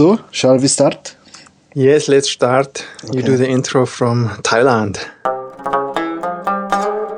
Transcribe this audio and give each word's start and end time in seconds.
So, 0.00 0.18
shall 0.30 0.56
we 0.56 0.66
start? 0.66 1.14
Yes, 1.74 2.08
let's 2.08 2.30
start. 2.30 2.86
Okay. 3.04 3.18
You 3.18 3.22
do 3.22 3.36
the 3.36 3.46
intro 3.46 3.84
from 3.84 4.30
Thailand. 4.40 4.96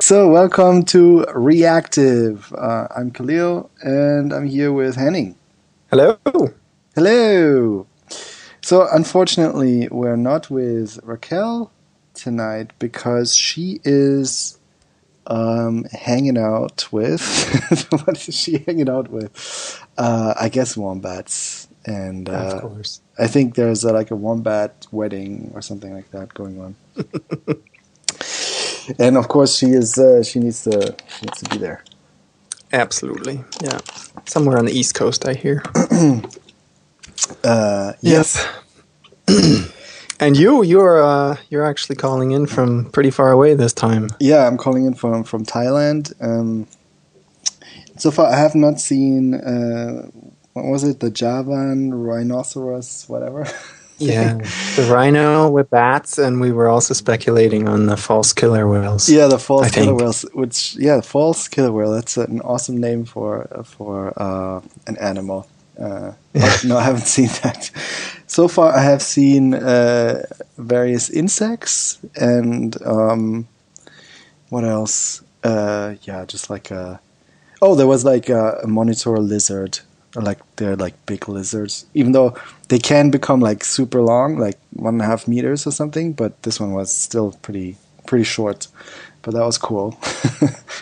So, 0.02 0.28
welcome 0.28 0.82
to 0.86 1.24
Reactive. 1.32 2.52
Uh, 2.52 2.88
I'm 2.96 3.12
Kahlil 3.12 3.68
and 3.82 4.32
I'm 4.32 4.48
here 4.48 4.72
with 4.72 4.96
Henning. 4.96 5.36
Hello. 5.90 6.18
Hello. 6.96 7.86
So, 8.62 8.88
unfortunately, 8.90 9.86
we're 9.92 10.16
not 10.16 10.50
with 10.50 10.98
Raquel 11.04 11.70
tonight 12.14 12.72
because 12.80 13.36
she 13.36 13.80
is 13.84 14.58
um, 15.28 15.84
hanging 15.92 16.36
out 16.36 16.92
with. 16.92 17.22
what 17.90 18.28
is 18.28 18.34
she 18.34 18.58
hanging 18.66 18.90
out 18.90 19.08
with? 19.08 19.30
Uh, 19.96 20.34
I 20.36 20.48
guess 20.48 20.76
wombats. 20.76 21.68
And 21.84 22.28
uh, 22.28 22.32
of 22.32 22.62
course. 22.62 23.00
I 23.18 23.26
think 23.26 23.54
there's 23.54 23.84
a, 23.84 23.92
like 23.92 24.10
a 24.10 24.16
wombat 24.16 24.86
wedding 24.92 25.50
or 25.54 25.62
something 25.62 25.94
like 25.94 26.10
that 26.12 26.32
going 26.34 26.60
on. 26.60 26.76
and 28.98 29.16
of 29.16 29.28
course, 29.28 29.56
she 29.56 29.66
is. 29.66 29.98
Uh, 29.98 30.22
she 30.22 30.38
needs 30.38 30.64
to. 30.64 30.94
She 31.08 31.26
needs 31.26 31.42
to 31.42 31.50
be 31.50 31.58
there. 31.58 31.84
Absolutely, 32.72 33.44
yeah. 33.62 33.80
Somewhere 34.24 34.58
on 34.58 34.64
the 34.64 34.72
East 34.72 34.94
Coast, 34.94 35.26
I 35.26 35.34
hear. 35.34 35.62
uh, 37.44 37.92
yes. 38.00 38.46
and 40.20 40.36
you, 40.36 40.62
you're 40.62 41.02
uh, 41.02 41.36
you're 41.50 41.66
actually 41.66 41.96
calling 41.96 42.30
in 42.30 42.46
from 42.46 42.90
pretty 42.90 43.10
far 43.10 43.32
away 43.32 43.54
this 43.54 43.72
time. 43.72 44.08
Yeah, 44.20 44.46
I'm 44.46 44.56
calling 44.56 44.86
in 44.86 44.94
from 44.94 45.24
from 45.24 45.44
Thailand. 45.44 46.12
Um, 46.20 46.68
so 47.98 48.10
far, 48.10 48.32
I 48.32 48.38
have 48.38 48.54
not 48.54 48.80
seen. 48.80 49.34
Uh, 49.34 50.08
what 50.52 50.66
was 50.66 50.84
it? 50.84 51.00
The 51.00 51.10
Javan 51.10 51.94
rhinoceros, 51.94 53.04
whatever. 53.08 53.46
yeah, 53.98 54.34
the 54.76 54.88
rhino 54.90 55.50
with 55.50 55.70
bats, 55.70 56.18
and 56.18 56.40
we 56.40 56.52
were 56.52 56.68
also 56.68 56.94
speculating 56.94 57.68
on 57.68 57.86
the 57.86 57.96
false 57.96 58.32
killer 58.32 58.68
whales. 58.68 59.08
Yeah, 59.08 59.28
the 59.28 59.38
false 59.38 59.66
I 59.66 59.70
killer 59.70 59.86
think. 59.86 60.00
whales. 60.00 60.22
Which 60.34 60.76
yeah, 60.76 61.00
false 61.00 61.48
killer 61.48 61.72
whale. 61.72 61.92
That's 61.92 62.16
an 62.16 62.40
awesome 62.40 62.78
name 62.78 63.04
for 63.04 63.46
for 63.64 64.12
uh, 64.16 64.60
an 64.86 64.96
animal. 64.98 65.46
Uh, 65.78 66.12
no, 66.64 66.76
I 66.76 66.82
haven't 66.82 67.06
seen 67.06 67.28
that. 67.42 67.70
So 68.26 68.48
far, 68.48 68.72
I 68.74 68.82
have 68.82 69.02
seen 69.02 69.54
uh, 69.54 70.24
various 70.58 71.10
insects 71.10 71.98
and 72.14 72.80
um, 72.84 73.48
what 74.48 74.64
else? 74.64 75.22
Uh, 75.42 75.94
yeah, 76.02 76.24
just 76.26 76.50
like 76.50 76.70
a. 76.70 77.00
Oh, 77.60 77.74
there 77.74 77.86
was 77.86 78.04
like 78.04 78.28
a, 78.28 78.60
a 78.62 78.66
monitor 78.66 79.16
lizard 79.18 79.80
like 80.14 80.38
they're 80.56 80.76
like 80.76 80.94
big 81.06 81.28
lizards. 81.28 81.86
Even 81.94 82.12
though 82.12 82.36
they 82.68 82.78
can 82.78 83.10
become 83.10 83.40
like 83.40 83.64
super 83.64 84.00
long 84.02 84.38
like 84.38 84.58
one 84.72 84.94
and 84.94 85.02
a 85.02 85.06
half 85.06 85.28
meters 85.28 85.66
or 85.66 85.70
something 85.70 86.12
but 86.12 86.42
this 86.42 86.60
one 86.60 86.72
was 86.72 86.94
still 86.94 87.32
pretty 87.42 87.76
pretty 88.06 88.24
short. 88.24 88.68
But 89.22 89.34
that 89.34 89.44
was 89.44 89.58
cool. 89.58 89.98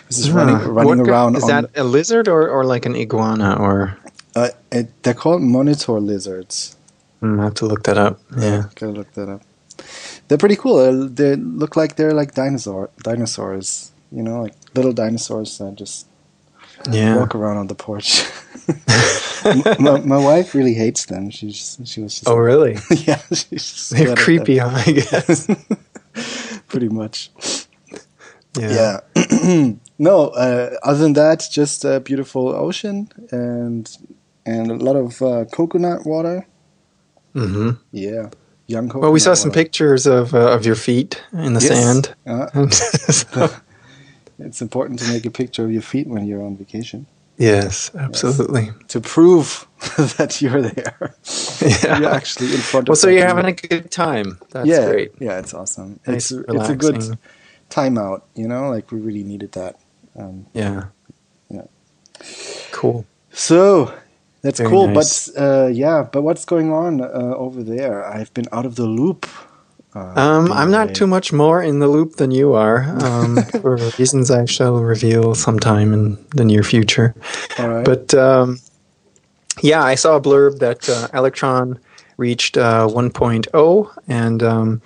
This 0.07 0.19
is 0.19 0.31
running, 0.31 0.57
running 0.57 0.97
what, 0.97 1.07
around 1.07 1.35
is 1.37 1.47
that 1.47 1.69
a 1.73 1.85
lizard 1.85 2.27
or, 2.27 2.49
or 2.49 2.65
like 2.65 2.85
an 2.85 2.95
iguana 2.95 3.55
or? 3.57 3.97
Uh, 4.35 4.49
it, 4.69 5.03
they're 5.03 5.13
called 5.13 5.41
monitor 5.41 6.01
lizards. 6.01 6.75
Mm, 7.21 7.39
i 7.39 7.43
have 7.45 7.53
to 7.53 7.65
look 7.65 7.83
that 7.83 7.97
up. 7.97 8.19
Yeah. 8.37 8.65
Gotta 8.75 8.91
look 8.91 9.13
that 9.13 9.29
up. 9.29 9.41
They're 10.27 10.37
pretty 10.37 10.57
cool. 10.57 11.07
They 11.07 11.35
look 11.37 11.77
like 11.77 11.95
they're 11.95 12.13
like 12.13 12.33
dinosaur 12.33 12.89
dinosaurs 13.03 13.91
you 14.11 14.21
know 14.21 14.41
like 14.41 14.53
little 14.75 14.93
dinosaurs 14.93 15.57
that 15.57 15.75
just 15.75 16.05
yeah. 16.89 17.15
walk 17.15 17.35
around 17.35 17.57
on 17.57 17.67
the 17.67 17.75
porch. 17.75 18.23
my, 19.79 19.99
my, 20.01 20.17
wife 20.17 20.53
really 20.53 20.73
hates 20.73 21.05
them. 21.05 21.29
She's 21.29 21.77
she 21.85 22.01
was. 22.01 22.15
Just 22.15 22.27
oh, 22.27 22.35
really? 22.35 22.77
yeah, 22.91 23.21
she's 23.31 23.89
they're 23.89 24.15
creepy, 24.15 24.57
huh, 24.57 24.71
I 24.73 24.91
guess. 24.91 25.47
Pretty 26.67 26.89
much. 26.89 27.31
Yeah. 28.57 28.99
yeah. 29.15 29.73
no, 29.99 30.27
uh, 30.29 30.77
other 30.83 30.99
than 30.99 31.13
that, 31.13 31.47
just 31.51 31.85
a 31.85 31.99
beautiful 31.99 32.49
ocean 32.49 33.09
and 33.31 33.89
and 34.45 34.71
a 34.71 34.75
lot 34.75 34.95
of 34.95 35.21
uh, 35.21 35.45
coconut 35.45 36.05
water. 36.05 36.45
Mm-hmm. 37.35 37.71
Yeah. 37.91 38.29
Young 38.67 38.87
coconut 38.87 39.03
well, 39.03 39.11
we 39.11 39.19
saw 39.19 39.33
some 39.33 39.51
pictures 39.51 40.05
of 40.05 40.33
uh, 40.33 40.51
of 40.51 40.65
your 40.65 40.75
feet 40.75 41.21
in 41.33 41.53
the 41.53 41.61
yes. 41.61 41.67
sand. 41.67 42.15
Uh, 42.25 42.69
so 42.69 43.49
it's 44.39 44.61
important 44.61 44.99
to 44.99 45.07
make 45.11 45.25
a 45.25 45.31
picture 45.31 45.63
of 45.65 45.71
your 45.71 45.81
feet 45.81 46.07
when 46.07 46.25
you're 46.25 46.43
on 46.43 46.57
vacation. 46.57 47.05
Yes, 47.41 47.89
absolutely. 47.95 48.65
Yes. 48.65 48.75
To 48.89 49.01
prove 49.01 49.67
that 50.17 50.41
you're 50.41 50.61
there. 50.61 51.15
Yeah. 51.59 51.99
You're 51.99 52.09
actually 52.11 52.53
in 52.53 52.59
front 52.59 52.87
well, 52.87 52.93
of 52.93 52.99
so 52.99 53.09
you're 53.09 53.25
having 53.25 53.45
a 53.45 53.53
good 53.53 53.89
time. 53.89 54.37
That's 54.51 54.67
yeah, 54.67 54.85
great. 54.85 55.11
Yeah, 55.19 55.39
it's 55.39 55.53
awesome. 55.53 55.99
Nice, 56.05 56.31
it's 56.31 56.45
it's 56.47 56.69
a 56.69 56.75
good 56.75 57.17
time 57.69 57.97
out, 57.97 58.27
you 58.35 58.47
know, 58.47 58.69
like 58.69 58.91
we 58.91 58.99
really 58.99 59.23
needed 59.23 59.53
that. 59.53 59.79
Um, 60.15 60.45
yeah. 60.53 60.85
Yeah. 61.49 61.65
Cool. 62.71 63.05
So 63.31 63.91
that's 64.43 64.59
Very 64.59 64.69
cool, 64.69 64.87
nice. 64.87 65.29
but 65.29 65.41
uh, 65.41 65.67
yeah, 65.67 66.03
but 66.03 66.21
what's 66.21 66.45
going 66.45 66.71
on 66.71 67.01
uh, 67.01 67.33
over 67.35 67.63
there? 67.63 68.05
I've 68.05 68.31
been 68.35 68.47
out 68.51 68.67
of 68.67 68.75
the 68.75 68.85
loop 68.85 69.25
uh, 69.93 70.13
um, 70.19 70.51
I'm 70.51 70.71
not 70.71 70.95
too 70.95 71.07
much 71.07 71.33
more 71.33 71.61
in 71.61 71.79
the 71.79 71.87
loop 71.87 72.15
than 72.15 72.31
you 72.31 72.53
are, 72.53 72.83
um, 73.03 73.37
for 73.61 73.75
reasons 73.97 74.31
I 74.31 74.45
shall 74.45 74.75
reveal 74.81 75.35
sometime 75.35 75.93
in 75.93 76.17
the 76.29 76.45
near 76.45 76.63
future. 76.63 77.13
But 77.57 78.13
um, 78.13 78.59
yeah, 79.61 79.83
I 79.83 79.95
saw 79.95 80.15
a 80.15 80.21
blurb 80.21 80.59
that 80.59 80.87
uh, 80.89 81.07
Electron 81.13 81.79
reached 82.17 82.57
uh, 82.57 82.87
1.0, 82.87 83.97
and 84.07 84.43
um, 84.43 84.81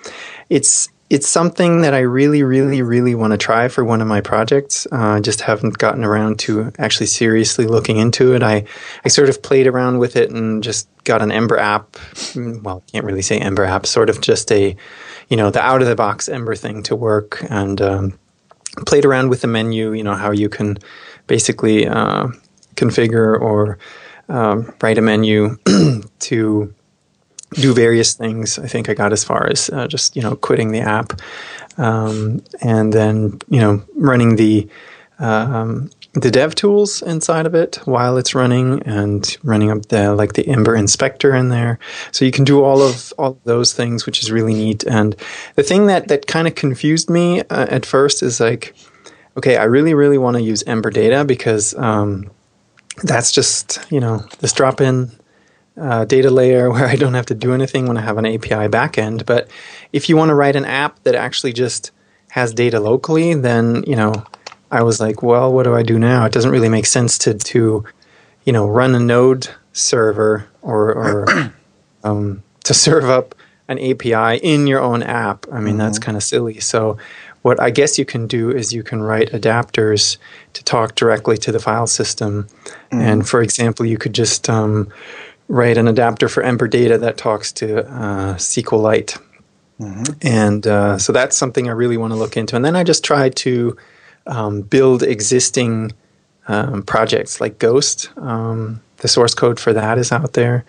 it's 0.50 0.90
it's 1.10 1.30
something 1.30 1.82
that 1.82 1.94
I 1.94 2.00
really, 2.00 2.42
really, 2.42 2.82
really 2.82 3.14
want 3.14 3.32
to 3.32 3.38
try 3.38 3.68
for 3.68 3.84
one 3.86 4.02
of 4.02 4.08
my 4.08 4.22
projects. 4.22 4.88
I 4.92 5.18
uh, 5.18 5.20
just 5.20 5.42
haven't 5.42 5.78
gotten 5.78 6.04
around 6.04 6.40
to 6.40 6.72
actually 6.80 7.06
seriously 7.06 7.68
looking 7.68 7.98
into 7.98 8.34
it. 8.34 8.42
I, 8.42 8.66
I 9.04 9.10
sort 9.10 9.30
of 9.30 9.44
played 9.44 9.68
around 9.68 10.00
with 10.00 10.16
it 10.16 10.32
and 10.32 10.64
just 10.64 10.90
got 11.04 11.22
an 11.22 11.32
Ember 11.32 11.60
app. 11.60 11.98
Well, 12.36 12.84
can't 12.92 13.06
really 13.06 13.22
say 13.22 13.38
Ember 13.38 13.66
app, 13.66 13.86
sort 13.86 14.10
of 14.10 14.20
just 14.20 14.52
a, 14.52 14.76
you 15.30 15.38
know, 15.38 15.52
the 15.52 15.62
out 15.62 15.84
of 15.84 15.88
the 15.88 15.96
box 15.96 16.28
Ember 16.28 16.56
thing 16.56 16.82
to 16.84 16.96
work 16.96 17.46
and 17.50 17.80
um, 17.82 18.20
played 18.88 19.06
around 19.06 19.30
with 19.30 19.42
the 19.42 19.48
menu, 19.48 19.94
you 19.94 20.04
know, 20.04 20.16
how 20.16 20.32
you 20.32 20.50
can 20.50 20.78
basically 21.28 21.88
uh, 21.88 22.28
configure 22.76 23.40
or 23.40 23.78
um, 24.28 24.74
write 24.82 24.98
a 24.98 25.02
menu 25.02 25.56
to 26.20 26.74
do 27.56 27.74
various 27.74 28.14
things. 28.14 28.60
I 28.60 28.68
think 28.68 28.90
I 28.90 28.94
got 28.94 29.14
as 29.14 29.24
far 29.24 29.48
as 29.48 29.70
uh, 29.70 29.88
just 29.88 30.16
you 30.16 30.22
know 30.22 30.36
quitting 30.36 30.72
the 30.72 30.82
app, 30.82 31.20
um, 31.78 32.44
and 32.62 32.94
then 32.94 33.40
you 33.50 33.60
know 33.60 33.84
running 33.96 34.36
the 34.36 34.68
um, 35.20 35.90
the 36.14 36.32
dev 36.32 36.56
tools 36.56 37.02
inside 37.02 37.46
of 37.46 37.56
it 37.56 37.78
while 37.86 38.18
it's 38.18 38.36
running, 38.36 38.82
and 38.84 39.38
running 39.44 39.72
up 39.72 39.88
the 39.88 40.14
like 40.14 40.34
the 40.34 40.48
Ember 40.48 40.76
inspector 40.76 41.36
in 41.36 41.50
there. 41.50 41.80
So 42.12 42.26
you 42.26 42.32
can 42.32 42.44
do 42.44 42.64
all 42.64 42.82
of 42.82 43.14
all 43.18 43.32
of 43.32 43.44
those 43.44 43.74
things, 43.74 44.06
which 44.06 44.22
is 44.22 44.32
really 44.32 44.54
neat. 44.54 44.84
And 44.84 45.16
the 45.56 45.64
thing 45.64 45.88
that 45.88 46.08
that 46.10 46.28
kind 46.28 46.48
of 46.48 46.56
confused 46.56 47.10
me 47.10 47.42
uh, 47.42 47.68
at 47.70 47.86
first 47.86 48.24
is 48.24 48.40
like, 48.40 48.76
okay, 49.38 49.58
I 49.58 49.64
really 49.64 49.94
really 49.94 50.18
want 50.18 50.38
to 50.38 50.44
use 50.44 50.64
Ember 50.64 50.90
data 50.90 51.24
because 51.26 51.74
um, 51.76 52.30
that's 53.04 53.32
just 53.32 53.80
you 53.92 54.00
know 54.00 54.26
this 54.40 54.54
drop 54.54 54.82
in 54.82 55.12
uh, 55.78 56.06
data 56.06 56.30
layer 56.30 56.70
where 56.72 56.86
I 56.86 56.96
don't 56.96 57.14
have 57.14 57.26
to 57.28 57.36
do 57.36 57.54
anything 57.54 57.88
when 57.88 57.98
I 57.98 58.02
have 58.02 58.18
an 58.18 58.26
API 58.26 58.68
backend. 58.68 59.26
But 59.26 59.50
if 59.92 60.10
you 60.10 60.18
want 60.18 60.30
to 60.30 60.36
write 60.36 60.56
an 60.56 60.66
app 60.66 61.04
that 61.04 61.16
actually 61.16 61.54
just 61.54 61.92
has 62.30 62.54
data 62.54 62.80
locally, 62.80 63.34
then 63.34 63.84
you 63.88 63.96
know 63.96 64.26
I 64.72 64.84
was 64.84 65.00
like, 65.00 65.22
well, 65.24 65.54
what 65.54 65.64
do 65.64 65.76
I 65.76 65.84
do 65.84 66.00
now? 66.00 66.26
It 66.26 66.34
doesn't 66.34 66.52
really 66.52 66.70
make 66.70 66.86
sense 66.86 67.18
to 67.20 67.34
to 67.34 67.86
you 68.44 68.54
know 68.54 68.68
run 68.68 68.96
a 68.96 69.00
node 69.00 69.50
server 69.74 70.48
or, 70.62 70.94
or 70.94 71.54
um, 72.04 72.44
to 72.64 72.74
serve 72.74 73.06
up 73.06 73.36
an 73.68 73.80
API 73.80 74.38
in 74.44 74.68
your 74.68 74.80
own 74.80 75.04
app. 75.04 75.46
I 75.52 75.60
mean, 75.60 75.70
mm-hmm. 75.70 75.80
that's 75.80 76.00
kind 76.00 76.16
of 76.16 76.24
silly. 76.24 76.60
So 76.60 76.98
what 77.42 77.60
I 77.60 77.70
guess 77.70 78.00
you 78.00 78.06
can 78.06 78.28
do 78.28 78.50
is 78.50 78.74
you 78.74 78.84
can 78.84 79.04
write 79.04 79.32
adapters 79.32 80.18
to 80.54 80.64
talk 80.64 80.96
directly 80.96 81.38
to 81.38 81.52
the 81.52 81.60
file 81.60 81.88
system. 81.88 82.48
Mm-hmm. 82.92 83.02
And 83.02 83.28
for 83.28 83.42
example, 83.42 83.86
you 83.86 83.98
could 83.98 84.14
just 84.14 84.50
um, 84.50 84.92
write 85.48 85.78
an 85.78 85.88
adapter 85.88 86.28
for 86.28 86.44
Ember 86.44 86.68
data 86.68 86.98
that 86.98 87.18
talks 87.18 87.52
to 87.54 87.86
uh, 87.88 88.36
SQLite. 88.36 89.20
Mm-hmm. 89.80 90.14
And 90.22 90.66
uh, 90.68 90.98
so 90.98 91.12
that's 91.12 91.36
something 91.36 91.68
I 91.68 91.74
really 91.74 91.98
want 91.98 92.14
to 92.14 92.20
look 92.20 92.38
into. 92.38 92.56
And 92.56 92.64
then 92.64 92.76
I 92.76 92.84
just 92.84 93.04
try 93.04 93.30
to 93.30 93.78
um, 94.28 94.62
build 94.62 95.04
existing 95.04 95.92
um, 96.48 96.84
projects 96.84 97.42
like 97.42 97.60
Ghost. 97.60 98.10
Um, 98.18 98.82
the 98.98 99.08
source 99.08 99.34
code 99.34 99.60
for 99.60 99.74
that 99.74 99.98
is 99.98 100.12
out 100.12 100.34
there. 100.34 100.66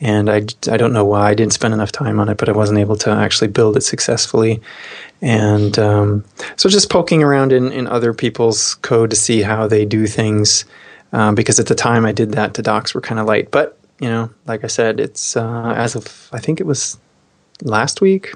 And 0.00 0.30
I, 0.30 0.46
I 0.70 0.76
don't 0.76 0.92
know 0.92 1.04
why 1.04 1.30
I 1.30 1.34
didn't 1.34 1.52
spend 1.52 1.74
enough 1.74 1.90
time 1.90 2.20
on 2.20 2.28
it, 2.28 2.36
but 2.36 2.48
I 2.48 2.52
wasn't 2.52 2.78
able 2.78 2.96
to 2.96 3.10
actually 3.10 3.48
build 3.48 3.76
it 3.76 3.82
successfully. 3.82 4.60
And 5.20 5.76
um, 5.78 6.24
so 6.56 6.68
just 6.68 6.90
poking 6.90 7.22
around 7.22 7.52
in, 7.52 7.72
in 7.72 7.86
other 7.88 8.14
people's 8.14 8.74
code 8.76 9.10
to 9.10 9.16
see 9.16 9.42
how 9.42 9.66
they 9.66 9.84
do 9.84 10.06
things. 10.06 10.64
Um, 11.12 11.34
because 11.34 11.58
at 11.58 11.66
the 11.66 11.74
time 11.74 12.04
I 12.04 12.12
did 12.12 12.32
that, 12.32 12.54
the 12.54 12.62
docs 12.62 12.94
were 12.94 13.00
kind 13.00 13.18
of 13.18 13.26
light. 13.26 13.50
But 13.50 13.77
you 14.00 14.08
know, 14.08 14.30
like 14.46 14.64
I 14.64 14.68
said, 14.68 15.00
it's 15.00 15.36
uh, 15.36 15.74
as 15.76 15.94
of 15.96 16.28
I 16.32 16.38
think 16.38 16.60
it 16.60 16.66
was 16.66 16.98
last 17.62 18.00
week, 18.00 18.34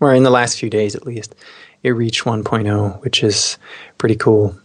or 0.00 0.14
in 0.14 0.22
the 0.22 0.30
last 0.30 0.58
few 0.58 0.70
days 0.70 0.94
at 0.94 1.06
least, 1.06 1.34
it 1.82 1.90
reached 1.90 2.24
1.0, 2.24 3.02
which 3.02 3.22
is 3.22 3.58
pretty 3.98 4.16
cool. 4.16 4.56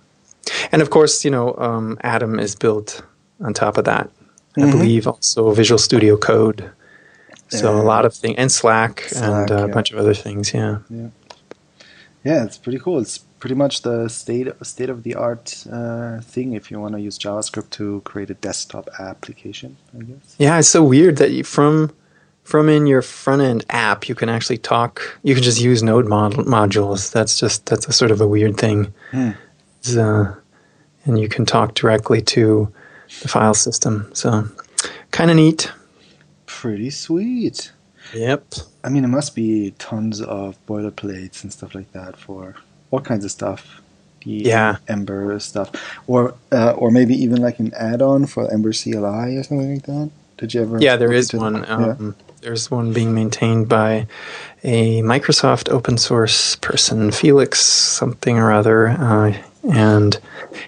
And 0.71 0.81
of 0.81 0.89
course, 0.89 1.23
you 1.23 1.31
know, 1.31 1.55
um, 1.57 1.97
Atom 2.01 2.39
is 2.39 2.55
built 2.55 3.03
on 3.41 3.53
top 3.53 3.77
of 3.77 3.85
that. 3.85 4.09
Mm-hmm. 4.57 4.63
I 4.63 4.71
believe 4.71 5.07
also 5.07 5.51
Visual 5.51 5.77
Studio 5.77 6.17
Code. 6.17 6.71
So 7.49 7.75
a 7.75 7.83
lot 7.83 8.05
of 8.05 8.13
things, 8.13 8.35
and 8.37 8.49
Slack, 8.49 9.01
Slack 9.01 9.23
and 9.23 9.51
uh, 9.51 9.57
yeah. 9.57 9.65
a 9.65 9.67
bunch 9.67 9.91
of 9.91 9.97
other 9.97 10.13
things. 10.13 10.53
Yeah. 10.53 10.79
Yeah. 10.89 11.09
Yeah, 12.23 12.45
it's 12.45 12.57
pretty 12.57 12.79
cool. 12.79 12.99
It's 12.99 13.25
pretty 13.41 13.55
much 13.55 13.81
the 13.81 14.07
state 14.07 14.47
state 14.61 14.89
of 14.89 15.03
the 15.03 15.15
art 15.15 15.65
uh, 15.69 16.21
thing 16.21 16.53
if 16.53 16.71
you 16.71 16.79
want 16.79 16.93
to 16.93 17.01
use 17.01 17.19
JavaScript 17.19 17.71
to 17.71 18.01
create 18.05 18.29
a 18.29 18.35
desktop 18.35 18.87
application. 18.99 19.75
I 19.97 20.03
guess. 20.03 20.35
Yeah, 20.37 20.59
it's 20.59 20.69
so 20.69 20.83
weird 20.83 21.17
that 21.17 21.31
you, 21.31 21.43
from 21.43 21.91
from 22.43 22.69
in 22.69 22.87
your 22.87 23.01
front 23.01 23.41
end 23.41 23.65
app 23.69 24.07
you 24.07 24.15
can 24.15 24.29
actually 24.29 24.59
talk. 24.59 25.19
You 25.23 25.33
can 25.33 25.43
just 25.43 25.59
use 25.59 25.83
Node 25.83 26.07
mod- 26.07 26.45
modules. 26.57 27.11
That's 27.11 27.37
just 27.37 27.65
that's 27.65 27.87
a 27.87 27.91
sort 27.91 28.11
of 28.11 28.21
a 28.21 28.27
weird 28.27 28.55
thing. 28.57 28.93
Hmm. 29.09 29.31
Uh, 29.97 30.35
and 31.05 31.19
you 31.19 31.27
can 31.27 31.45
talk 31.45 31.73
directly 31.73 32.21
to 32.21 32.71
the 33.21 33.27
file 33.27 33.55
system. 33.55 34.09
So 34.13 34.47
kind 35.09 35.31
of 35.31 35.35
neat. 35.35 35.71
Pretty 36.45 36.91
sweet. 36.91 37.71
Yep. 38.13 38.53
I 38.83 38.89
mean, 38.89 39.03
it 39.03 39.07
must 39.07 39.35
be 39.35 39.73
tons 39.79 40.21
of 40.21 40.63
boilerplates 40.67 41.43
and 41.43 41.51
stuff 41.51 41.73
like 41.73 41.91
that 41.93 42.17
for 42.17 42.55
all 42.91 43.01
kinds 43.01 43.25
of 43.25 43.31
stuff. 43.31 43.81
The 44.23 44.31
yeah. 44.31 44.75
Ember 44.87 45.39
stuff, 45.39 45.71
or 46.05 46.35
uh, 46.51 46.73
or 46.73 46.91
maybe 46.91 47.15
even 47.15 47.41
like 47.41 47.57
an 47.57 47.73
add-on 47.73 48.27
for 48.27 48.51
Ember 48.53 48.71
CLI 48.71 49.37
or 49.37 49.43
something 49.43 49.73
like 49.73 49.85
that. 49.85 50.11
Did 50.37 50.53
you 50.53 50.61
ever? 50.61 50.79
Yeah, 50.79 50.95
there 50.95 51.11
is 51.11 51.33
one. 51.33 51.67
Um, 51.67 52.15
yeah. 52.19 52.25
There's 52.41 52.69
one 52.69 52.93
being 52.93 53.13
maintained 53.13 53.67
by 53.67 54.07
a 54.63 55.01
Microsoft 55.01 55.69
open 55.69 55.97
source 55.97 56.55
person, 56.57 57.11
Felix 57.11 57.59
something 57.61 58.37
or 58.37 58.51
other, 58.51 58.89
uh, 58.89 59.33
and 59.63 60.19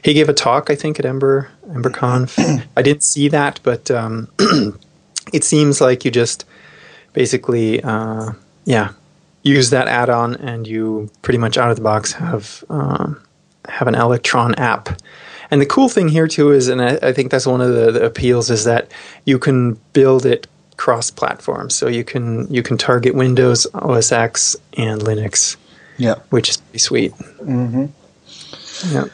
he 0.04 0.14
gave 0.14 0.30
a 0.30 0.34
talk, 0.34 0.70
I 0.70 0.76
think, 0.76 1.00
at 1.00 1.06
Ember 1.06 1.50
EmberConf. 1.68 2.68
I 2.78 2.82
didn't 2.82 3.04
see 3.04 3.28
that, 3.30 3.60
but 3.64 3.90
um, 3.90 4.30
it 5.34 5.44
seems 5.44 5.82
like 5.82 6.06
you 6.06 6.12
just 6.12 6.46
basically, 7.14 7.82
uh, 7.84 8.34
yeah, 8.66 8.94
use 9.44 9.70
that 9.70 9.88
add-on, 9.88 10.36
and 10.38 10.66
you 10.66 11.12
pretty 11.22 11.38
much 11.38 11.58
out 11.58 11.70
of 11.70 11.76
the 11.76 11.84
box 11.84 12.14
have 12.14 12.64
um, 12.70 13.22
have 13.68 13.88
an 13.88 13.96
Electron 13.96 14.56
app. 14.56 15.00
And 15.52 15.62
the 15.62 15.66
cool 15.66 15.90
thing 15.90 16.08
here 16.08 16.28
too 16.28 16.52
is, 16.52 16.68
and 16.68 16.82
I, 16.82 16.98
I 17.04 17.14
think 17.14 17.30
that's 17.30 17.46
one 17.46 17.62
of 17.62 17.74
the, 17.74 17.92
the, 17.92 18.06
appeals, 18.06 18.50
is 18.50 18.64
that 18.64 18.92
you 19.26 19.38
can 19.38 19.74
build 19.94 20.26
it 20.26 20.48
cross-platform. 20.78 21.70
So 21.70 21.88
you 21.88 22.04
can 22.04 22.52
you 22.52 22.64
can 22.64 22.78
target 22.78 23.14
Windows, 23.14 23.68
OS 23.74 24.12
X, 24.12 24.56
and 24.76 25.02
Linux. 25.02 25.58
Yeah, 25.98 26.16
which 26.32 26.50
is 26.50 26.58
pretty 26.58 26.80
sweet. 26.80 27.14
Mm-hmm. 27.14 27.86
Yeah. 28.94 29.06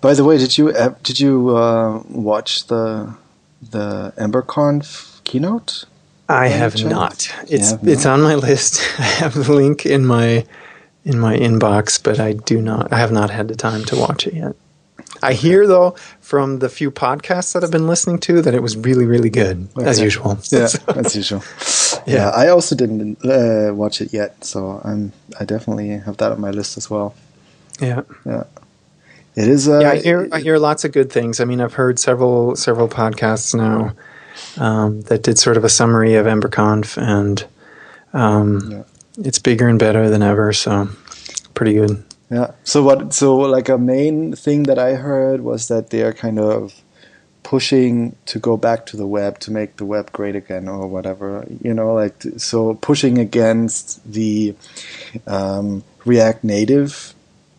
By 0.00 0.14
the 0.14 0.24
way, 0.24 0.38
did 0.38 0.58
you 0.58 0.72
did 1.04 1.20
you 1.20 1.56
uh, 1.56 2.02
watch 2.08 2.66
the 2.66 3.14
the 3.70 4.12
EmberConf 4.16 5.22
keynote? 5.22 5.84
I 6.32 6.48
have 6.48 6.82
not. 6.84 7.32
It's 7.48 7.70
have 7.70 7.86
it's 7.86 8.04
not? 8.04 8.14
on 8.14 8.22
my 8.22 8.34
list. 8.48 8.80
I 8.98 9.02
have 9.02 9.34
the 9.34 9.52
link 9.52 9.86
in 9.86 10.06
my 10.06 10.46
in 11.04 11.18
my 11.18 11.36
inbox, 11.36 12.02
but 12.02 12.18
I 12.20 12.32
do 12.32 12.60
not. 12.60 12.92
I 12.92 12.98
have 12.98 13.12
not 13.12 13.30
had 13.30 13.48
the 13.48 13.56
time 13.56 13.84
to 13.86 13.96
watch 13.96 14.26
it 14.26 14.34
yet. 14.34 14.56
I 15.22 15.34
hear 15.34 15.66
though 15.66 15.94
from 16.20 16.58
the 16.60 16.68
few 16.68 16.90
podcasts 16.90 17.52
that 17.52 17.62
I've 17.62 17.70
been 17.70 17.86
listening 17.86 18.18
to 18.20 18.42
that 18.42 18.54
it 18.54 18.62
was 18.62 18.76
really 18.76 19.04
really 19.04 19.30
good 19.30 19.68
okay. 19.76 19.88
as 19.88 20.00
usual. 20.00 20.38
Yeah, 20.50 20.68
as 20.88 21.14
usual. 21.14 21.42
Yeah. 22.06 22.14
yeah. 22.14 22.28
I 22.30 22.48
also 22.48 22.74
didn't 22.74 23.24
uh, 23.24 23.74
watch 23.74 24.00
it 24.00 24.12
yet, 24.12 24.44
so 24.44 24.80
I'm 24.84 25.12
I 25.38 25.44
definitely 25.44 25.90
have 25.90 26.16
that 26.16 26.32
on 26.32 26.40
my 26.40 26.50
list 26.50 26.76
as 26.76 26.88
well. 26.88 27.14
Yeah. 27.80 28.02
Yeah. 28.24 28.44
It 29.34 29.48
is. 29.48 29.68
Uh, 29.68 29.80
yeah, 29.80 29.90
I 29.90 29.96
hear 29.98 30.28
I 30.32 30.40
hear 30.40 30.58
lots 30.58 30.84
of 30.84 30.92
good 30.92 31.10
things. 31.12 31.40
I 31.40 31.44
mean, 31.44 31.60
I've 31.60 31.74
heard 31.74 31.98
several 31.98 32.56
several 32.56 32.88
podcasts 32.88 33.54
now 33.54 33.94
um, 34.56 35.02
that 35.02 35.22
did 35.22 35.38
sort 35.38 35.56
of 35.56 35.64
a 35.64 35.68
summary 35.68 36.14
of 36.14 36.26
EmberConf, 36.26 37.00
and 37.00 37.44
um, 38.12 38.70
yeah. 38.70 38.82
it's 39.18 39.38
bigger 39.38 39.68
and 39.68 39.78
better 39.78 40.08
than 40.10 40.22
ever. 40.22 40.52
So 40.52 40.88
pretty 41.54 41.74
good. 41.74 42.04
Yeah. 42.30 42.52
So 42.64 42.82
what? 42.82 43.12
So 43.12 43.36
like 43.36 43.68
a 43.68 43.78
main 43.78 44.34
thing 44.34 44.64
that 44.64 44.78
I 44.78 44.94
heard 44.94 45.42
was 45.42 45.68
that 45.68 45.90
they 45.90 46.02
are 46.02 46.12
kind 46.12 46.38
of 46.38 46.82
pushing 47.42 48.16
to 48.26 48.38
go 48.38 48.56
back 48.56 48.86
to 48.86 48.96
the 48.96 49.06
web 49.06 49.38
to 49.40 49.50
make 49.50 49.76
the 49.76 49.84
web 49.84 50.10
great 50.12 50.36
again 50.36 50.68
or 50.68 50.86
whatever 50.86 51.44
you 51.60 51.74
know 51.74 51.92
like 51.92 52.22
so 52.36 52.74
pushing 52.74 53.18
against 53.18 54.00
the 54.10 54.54
um, 55.26 55.82
react 56.04 56.44
native 56.44 57.14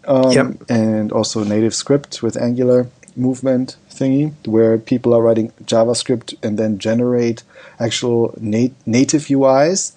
um, 0.07 0.31
yep. 0.31 0.47
and 0.69 1.11
also 1.11 1.43
native 1.43 1.75
script 1.75 2.23
with 2.23 2.37
angular 2.37 2.87
movement 3.15 3.75
thingy 4.03 4.33
where 4.47 4.77
people 4.77 5.13
are 5.13 5.21
writing 5.21 5.51
JavaScript 5.63 6.35
and 6.43 6.57
then 6.59 6.77
generate 6.77 7.43
actual 7.79 8.33
nat- 8.39 8.75
native 8.85 9.23
UIs. 9.23 9.93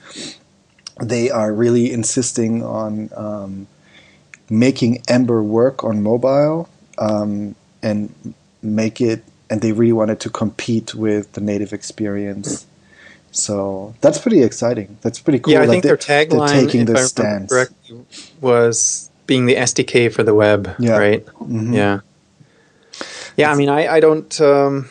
They 1.02 1.30
are 1.30 1.52
really 1.52 1.92
insisting 1.92 2.62
on 2.62 3.10
um, 3.16 3.66
making 4.48 5.02
Ember 5.08 5.42
work 5.42 5.84
on 5.84 6.02
mobile 6.02 6.68
um, 6.98 7.54
and 7.82 8.34
make 8.62 9.00
it, 9.00 9.24
and 9.50 9.60
they 9.60 9.72
really 9.72 9.92
wanted 9.92 10.20
to 10.20 10.30
compete 10.30 10.94
with 10.94 11.32
the 11.32 11.40
native 11.40 11.72
experience. 11.72 12.66
So 13.32 13.94
that's 14.00 14.18
pretty 14.18 14.42
exciting. 14.42 14.96
That's 15.02 15.20
pretty 15.20 15.40
cool. 15.40 15.52
Yeah, 15.52 15.62
I 15.62 15.66
think 15.66 15.82
they, 15.82 15.90
their 15.90 15.98
tagline, 15.98 16.64
taking 16.64 16.88
if 16.88 16.96
I 16.96 17.02
stance. 17.02 17.52
correctly, 17.52 18.06
was 18.40 19.10
being 19.26 19.44
the 19.44 19.56
SDK 19.56 20.10
for 20.12 20.22
the 20.22 20.34
web. 20.34 20.74
Yeah. 20.78 20.96
Right. 20.96 21.26
Mm-hmm. 21.26 21.74
Yeah. 21.74 22.00
Yeah, 23.36 23.52
I 23.52 23.54
mean, 23.54 23.68
I, 23.68 23.86
I 23.86 24.00
don't. 24.00 24.40
Um, 24.40 24.88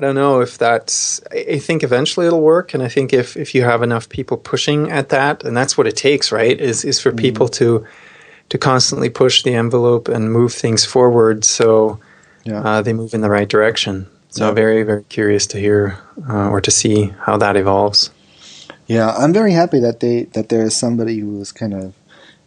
don't 0.00 0.14
know 0.14 0.40
if 0.40 0.56
that's. 0.56 1.20
I 1.30 1.58
think 1.58 1.82
eventually 1.82 2.26
it'll 2.26 2.40
work, 2.40 2.72
and 2.72 2.82
I 2.82 2.88
think 2.88 3.12
if 3.12 3.36
if 3.36 3.54
you 3.54 3.64
have 3.64 3.82
enough 3.82 4.08
people 4.08 4.36
pushing 4.36 4.90
at 4.90 5.10
that, 5.10 5.44
and 5.44 5.54
that's 5.54 5.76
what 5.76 5.86
it 5.86 5.96
takes, 5.96 6.32
right? 6.32 6.58
Is 6.58 6.84
is 6.84 7.00
for 7.00 7.12
mm 7.12 7.18
people 7.18 7.48
to 7.48 7.86
to 8.48 8.58
constantly 8.58 9.10
push 9.10 9.42
the 9.42 9.54
envelope 9.54 10.08
and 10.08 10.32
move 10.32 10.52
things 10.52 10.84
forward, 10.84 11.44
so 11.44 12.00
yeah. 12.44 12.60
uh, 12.62 12.82
they 12.82 12.92
move 12.92 13.12
in 13.12 13.20
the 13.20 13.30
right 13.30 13.48
direction. 13.48 14.06
So 14.30 14.46
yeah. 14.46 14.52
very 14.52 14.82
very 14.84 15.04
curious 15.04 15.46
to 15.48 15.58
hear 15.58 15.98
uh, 16.28 16.48
or 16.48 16.60
to 16.60 16.70
see 16.70 17.12
how 17.26 17.36
that 17.36 17.56
evolves. 17.56 18.10
Yeah, 18.86 19.10
I'm 19.10 19.32
very 19.32 19.52
happy 19.52 19.80
that 19.80 20.00
they 20.00 20.24
that 20.32 20.48
there 20.48 20.62
is 20.62 20.74
somebody 20.74 21.18
who 21.18 21.40
is 21.40 21.52
kind 21.52 21.74
of 21.74 21.94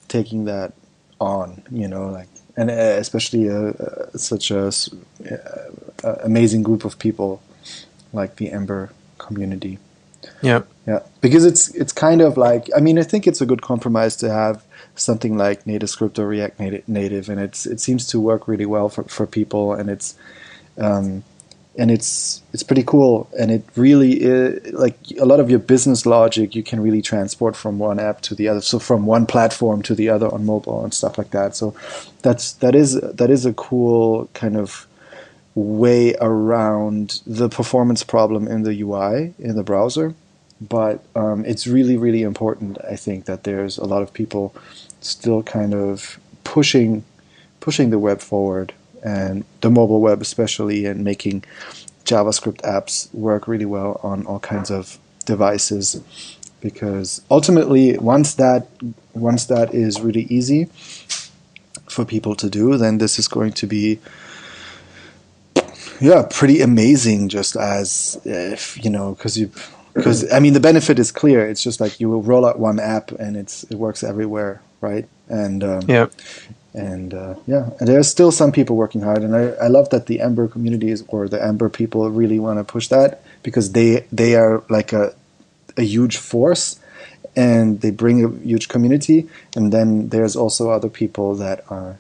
taking 0.07 0.45
that 0.45 0.73
on. 1.19 1.61
You 1.69 1.87
know, 1.87 2.09
like 2.09 2.32
and 2.55 2.69
uh, 2.69 2.73
especially 2.73 3.49
uh, 3.49 3.73
uh, 3.73 4.17
such 4.17 4.51
a 4.51 4.71
amazing 6.23 6.63
group 6.63 6.85
of 6.85 6.99
people 6.99 7.41
like 8.11 8.35
the 8.35 8.51
Ember 8.51 8.91
community. 9.17 9.79
Yeah, 10.41 10.63
yeah, 10.87 10.99
because 11.21 11.45
it's 11.45 11.69
it's 11.69 11.91
kind 11.91 12.21
of 12.21 12.37
like 12.37 12.69
I 12.75 12.79
mean 12.79 12.97
I 12.99 13.03
think 13.03 13.27
it's 13.27 13.41
a 13.41 13.45
good 13.45 13.61
compromise 13.61 14.15
to 14.17 14.29
have 14.29 14.63
something 14.95 15.37
like 15.37 15.65
NativeScript 15.65 16.19
or 16.19 16.27
React 16.27 16.59
Native, 16.59 16.87
native 16.87 17.29
and 17.29 17.39
it's 17.39 17.65
it 17.65 17.79
seems 17.79 18.07
to 18.07 18.19
work 18.19 18.47
really 18.47 18.65
well 18.65 18.89
for 18.89 19.03
for 19.03 19.25
people, 19.25 19.73
and 19.73 19.89
it's 19.89 20.15
um, 20.77 21.23
and 21.75 21.89
it's 21.89 22.41
it's 22.53 22.63
pretty 22.63 22.83
cool. 22.83 23.29
And 23.39 23.51
it 23.51 23.63
really 23.75 24.21
is, 24.21 24.73
like 24.73 24.97
a 25.19 25.25
lot 25.25 25.39
of 25.39 25.49
your 25.49 25.59
business 25.59 26.05
logic 26.05 26.55
you 26.55 26.63
can 26.63 26.79
really 26.79 27.01
transport 27.01 27.55
from 27.55 27.79
one 27.79 27.99
app 27.99 28.21
to 28.21 28.35
the 28.35 28.47
other 28.47 28.61
so 28.61 28.79
from 28.79 29.05
one 29.05 29.25
platform 29.25 29.81
to 29.83 29.95
the 29.95 30.09
other 30.09 30.31
on 30.31 30.45
mobile 30.45 30.83
and 30.83 30.93
stuff 30.93 31.17
like 31.17 31.31
that. 31.31 31.55
So 31.55 31.75
that's 32.21 32.53
that 32.53 32.75
is 32.75 32.99
that 33.01 33.29
is 33.29 33.45
a 33.45 33.53
cool 33.53 34.29
kind 34.33 34.55
of 34.55 34.87
way 35.55 36.15
around 36.15 37.21
the 37.27 37.49
performance 37.49 38.03
problem 38.03 38.47
in 38.47 38.63
the 38.63 38.81
UI 38.81 39.33
in 39.39 39.55
the 39.55 39.63
browser. 39.63 40.13
But 40.61 41.03
um, 41.15 41.43
it's 41.45 41.65
really 41.65 41.97
really 41.97 42.21
important 42.21 42.77
I 42.87 42.95
think 42.95 43.25
that 43.25 43.43
there's 43.45 43.77
a 43.77 43.85
lot 43.85 44.03
of 44.03 44.13
people 44.13 44.55
still 45.01 45.41
kind 45.41 45.73
of 45.73 46.19
pushing 46.43 47.03
pushing 47.59 47.89
the 47.89 47.99
web 47.99 48.21
forward 48.21 48.73
and 49.03 49.45
the 49.61 49.69
mobile 49.69 50.01
web 50.01 50.21
especially, 50.21 50.85
and 50.85 51.03
making 51.03 51.43
JavaScript 52.05 52.61
apps 52.61 53.13
work 53.13 53.47
really 53.47 53.65
well 53.65 53.99
on 54.03 54.25
all 54.25 54.39
kinds 54.39 54.71
of 54.71 54.97
devices. 55.25 56.01
Because 56.61 57.21
ultimately, 57.29 57.97
once 57.97 58.35
that 58.35 58.67
once 59.13 59.45
that 59.45 59.73
is 59.73 60.01
really 60.01 60.23
easy 60.23 60.65
for 61.89 62.05
people 62.05 62.35
to 62.35 62.49
do, 62.49 62.77
then 62.77 62.97
this 62.97 63.19
is 63.19 63.27
going 63.27 63.53
to 63.53 63.67
be 63.67 63.99
yeah 65.99 66.25
pretty 66.29 66.61
amazing. 66.61 67.29
Just 67.29 67.55
as 67.55 68.19
if 68.23 68.83
you 68.83 68.89
know, 68.89 69.13
because 69.13 69.37
you 69.37 69.51
because 69.93 70.31
I 70.31 70.39
mean 70.39 70.53
the 70.53 70.59
benefit 70.59 70.99
is 70.99 71.11
clear. 71.11 71.47
It's 71.47 71.61
just 71.61 71.79
like 71.79 71.99
you 71.99 72.09
will 72.09 72.21
roll 72.21 72.45
out 72.45 72.59
one 72.59 72.79
app 72.79 73.11
and 73.11 73.37
it's 73.37 73.63
it 73.65 73.75
works 73.75 74.03
everywhere, 74.03 74.61
right? 74.81 75.07
And 75.29 75.63
um, 75.63 75.81
yeah, 75.87 76.07
and 76.73 77.13
uh, 77.13 77.35
yeah, 77.45 77.69
and 77.79 77.87
there's 77.87 78.07
still 78.07 78.31
some 78.31 78.51
people 78.51 78.75
working 78.75 79.01
hard, 79.01 79.21
and 79.23 79.35
I, 79.35 79.49
I 79.61 79.67
love 79.67 79.89
that 79.89 80.07
the 80.07 80.21
Ember 80.21 80.47
communities 80.47 81.03
or 81.07 81.27
the 81.27 81.43
Ember 81.43 81.69
people 81.69 82.09
really 82.09 82.39
want 82.39 82.59
to 82.59 82.63
push 82.63 82.87
that 82.87 83.21
because 83.43 83.73
they 83.73 84.05
they 84.11 84.35
are 84.35 84.63
like 84.69 84.91
a 84.93 85.13
a 85.77 85.83
huge 85.83 86.17
force 86.17 86.79
and 87.35 87.81
they 87.81 87.91
bring 87.91 88.23
a 88.23 88.29
huge 88.45 88.69
community. 88.69 89.27
And 89.55 89.71
then 89.71 90.09
there's 90.09 90.35
also 90.35 90.69
other 90.69 90.89
people 90.89 91.35
that 91.35 91.63
are 91.69 91.97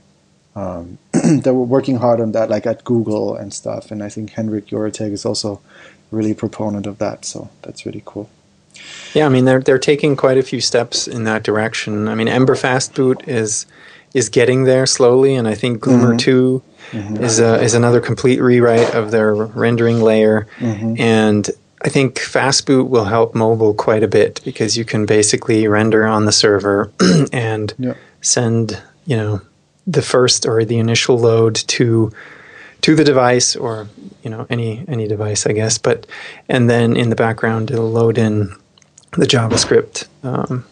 um, 0.55 0.99
that 1.11 1.53
were 1.53 1.63
working 1.63 1.97
hard 1.97 2.21
on 2.21 2.31
that, 2.33 2.49
like 2.49 2.65
at 2.65 2.83
Google 2.83 3.35
and 3.35 3.53
stuff. 3.53 3.91
And 3.91 4.03
I 4.03 4.09
think 4.09 4.31
Henrik 4.31 4.67
Joreteg 4.67 5.11
is 5.11 5.25
also 5.25 5.61
really 6.11 6.31
a 6.31 6.35
proponent 6.35 6.85
of 6.85 6.99
that. 6.99 7.25
So 7.25 7.49
that's 7.63 7.85
really 7.85 8.03
cool. 8.05 8.29
Yeah, 9.13 9.27
I 9.27 9.29
mean 9.29 9.45
they're 9.45 9.59
they're 9.59 9.79
taking 9.79 10.15
quite 10.15 10.37
a 10.37 10.43
few 10.43 10.59
steps 10.59 11.07
in 11.07 11.25
that 11.25 11.43
direction. 11.43 12.07
I 12.07 12.15
mean 12.15 12.27
Ember 12.27 12.55
Fastboot 12.55 13.27
is 13.27 13.67
is 14.13 14.29
getting 14.29 14.63
there 14.63 14.85
slowly, 14.85 15.35
and 15.35 15.47
I 15.47 15.55
think 15.55 15.81
Glimmer 15.81 16.09
mm-hmm. 16.09 16.17
2 16.17 16.63
mm-hmm. 16.91 17.23
is 17.23 17.39
a, 17.39 17.61
is 17.61 17.73
another 17.73 17.99
complete 17.99 18.41
rewrite 18.41 18.93
of 18.93 19.11
their 19.11 19.33
rendering 19.33 20.01
layer, 20.01 20.47
mm-hmm. 20.59 20.95
and 20.99 21.49
I 21.83 21.89
think 21.89 22.15
Fastboot 22.15 22.87
will 22.87 23.05
help 23.05 23.35
mobile 23.35 23.73
quite 23.73 24.03
a 24.03 24.07
bit 24.07 24.39
because 24.45 24.77
you 24.77 24.85
can 24.85 25.05
basically 25.05 25.67
render 25.67 26.05
on 26.05 26.25
the 26.25 26.31
server 26.31 26.91
and 27.33 27.73
yeah. 27.77 27.95
send 28.21 28.81
you 29.05 29.17
know 29.17 29.41
the 29.85 30.01
first 30.01 30.45
or 30.45 30.63
the 30.63 30.79
initial 30.79 31.19
load 31.19 31.55
to 31.55 32.11
to 32.81 32.95
the 32.95 33.03
device 33.03 33.55
or 33.55 33.89
you 34.23 34.29
know 34.29 34.47
any 34.49 34.85
any 34.87 35.07
device 35.07 35.45
I 35.45 35.51
guess, 35.51 35.77
but 35.77 36.05
and 36.47 36.69
then 36.69 36.95
in 36.95 37.09
the 37.09 37.15
background 37.15 37.69
it'll 37.69 37.91
load 37.91 38.17
in 38.17 38.55
the 39.17 39.25
JavaScript 39.25 40.07
um, 40.23 40.65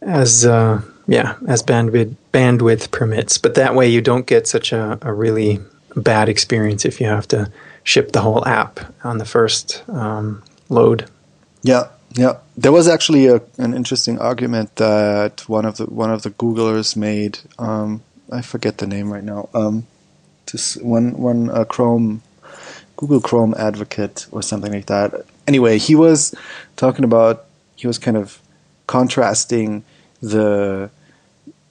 as 0.00 0.46
uh, 0.46 0.80
yeah 1.06 1.36
as 1.46 1.62
bandwidth 1.62 2.16
bandwidth 2.32 2.90
permits. 2.90 3.38
But 3.38 3.54
that 3.54 3.74
way 3.74 3.88
you 3.88 4.00
don't 4.00 4.26
get 4.26 4.46
such 4.46 4.72
a, 4.72 4.98
a 5.02 5.12
really 5.12 5.60
bad 5.96 6.28
experience 6.28 6.84
if 6.84 7.00
you 7.00 7.06
have 7.06 7.28
to 7.28 7.50
ship 7.84 8.12
the 8.12 8.20
whole 8.20 8.46
app 8.46 8.80
on 9.04 9.18
the 9.18 9.24
first 9.24 9.84
um, 9.88 10.42
load. 10.68 11.08
Yeah, 11.62 11.88
yeah. 12.16 12.38
There 12.56 12.72
was 12.72 12.88
actually 12.88 13.26
a, 13.26 13.40
an 13.58 13.74
interesting 13.74 14.18
argument 14.18 14.76
that 14.76 15.48
one 15.48 15.64
of 15.64 15.76
the 15.76 15.86
one 15.86 16.10
of 16.10 16.22
the 16.22 16.30
Googlers 16.30 16.96
made. 16.96 17.38
Um, 17.58 18.02
I 18.32 18.42
forget 18.42 18.78
the 18.78 18.86
name 18.86 19.12
right 19.12 19.24
now. 19.24 19.48
Um, 19.54 19.86
to 20.46 20.58
one 20.80 21.16
one 21.16 21.50
uh, 21.50 21.64
Chrome 21.64 22.22
Google 22.96 23.20
Chrome 23.20 23.54
advocate 23.58 24.26
or 24.30 24.42
something 24.42 24.72
like 24.72 24.86
that. 24.86 25.24
Anyway, 25.46 25.78
he 25.78 25.94
was 25.94 26.34
talking 26.76 27.04
about 27.04 27.44
he 27.76 27.86
was 27.86 27.98
kind 27.98 28.16
of 28.16 28.40
contrasting 28.86 29.84
the 30.20 30.90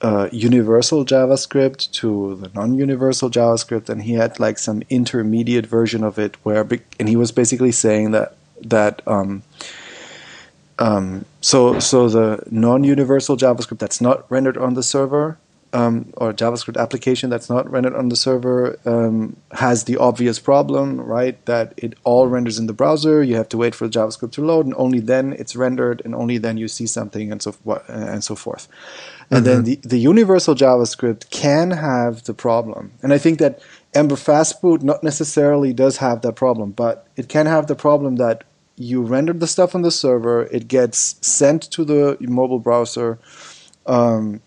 uh, 0.04 0.28
universal 0.30 1.02
JavaScript 1.02 1.90
to 1.92 2.36
the 2.36 2.50
non-universal 2.54 3.30
JavaScript, 3.30 3.88
and 3.88 4.02
he 4.02 4.12
had 4.12 4.38
like 4.38 4.58
some 4.58 4.82
intermediate 4.90 5.64
version 5.64 6.04
of 6.04 6.18
it 6.18 6.36
where, 6.42 6.68
and 7.00 7.08
he 7.08 7.16
was 7.16 7.32
basically 7.32 7.72
saying 7.72 8.10
that 8.10 8.36
that 8.60 9.00
um, 9.06 9.42
um, 10.78 11.24
so 11.40 11.78
so 11.78 12.08
the 12.10 12.42
non-universal 12.50 13.38
JavaScript 13.38 13.78
that's 13.78 14.02
not 14.02 14.30
rendered 14.30 14.58
on 14.58 14.74
the 14.74 14.82
server 14.82 15.38
um, 15.74 16.12
or 16.18 16.32
JavaScript 16.32 16.80
application 16.80 17.30
that's 17.30 17.50
not 17.50 17.68
rendered 17.70 17.96
on 17.96 18.08
the 18.08 18.16
server 18.16 18.78
um, 18.84 19.36
has 19.52 19.84
the 19.84 19.96
obvious 19.96 20.38
problem, 20.38 21.00
right? 21.00 21.42
That 21.46 21.74
it 21.76 21.94
all 22.04 22.28
renders 22.28 22.58
in 22.58 22.66
the 22.66 22.72
browser. 22.72 23.22
You 23.22 23.36
have 23.36 23.48
to 23.48 23.56
wait 23.56 23.74
for 23.74 23.88
the 23.88 23.98
JavaScript 23.98 24.32
to 24.32 24.44
load, 24.44 24.66
and 24.66 24.74
only 24.76 25.00
then 25.00 25.32
it's 25.32 25.56
rendered, 25.56 26.00
and 26.04 26.14
only 26.14 26.38
then 26.38 26.56
you 26.56 26.68
see 26.68 26.86
something, 26.86 27.32
and 27.32 27.42
so 27.42 27.54
and 27.88 28.22
so 28.22 28.34
forth. 28.36 28.68
And 29.30 29.44
mm-hmm. 29.44 29.54
then 29.54 29.64
the, 29.64 29.80
the 29.82 29.98
universal 29.98 30.54
JavaScript 30.54 31.30
can 31.30 31.70
have 31.70 32.24
the 32.24 32.34
problem, 32.34 32.92
and 33.02 33.12
I 33.12 33.18
think 33.18 33.38
that 33.38 33.60
Ember 33.94 34.16
Fastboot 34.16 34.82
not 34.82 35.02
necessarily 35.02 35.72
does 35.72 35.98
have 35.98 36.22
that 36.22 36.34
problem, 36.34 36.72
but 36.72 37.06
it 37.16 37.28
can 37.28 37.46
have 37.46 37.66
the 37.68 37.76
problem 37.76 38.16
that 38.16 38.44
you 38.76 39.02
render 39.02 39.32
the 39.32 39.46
stuff 39.46 39.74
on 39.74 39.82
the 39.82 39.90
server, 39.90 40.42
it 40.46 40.66
gets 40.66 41.16
sent 41.26 41.62
to 41.70 41.84
the 41.84 42.16
mobile 42.20 42.58
browser. 42.58 43.18
Um, 43.86 44.40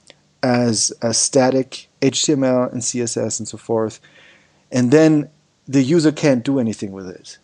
as 0.43 0.93
a 1.01 1.13
static 1.13 1.89
HTML 2.01 2.71
and 2.71 2.81
CSS 2.81 3.39
and 3.39 3.47
so 3.47 3.57
forth, 3.57 3.99
and 4.71 4.91
then 4.91 5.29
the 5.67 5.83
user 5.83 6.11
can't 6.11 6.43
do 6.43 6.59
anything 6.59 6.91
with 6.91 7.09
it. 7.09 7.37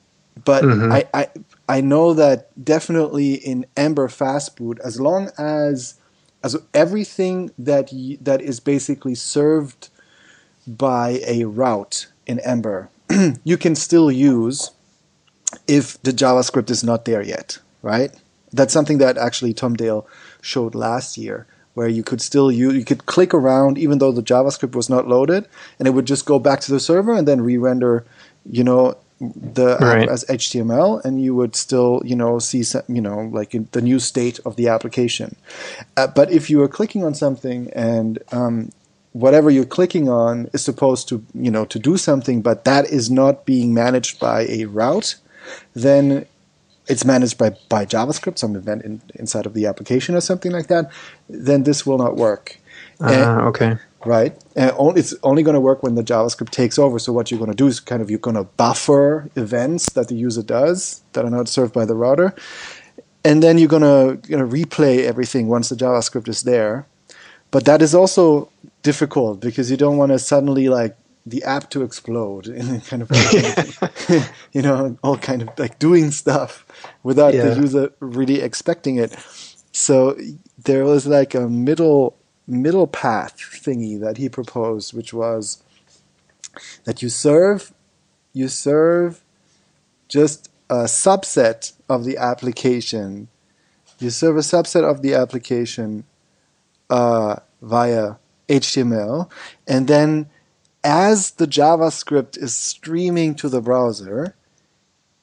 But 0.45 0.63
mm-hmm. 0.63 0.91
I, 0.91 1.07
I 1.13 1.27
I 1.69 1.81
know 1.81 2.13
that 2.13 2.49
definitely 2.63 3.33
in 3.33 3.65
Ember 3.77 4.07
Fastboot, 4.07 4.79
as 4.79 4.99
long 4.99 5.29
as 5.37 5.95
as 6.43 6.57
everything 6.73 7.51
that 7.57 7.89
that 8.21 8.41
is 8.41 8.59
basically 8.59 9.15
served 9.15 9.89
by 10.67 11.21
a 11.25 11.45
route 11.45 12.07
in 12.25 12.39
Ember, 12.41 12.89
you 13.43 13.57
can 13.57 13.75
still 13.75 14.11
use 14.11 14.71
if 15.67 16.01
the 16.03 16.11
JavaScript 16.11 16.69
is 16.69 16.83
not 16.83 17.05
there 17.05 17.21
yet, 17.21 17.59
right? 17.81 18.11
That's 18.51 18.73
something 18.73 18.97
that 18.99 19.17
actually 19.17 19.53
Tom 19.53 19.75
Dale 19.75 20.07
showed 20.41 20.75
last 20.75 21.17
year 21.17 21.47
where 21.73 21.87
you 21.87 22.03
could 22.03 22.21
still 22.21 22.51
use, 22.51 22.75
you 22.75 22.85
could 22.85 23.05
click 23.07 23.33
around 23.33 23.77
even 23.77 23.97
though 23.97 24.11
the 24.11 24.21
JavaScript 24.21 24.75
was 24.75 24.89
not 24.89 25.07
loaded, 25.07 25.47
and 25.79 25.87
it 25.87 25.91
would 25.91 26.05
just 26.05 26.25
go 26.25 26.37
back 26.37 26.59
to 26.61 26.71
the 26.71 26.79
server 26.79 27.13
and 27.13 27.27
then 27.27 27.41
re-render, 27.41 28.05
you 28.45 28.63
know, 28.63 28.95
the 29.19 29.77
right. 29.79 30.03
app 30.03 30.09
as 30.09 30.25
HTML, 30.25 31.03
and 31.05 31.21
you 31.21 31.35
would 31.35 31.55
still, 31.55 32.01
you 32.05 32.15
know, 32.15 32.39
see, 32.39 32.63
you 32.87 33.01
know, 33.01 33.29
like 33.31 33.55
the 33.71 33.81
new 33.81 33.99
state 33.99 34.39
of 34.45 34.55
the 34.55 34.67
application. 34.67 35.35
Uh, 35.95 36.07
but 36.07 36.31
if 36.31 36.49
you 36.49 36.61
are 36.61 36.67
clicking 36.67 37.03
on 37.03 37.13
something 37.13 37.71
and 37.73 38.19
um, 38.31 38.71
whatever 39.13 39.49
you're 39.49 39.65
clicking 39.65 40.09
on 40.09 40.49
is 40.53 40.63
supposed 40.63 41.07
to, 41.09 41.23
you 41.33 41.51
know, 41.51 41.65
to 41.65 41.79
do 41.79 41.97
something, 41.97 42.41
but 42.41 42.65
that 42.65 42.85
is 42.85 43.09
not 43.09 43.45
being 43.45 43.73
managed 43.73 44.19
by 44.19 44.45
a 44.49 44.65
route, 44.65 45.15
then 45.73 46.25
it's 46.87 47.05
managed 47.05 47.37
by, 47.37 47.51
by 47.69 47.85
JavaScript, 47.85 48.37
some 48.37 48.55
event 48.55 48.83
in, 48.83 49.01
inside 49.15 49.45
of 49.45 49.53
the 49.53 49.65
application 49.65 50.15
or 50.15 50.21
something 50.21 50.51
like 50.51 50.67
that, 50.67 50.91
then 51.29 51.63
this 51.63 51.85
will 51.85 51.97
not 51.97 52.15
work. 52.15 52.59
Uh, 52.99 53.41
okay. 53.45 53.77
Right. 54.05 54.35
And 54.55 54.73
it's 54.97 55.13
only 55.23 55.43
going 55.43 55.53
to 55.53 55.61
work 55.61 55.81
when 55.81 55.95
the 55.95 56.03
JavaScript 56.03 56.49
takes 56.49 56.77
over. 56.77 56.99
So 56.99 57.13
what 57.13 57.31
you're 57.31 57.39
going 57.39 57.51
to 57.51 57.55
do 57.55 57.67
is 57.67 57.79
kind 57.79 58.01
of 58.01 58.09
you're 58.09 58.19
going 58.19 58.35
to 58.35 58.43
buffer 58.43 59.29
events 59.35 59.93
that 59.93 60.09
the 60.09 60.15
user 60.15 60.43
does 60.43 61.01
that 61.13 61.23
are 61.23 61.29
not 61.29 61.47
served 61.47 61.73
by 61.73 61.85
the 61.85 61.95
router, 61.95 62.35
and 63.23 63.41
then 63.41 63.57
you're 63.57 63.69
going 63.69 63.81
to 63.81 64.19
you 64.29 64.37
know 64.37 64.45
replay 64.45 65.03
everything 65.03 65.47
once 65.47 65.69
the 65.69 65.75
JavaScript 65.75 66.27
is 66.27 66.43
there. 66.43 66.85
But 67.51 67.65
that 67.65 67.81
is 67.81 67.93
also 67.95 68.49
difficult 68.81 69.39
because 69.39 69.71
you 69.71 69.77
don't 69.77 69.97
want 69.97 70.11
to 70.11 70.19
suddenly 70.19 70.69
like 70.69 70.97
the 71.25 71.43
app 71.43 71.69
to 71.69 71.83
explode 71.83 72.47
and 72.59 72.83
kind 72.85 73.01
of 73.01 73.09
you 74.51 74.61
know 74.61 74.97
all 75.03 75.17
kind 75.17 75.41
of 75.41 75.49
like 75.57 75.79
doing 75.79 76.11
stuff 76.11 76.65
without 77.03 77.33
yeah. 77.33 77.45
the 77.45 77.61
user 77.61 77.93
really 77.99 78.41
expecting 78.41 78.97
it 78.97 79.15
so 79.71 80.17
there 80.65 80.83
was 80.83 81.07
like 81.07 81.33
a 81.33 81.47
middle 81.47 82.17
middle 82.47 82.87
path 82.87 83.37
thingy 83.37 83.99
that 83.99 84.17
he 84.17 84.27
proposed 84.29 84.93
which 84.93 85.13
was 85.13 85.63
that 86.83 87.01
you 87.01 87.09
serve 87.09 87.73
you 88.33 88.47
serve 88.47 89.23
just 90.07 90.49
a 90.69 90.83
subset 90.83 91.73
of 91.89 92.03
the 92.03 92.17
application 92.17 93.27
you 93.99 94.09
serve 94.09 94.37
a 94.37 94.41
subset 94.41 94.83
of 94.83 95.01
the 95.01 95.13
application 95.13 96.03
uh, 96.89 97.37
via 97.61 98.15
HTML 98.49 99.31
and 99.67 99.87
then 99.87 100.29
as 100.83 101.31
the 101.31 101.47
JavaScript 101.47 102.37
is 102.37 102.55
streaming 102.55 103.35
to 103.35 103.47
the 103.47 103.61
browser, 103.61 104.35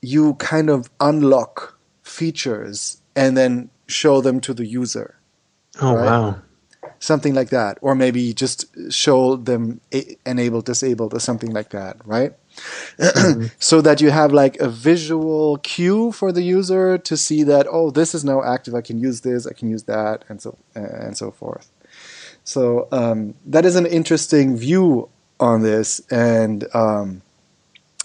you 0.01 0.35
kind 0.35 0.71
of 0.71 0.91
unlock 1.01 1.79
features 2.03 3.03
and 3.15 3.37
then 3.37 3.71
show 3.87 4.21
them 4.21 4.41
to 4.41 4.55
the 4.55 4.67
user. 4.67 5.17
Oh, 5.81 5.95
right? 5.95 6.05
wow. 6.07 6.43
Something 7.01 7.35
like 7.35 7.51
that. 7.51 7.79
Or 7.81 7.95
maybe 7.95 8.33
just 8.33 8.67
show 8.93 9.37
them 9.37 9.81
enabled, 10.25 10.67
disabled, 10.67 11.13
or 11.15 11.21
something 11.21 11.51
like 11.51 11.71
that, 11.71 11.97
right? 12.05 12.35
Mm-hmm. 12.99 13.47
so 13.59 13.81
that 13.81 14.01
you 14.01 14.11
have 14.11 14.33
like 14.33 14.57
a 14.59 14.69
visual 14.69 15.57
cue 15.59 16.13
for 16.13 16.31
the 16.31 16.43
user 16.43 16.99
to 16.99 17.17
see 17.17 17.43
that, 17.43 17.67
oh, 17.69 17.91
this 17.91 18.15
is 18.15 18.25
now 18.25 18.43
active, 18.43 18.75
I 18.75 18.83
can 18.83 18.99
use 18.99 19.23
this, 19.23 19.47
I 19.47 19.53
can 19.53 19.71
use 19.71 19.85
that, 19.85 20.25
and 20.29 20.41
so, 20.41 20.57
and 20.75 21.17
so 21.17 21.31
forth. 21.31 21.71
So 22.45 22.89
um, 22.93 23.35
that 23.47 23.65
is 23.65 23.77
an 23.77 23.87
interesting 23.87 24.57
view 24.57 25.09
on 25.39 25.63
this, 25.63 26.01
and 26.11 26.67
um, 26.75 27.23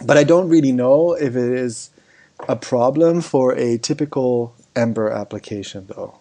but 0.04 0.18
I 0.18 0.24
don't 0.24 0.50
really 0.50 0.72
know 0.72 1.14
if 1.14 1.36
it 1.36 1.52
is 1.54 1.90
a 2.48 2.56
problem 2.56 3.22
for 3.22 3.54
a 3.56 3.78
typical 3.78 4.54
Ember 4.76 5.10
application 5.10 5.88
though, 5.88 6.20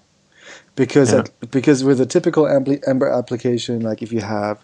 because 0.76 1.12
yeah. 1.12 1.20
at, 1.20 1.50
because 1.50 1.84
with 1.84 2.00
a 2.00 2.06
typical 2.06 2.46
Ember 2.46 3.08
application, 3.08 3.80
like 3.80 4.02
if 4.02 4.12
you 4.12 4.20
have 4.20 4.58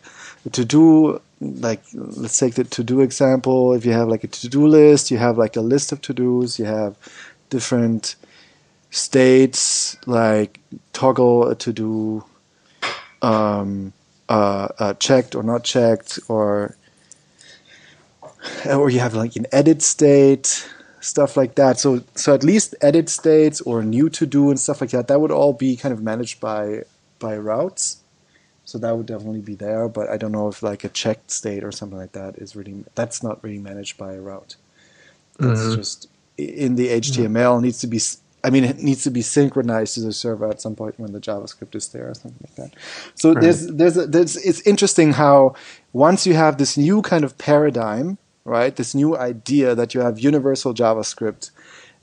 to 0.53 0.65
do 0.65 1.21
like 1.41 1.83
let's 1.95 2.39
take 2.39 2.55
the 2.55 2.65
to 2.65 2.83
do 2.85 3.01
example, 3.01 3.73
if 3.75 3.85
you 3.85 3.93
have 3.93 4.09
like 4.09 4.25
a 4.25 4.29
to 4.29 4.49
do 4.49 4.67
list, 4.67 5.11
you 5.11 5.19
have 5.19 5.39
like 5.39 5.57
a 5.57 5.61
list 5.61 5.93
of 5.93 6.01
to 6.03 6.13
dos, 6.13 6.59
you 6.59 6.65
have 6.65 6.97
different 7.49 8.17
states 8.91 9.97
like 10.07 10.61
toggle 10.93 11.49
a 11.49 11.55
to 11.55 11.73
do. 11.73 12.25
Um, 13.23 13.93
uh, 14.31 14.69
uh, 14.79 14.95
checked 14.95 15.35
or 15.35 15.43
not 15.43 15.65
checked, 15.65 16.21
or 16.29 16.77
or 18.67 18.89
you 18.89 19.01
have 19.01 19.15
like 19.15 19.35
an 19.35 19.47
edit 19.51 19.83
state, 19.83 20.71
stuff 21.01 21.37
like 21.37 21.55
that. 21.57 21.79
So 21.79 22.03
so 22.15 22.35
at 22.35 22.45
least 22.45 22.75
edit 22.81 23.09
states 23.09 23.61
or 23.63 23.83
new 23.83 24.09
to 24.11 24.27
do 24.27 24.51
and 24.51 24.59
stuff 24.59 24.81
like 24.81 24.91
that. 24.91 25.09
That 25.09 25.21
would 25.21 25.31
all 25.31 25.53
be 25.53 25.77
kind 25.77 25.93
of 25.93 26.03
managed 26.03 26.41
by 26.41 26.85
by 27.19 27.37
routes. 27.37 28.03
So 28.65 28.79
that 28.79 28.97
would 28.97 29.07
definitely 29.07 29.41
be 29.41 29.57
there, 29.57 29.89
but 29.89 30.09
I 30.09 30.17
don't 30.17 30.31
know 30.31 30.47
if 30.47 30.63
like 30.63 30.85
a 30.85 30.89
checked 30.89 31.33
state 31.33 31.65
or 31.65 31.73
something 31.73 31.99
like 31.99 32.13
that 32.13 32.37
is 32.37 32.55
really 32.55 32.85
that's 32.95 33.23
not 33.23 33.43
really 33.43 33.59
managed 33.59 33.99
by 33.99 34.13
a 34.13 34.21
route. 34.21 34.57
It's 35.41 35.61
mm-hmm. 35.61 35.75
just 35.75 36.09
in 36.39 36.77
the 36.77 36.89
HTML 36.89 37.61
needs 37.61 37.81
to 37.81 37.87
be 37.87 37.99
I 38.43 38.51
mean, 38.51 38.65
it 38.65 38.79
needs 38.79 39.03
to 39.05 39.11
be 39.11 39.23
synchronized 39.23 39.95
to 39.95 40.01
the 40.01 40.13
server 40.13 40.49
at 40.49 40.61
some 40.61 40.75
point 40.75 40.99
when 40.99 41.13
the 41.13 41.21
JavaScript 41.21 41.75
is 41.75 41.89
there 41.89 42.09
or 42.09 42.15
something 42.15 42.39
like 42.43 42.55
that. 42.57 42.79
So 43.15 43.33
right. 43.33 43.43
there's, 43.43 43.67
there's, 43.67 43.97
a, 43.97 44.07
there's, 44.07 44.37
it's 44.37 44.63
interesting 44.63 45.13
how 45.13 45.55
once 45.93 46.27
you 46.27 46.35
have 46.35 46.57
this 46.57 46.79
new 46.79 47.03
kind 47.03 47.25
of 47.25 47.37
paradigm, 47.37 48.19
right, 48.45 48.75
this 48.75 48.95
new 48.95 49.17
idea 49.17 49.75
that 49.75 49.95
you 49.95 50.01
have 50.01 50.19
universal 50.19 50.75
JavaScript, 50.75 51.51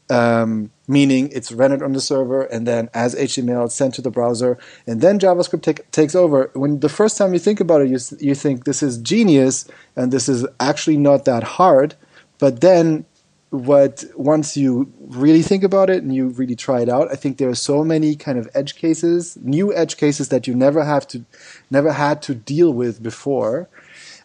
um, 0.09 0.71
meaning 0.87 1.29
it's 1.33 1.51
rendered 1.51 1.83
on 1.83 1.91
the 1.93 1.99
server 1.99 2.43
and 2.43 2.65
then 2.65 2.89
as 2.93 3.13
HTML 3.15 3.65
it's 3.65 3.75
sent 3.75 3.93
to 3.95 4.01
the 4.01 4.11
browser, 4.11 4.57
and 4.85 5.01
then 5.01 5.19
JavaScript 5.19 5.63
take, 5.63 5.89
takes 5.91 6.15
over. 6.15 6.49
When 6.53 6.79
the 6.79 6.89
first 6.89 7.17
time 7.17 7.33
you 7.33 7.39
think 7.39 7.59
about 7.59 7.81
it, 7.81 7.89
you, 7.89 7.99
you 8.19 8.35
think 8.35 8.63
this 8.63 8.81
is 8.81 8.97
genius 8.97 9.67
and 9.95 10.11
this 10.11 10.29
is 10.29 10.45
actually 10.59 10.97
not 10.97 11.25
that 11.25 11.43
hard. 11.43 11.95
But 12.39 12.61
then 12.61 13.05
what 13.49 14.03
once 14.15 14.57
you 14.57 14.91
really 14.99 15.41
think 15.41 15.63
about 15.63 15.89
it 15.89 16.03
and 16.03 16.13
you 16.13 16.27
really 16.29 16.55
try 16.55 16.81
it 16.81 16.89
out, 16.89 17.11
I 17.11 17.15
think 17.15 17.37
there 17.37 17.49
are 17.49 17.55
so 17.55 17.83
many 17.83 18.15
kind 18.15 18.37
of 18.37 18.49
edge 18.53 18.75
cases, 18.75 19.37
new 19.41 19.73
edge 19.73 19.97
cases 19.97 20.29
that 20.29 20.47
you 20.47 20.55
never 20.55 20.83
have 20.83 21.07
to, 21.09 21.25
never 21.71 21.93
had 21.93 22.21
to 22.23 22.35
deal 22.35 22.73
with 22.73 23.01
before, 23.01 23.69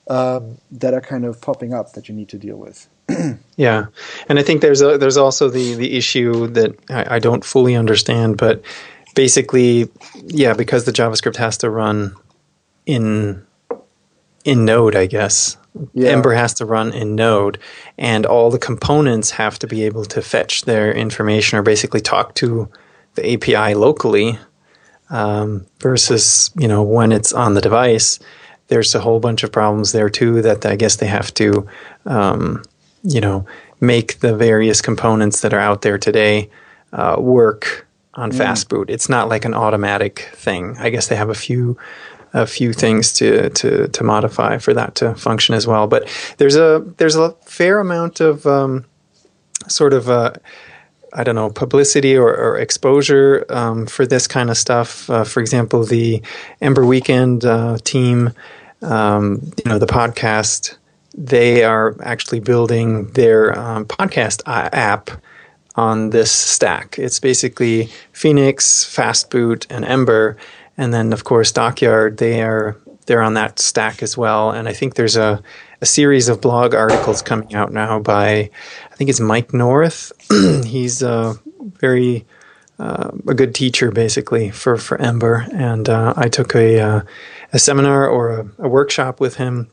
um, 0.08 0.58
that 0.70 0.94
are 0.94 1.00
kind 1.00 1.24
of 1.24 1.40
popping 1.40 1.72
up 1.72 1.92
that 1.92 2.08
you 2.08 2.14
need 2.14 2.28
to 2.30 2.38
deal 2.38 2.56
with. 2.56 2.88
yeah, 3.56 3.86
and 4.28 4.38
I 4.38 4.42
think 4.42 4.60
there's 4.60 4.80
a 4.80 4.98
there's 4.98 5.16
also 5.16 5.48
the 5.48 5.74
the 5.74 5.96
issue 5.96 6.46
that 6.48 6.78
I, 6.90 7.16
I 7.16 7.18
don't 7.18 7.44
fully 7.44 7.74
understand, 7.74 8.36
but 8.38 8.62
basically, 9.14 9.90
yeah, 10.24 10.54
because 10.54 10.84
the 10.84 10.92
JavaScript 10.92 11.36
has 11.36 11.58
to 11.58 11.70
run 11.70 12.14
in 12.86 13.44
in 14.44 14.64
Node, 14.64 14.96
I 14.96 15.06
guess 15.06 15.56
yeah. 15.94 16.10
Ember 16.10 16.34
has 16.34 16.54
to 16.54 16.66
run 16.66 16.92
in 16.92 17.14
Node, 17.14 17.58
and 17.96 18.26
all 18.26 18.50
the 18.50 18.58
components 18.58 19.30
have 19.32 19.58
to 19.60 19.66
be 19.66 19.84
able 19.84 20.04
to 20.06 20.22
fetch 20.22 20.62
their 20.62 20.92
information 20.92 21.58
or 21.58 21.62
basically 21.62 22.00
talk 22.00 22.34
to 22.36 22.68
the 23.14 23.32
API 23.32 23.74
locally. 23.74 24.38
Um, 25.10 25.66
versus, 25.80 26.50
you 26.58 26.66
know, 26.66 26.82
when 26.82 27.12
it's 27.12 27.34
on 27.34 27.52
the 27.52 27.60
device, 27.60 28.18
there's 28.68 28.94
a 28.94 29.00
whole 29.00 29.20
bunch 29.20 29.42
of 29.42 29.52
problems 29.52 29.92
there 29.92 30.10
too 30.10 30.42
that 30.42 30.64
I 30.64 30.76
guess 30.76 30.96
they 30.96 31.06
have 31.06 31.32
to, 31.34 31.66
um, 32.06 32.62
you 33.02 33.20
know, 33.20 33.46
make 33.80 34.20
the 34.20 34.34
various 34.34 34.80
components 34.80 35.40
that 35.40 35.52
are 35.52 35.60
out 35.60 35.82
there 35.82 35.98
today 35.98 36.48
uh, 36.92 37.16
work 37.18 37.86
on 38.14 38.30
mm. 38.30 38.38
Fastboot. 38.38 38.88
It's 38.88 39.08
not 39.08 39.28
like 39.28 39.44
an 39.44 39.54
automatic 39.54 40.30
thing. 40.34 40.76
I 40.78 40.90
guess 40.90 41.08
they 41.08 41.16
have 41.16 41.30
a 41.30 41.34
few 41.34 41.76
a 42.34 42.46
few 42.46 42.72
things 42.72 43.12
to, 43.12 43.50
to, 43.50 43.88
to 43.88 44.04
modify 44.04 44.56
for 44.56 44.72
that 44.72 44.94
to 44.94 45.14
function 45.14 45.54
as 45.54 45.66
well. 45.66 45.86
But 45.86 46.08
there's 46.38 46.56
a 46.56 46.82
there's 46.96 47.16
a 47.16 47.32
fair 47.44 47.78
amount 47.78 48.20
of 48.20 48.46
um, 48.46 48.86
sort 49.68 49.92
of 49.92 50.08
uh, 50.08 50.32
I 51.14 51.24
don't 51.24 51.34
know 51.34 51.50
publicity 51.50 52.16
or, 52.16 52.34
or 52.34 52.58
exposure 52.58 53.44
um, 53.48 53.86
for 53.86 54.06
this 54.06 54.26
kind 54.26 54.50
of 54.50 54.56
stuff. 54.56 55.08
Uh, 55.10 55.24
for 55.24 55.40
example, 55.40 55.84
the 55.84 56.22
Ember 56.60 56.86
Weekend 56.86 57.44
uh, 57.44 57.78
team, 57.84 58.32
um, 58.82 59.52
you 59.64 59.70
know, 59.70 59.78
the 59.78 59.86
podcast, 59.86 60.76
they 61.14 61.64
are 61.64 61.96
actually 62.02 62.40
building 62.40 63.08
their 63.12 63.58
um, 63.58 63.84
podcast 63.84 64.42
app 64.46 65.10
on 65.74 66.10
this 66.10 66.30
stack. 66.30 66.98
It's 66.98 67.20
basically 67.20 67.90
Phoenix, 68.12 68.84
Fastboot, 68.84 69.66
and 69.70 69.84
Ember 69.84 70.36
and 70.78 70.92
then 70.92 71.12
of 71.12 71.24
course 71.24 71.52
Dockyard 71.52 72.16
they 72.16 72.42
are 72.42 72.76
they're 73.06 73.22
on 73.22 73.34
that 73.34 73.58
stack 73.58 74.02
as 74.02 74.16
well. 74.16 74.50
And 74.50 74.68
I 74.68 74.72
think 74.72 74.94
there's 74.94 75.16
a, 75.16 75.42
a 75.82 75.86
series 75.86 76.28
of 76.28 76.40
blog 76.40 76.74
articles 76.74 77.20
coming 77.20 77.54
out 77.54 77.72
now 77.72 77.98
by 77.98 78.48
I 78.90 78.94
think 78.94 79.10
it's 79.10 79.20
Mike 79.20 79.52
North. 79.52 80.12
He's 80.64 81.02
a 81.02 81.34
very 81.60 82.24
uh, 82.78 83.10
a 83.28 83.34
good 83.34 83.54
teacher 83.54 83.90
basically 83.90 84.50
for 84.50 84.76
for 84.76 84.98
Ember, 85.00 85.46
and 85.52 85.88
uh, 85.88 86.14
I 86.16 86.28
took 86.28 86.54
a 86.54 86.80
uh, 86.80 87.00
a 87.52 87.58
seminar 87.58 88.08
or 88.08 88.30
a, 88.30 88.50
a, 88.60 88.68
workshop 88.68 89.20
with 89.20 89.36
him, 89.36 89.68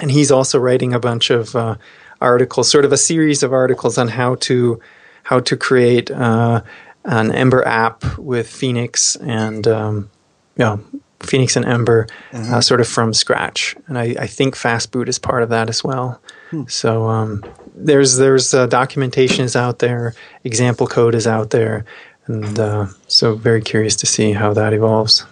and 0.00 0.10
he's 0.10 0.32
also 0.32 0.58
writing 0.58 0.92
a 0.92 0.98
bunch 0.98 1.30
of 1.30 1.54
uh, 1.54 1.76
articles, 2.20 2.70
sort 2.70 2.84
of 2.84 2.92
a 2.92 2.96
series 2.96 3.42
of 3.42 3.52
articles 3.52 3.96
on 3.96 4.08
how 4.08 4.34
to 4.36 4.80
how 5.22 5.38
to 5.40 5.56
create 5.56 6.10
uh, 6.10 6.62
an 7.04 7.30
Ember 7.30 7.66
app 7.66 8.18
with 8.18 8.48
Phoenix 8.48 9.16
and 9.16 9.68
um, 9.68 10.10
yeah, 10.56 10.78
Phoenix 11.24 11.56
and 11.56 11.64
Ember, 11.64 12.06
uh, 12.32 12.36
mm-hmm. 12.36 12.54
uh, 12.54 12.60
sort 12.60 12.80
of 12.80 12.88
from 12.88 13.14
scratch. 13.14 13.76
And 13.86 13.98
I, 13.98 14.14
I, 14.18 14.26
think 14.26 14.54
Fastboot 14.54 15.08
is 15.08 15.18
part 15.18 15.42
of 15.42 15.48
that 15.50 15.68
as 15.68 15.82
well. 15.82 16.20
Hmm. 16.50 16.64
So 16.68 17.08
um, 17.08 17.44
there's 17.74 18.16
there's 18.16 18.54
uh, 18.54 18.66
documentation 18.66 19.44
is 19.44 19.56
out 19.56 19.78
there, 19.78 20.14
example 20.44 20.86
code 20.86 21.14
is 21.14 21.26
out 21.26 21.50
there, 21.50 21.84
and 22.26 22.58
uh, 22.58 22.86
so 23.06 23.34
very 23.34 23.62
curious 23.62 23.96
to 23.96 24.06
see 24.06 24.32
how 24.32 24.52
that 24.54 24.72
evolves. 24.72 25.24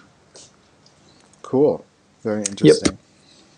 Cool, 1.41 1.85
very 2.23 2.39
interesting. 2.39 2.93
Yep. 2.93 3.01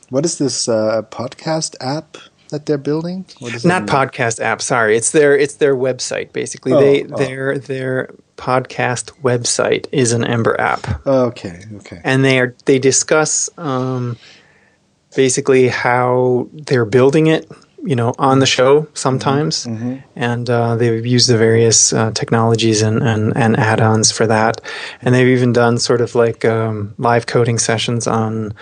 What 0.10 0.26
is 0.26 0.38
this 0.38 0.68
uh, 0.68 1.04
podcast 1.10 1.76
app? 1.80 2.18
That 2.54 2.68
they're 2.68 2.78
building? 2.78 3.26
Not 3.66 3.88
podcast 3.88 4.40
app. 4.40 4.62
Sorry, 4.62 4.96
it's 4.96 5.12
their 5.12 5.36
it's 5.36 5.56
their 5.56 5.76
website. 5.76 6.32
Basically, 6.32 6.72
oh, 6.72 6.80
they 6.80 7.04
oh. 7.04 7.18
their 7.18 7.58
their 7.58 8.10
podcast 8.38 9.12
website 9.22 9.88
is 9.92 10.14
an 10.14 10.24
Ember 10.24 10.60
app. 10.60 11.06
Okay, 11.06 11.64
okay. 11.78 12.00
And 12.04 12.24
they 12.24 12.40
are 12.40 12.56
they 12.66 12.80
discuss 12.80 13.50
um, 13.58 14.18
basically 15.16 15.68
how 15.68 16.48
they're 16.54 16.86
building 16.86 17.28
it. 17.28 17.52
You 17.86 17.98
know, 17.98 18.14
on 18.18 18.40
the 18.40 18.46
show 18.46 18.88
sometimes, 18.94 19.66
mm-hmm. 19.66 19.96
mm-hmm. 19.96 20.00
and 20.16 20.50
uh, 20.50 20.78
they've 20.78 21.06
used 21.06 21.28
the 21.28 21.38
various 21.38 21.92
uh, 21.92 22.12
technologies 22.12 22.82
and, 22.82 23.04
and, 23.04 23.36
and 23.36 23.58
add-ons 23.58 24.10
for 24.10 24.26
that, 24.26 24.62
and 25.02 25.14
they've 25.14 25.28
even 25.28 25.52
done 25.52 25.78
sort 25.78 26.00
of 26.00 26.16
like 26.16 26.46
um, 26.46 26.96
live 26.98 27.26
coding 27.26 27.60
sessions 27.60 28.08
on 28.08 28.54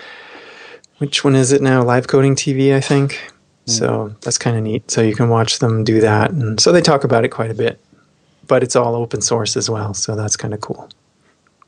which 1.02 1.24
one 1.24 1.34
is 1.34 1.50
it 1.50 1.60
now? 1.60 1.82
Live 1.82 2.06
coding 2.06 2.36
TV, 2.36 2.72
I 2.72 2.80
think. 2.80 3.31
So 3.66 4.14
that's 4.22 4.38
kind 4.38 4.56
of 4.56 4.62
neat. 4.62 4.90
So 4.90 5.02
you 5.02 5.14
can 5.14 5.28
watch 5.28 5.60
them 5.60 5.84
do 5.84 6.00
that. 6.00 6.30
And 6.32 6.60
so 6.60 6.72
they 6.72 6.80
talk 6.80 7.04
about 7.04 7.24
it 7.24 7.28
quite 7.28 7.50
a 7.50 7.54
bit, 7.54 7.80
but 8.46 8.62
it's 8.62 8.74
all 8.74 8.94
open 8.94 9.20
source 9.20 9.56
as 9.56 9.70
well. 9.70 9.94
So 9.94 10.16
that's 10.16 10.36
kind 10.36 10.52
of 10.52 10.60
cool. 10.60 10.90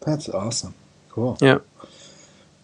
That's 0.00 0.28
awesome. 0.28 0.74
Cool. 1.10 1.38
Yeah. 1.40 1.58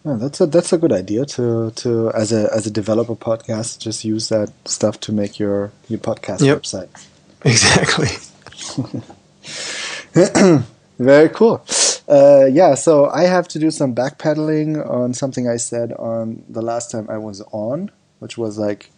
Yeah, 0.05 0.15
that's 0.15 0.41
a 0.41 0.47
that's 0.47 0.73
a 0.73 0.79
good 0.79 0.91
idea 0.91 1.25
to 1.25 1.71
to 1.71 2.09
as 2.11 2.31
a 2.31 2.51
as 2.51 2.65
a 2.65 2.71
developer 2.71 3.15
podcast 3.15 3.77
just 3.77 4.03
use 4.03 4.29
that 4.29 4.51
stuff 4.65 4.99
to 5.01 5.11
make 5.11 5.37
your 5.37 5.71
your 5.87 5.99
podcast 5.99 6.41
yep. 6.41 6.59
website. 6.59 6.89
Exactly. 7.43 8.09
Very 10.99 11.29
cool. 11.29 11.65
Uh, 12.07 12.45
yeah, 12.45 12.75
so 12.75 13.09
I 13.09 13.23
have 13.23 13.47
to 13.47 13.57
do 13.57 13.71
some 13.71 13.95
backpedaling 13.95 14.87
on 14.87 15.15
something 15.15 15.47
I 15.47 15.57
said 15.57 15.91
on 15.93 16.43
the 16.47 16.61
last 16.61 16.91
time 16.91 17.07
I 17.09 17.17
was 17.17 17.41
on, 17.51 17.89
which 18.19 18.37
was 18.37 18.59
like 18.59 18.91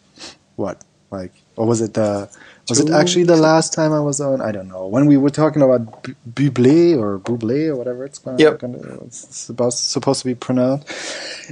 what 0.56 0.84
like 1.12 1.32
or 1.56 1.68
was 1.68 1.82
it 1.82 1.94
the 1.94 2.30
was 2.70 2.80
it 2.80 2.90
actually 2.92 3.24
the 3.24 3.36
last 3.36 3.74
time 3.74 3.92
I 3.92 4.00
was 4.00 4.22
on? 4.22 4.40
I 4.42 4.54
don't 4.54 4.70
know. 4.70 4.88
When 4.88 5.06
we 5.06 5.18
were 5.18 5.30
talking 5.30 5.62
about 5.62 6.04
Bublé 6.34 6.98
or 6.98 7.20
Bublé 7.20 7.68
or 7.68 7.76
whatever 7.76 8.06
it's, 8.06 8.20
gonna, 8.20 8.38
yep. 8.40 8.64
it's 8.64 9.36
supposed 9.36 9.80
supposed 9.80 10.22
to 10.22 10.28
be 10.28 10.34
pronounced. 10.34 10.88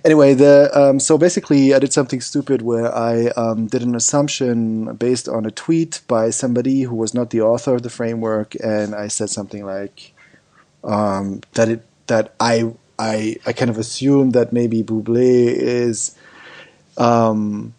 Anyway, 0.06 0.34
the 0.34 0.72
um, 0.74 1.02
so 1.02 1.18
basically 1.18 1.74
I 1.74 1.80
did 1.80 1.92
something 1.92 2.22
stupid 2.22 2.62
where 2.62 2.96
I 2.96 3.28
um, 3.36 3.68
did 3.68 3.82
an 3.84 3.94
assumption 3.94 4.96
based 4.96 5.28
on 5.28 5.46
a 5.46 5.52
tweet 5.52 6.00
by 6.08 6.30
somebody 6.30 6.84
who 6.84 6.96
was 6.96 7.14
not 7.14 7.32
the 7.32 7.42
author 7.42 7.76
of 7.76 7.84
the 7.84 7.90
framework, 7.90 8.56
and 8.64 8.96
I 8.96 9.10
said 9.10 9.30
something 9.30 9.66
like 9.66 10.14
um, 10.86 11.42
that 11.56 11.68
it 11.68 11.86
that 12.08 12.34
I 12.40 12.74
I 12.98 13.36
I 13.46 13.52
kind 13.52 13.70
of 13.70 13.78
assumed 13.78 14.32
that 14.34 14.54
maybe 14.54 14.82
Bublé 14.82 15.48
is. 15.48 16.16
Um, 16.98 17.74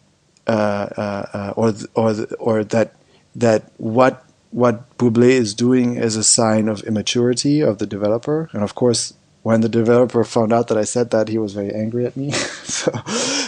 uh, 0.52 0.88
uh, 0.96 1.26
uh, 1.38 1.52
or 1.56 1.72
or 1.94 2.10
or 2.38 2.64
that 2.64 2.94
that 3.34 3.62
what 3.78 4.14
what 4.50 4.76
Bublé 4.98 5.30
is 5.30 5.54
doing 5.54 5.96
is 5.96 6.14
a 6.16 6.24
sign 6.24 6.68
of 6.68 6.82
immaturity 6.82 7.62
of 7.62 7.78
the 7.78 7.86
developer, 7.86 8.50
and 8.52 8.62
of 8.62 8.74
course, 8.74 9.14
when 9.42 9.62
the 9.62 9.68
developer 9.68 10.22
found 10.24 10.52
out 10.52 10.68
that 10.68 10.76
I 10.76 10.84
said 10.84 11.10
that, 11.12 11.28
he 11.28 11.38
was 11.38 11.54
very 11.54 11.72
angry 11.72 12.04
at 12.04 12.18
me. 12.18 12.30
so, 12.76 12.92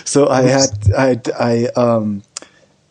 so 0.05 0.29
I 0.29 0.43
had 0.43 0.71
I 0.97 1.21
I 1.39 1.67
um 1.77 2.23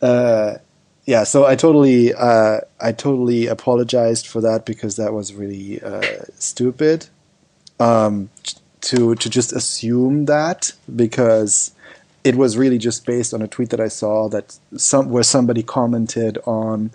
uh 0.00 0.58
yeah, 1.06 1.24
so 1.24 1.44
I 1.44 1.56
totally 1.56 2.14
uh 2.14 2.60
I 2.80 2.92
totally 2.92 3.48
apologized 3.48 4.28
for 4.28 4.40
that 4.42 4.64
because 4.64 4.94
that 4.94 5.12
was 5.12 5.34
really 5.34 5.82
uh, 5.82 6.22
stupid. 6.38 7.08
Um, 7.80 8.30
to 8.84 9.16
to 9.16 9.28
just 9.28 9.52
assume 9.52 10.26
that 10.26 10.72
because 10.94 11.72
it 12.24 12.36
was 12.36 12.56
really 12.56 12.78
just 12.78 13.04
based 13.06 13.34
on 13.34 13.42
a 13.42 13.48
tweet 13.48 13.70
that 13.70 13.80
I 13.80 13.88
saw 13.88 14.28
that 14.30 14.58
some 14.76 15.10
where 15.10 15.22
somebody 15.22 15.62
commented 15.62 16.38
on 16.46 16.90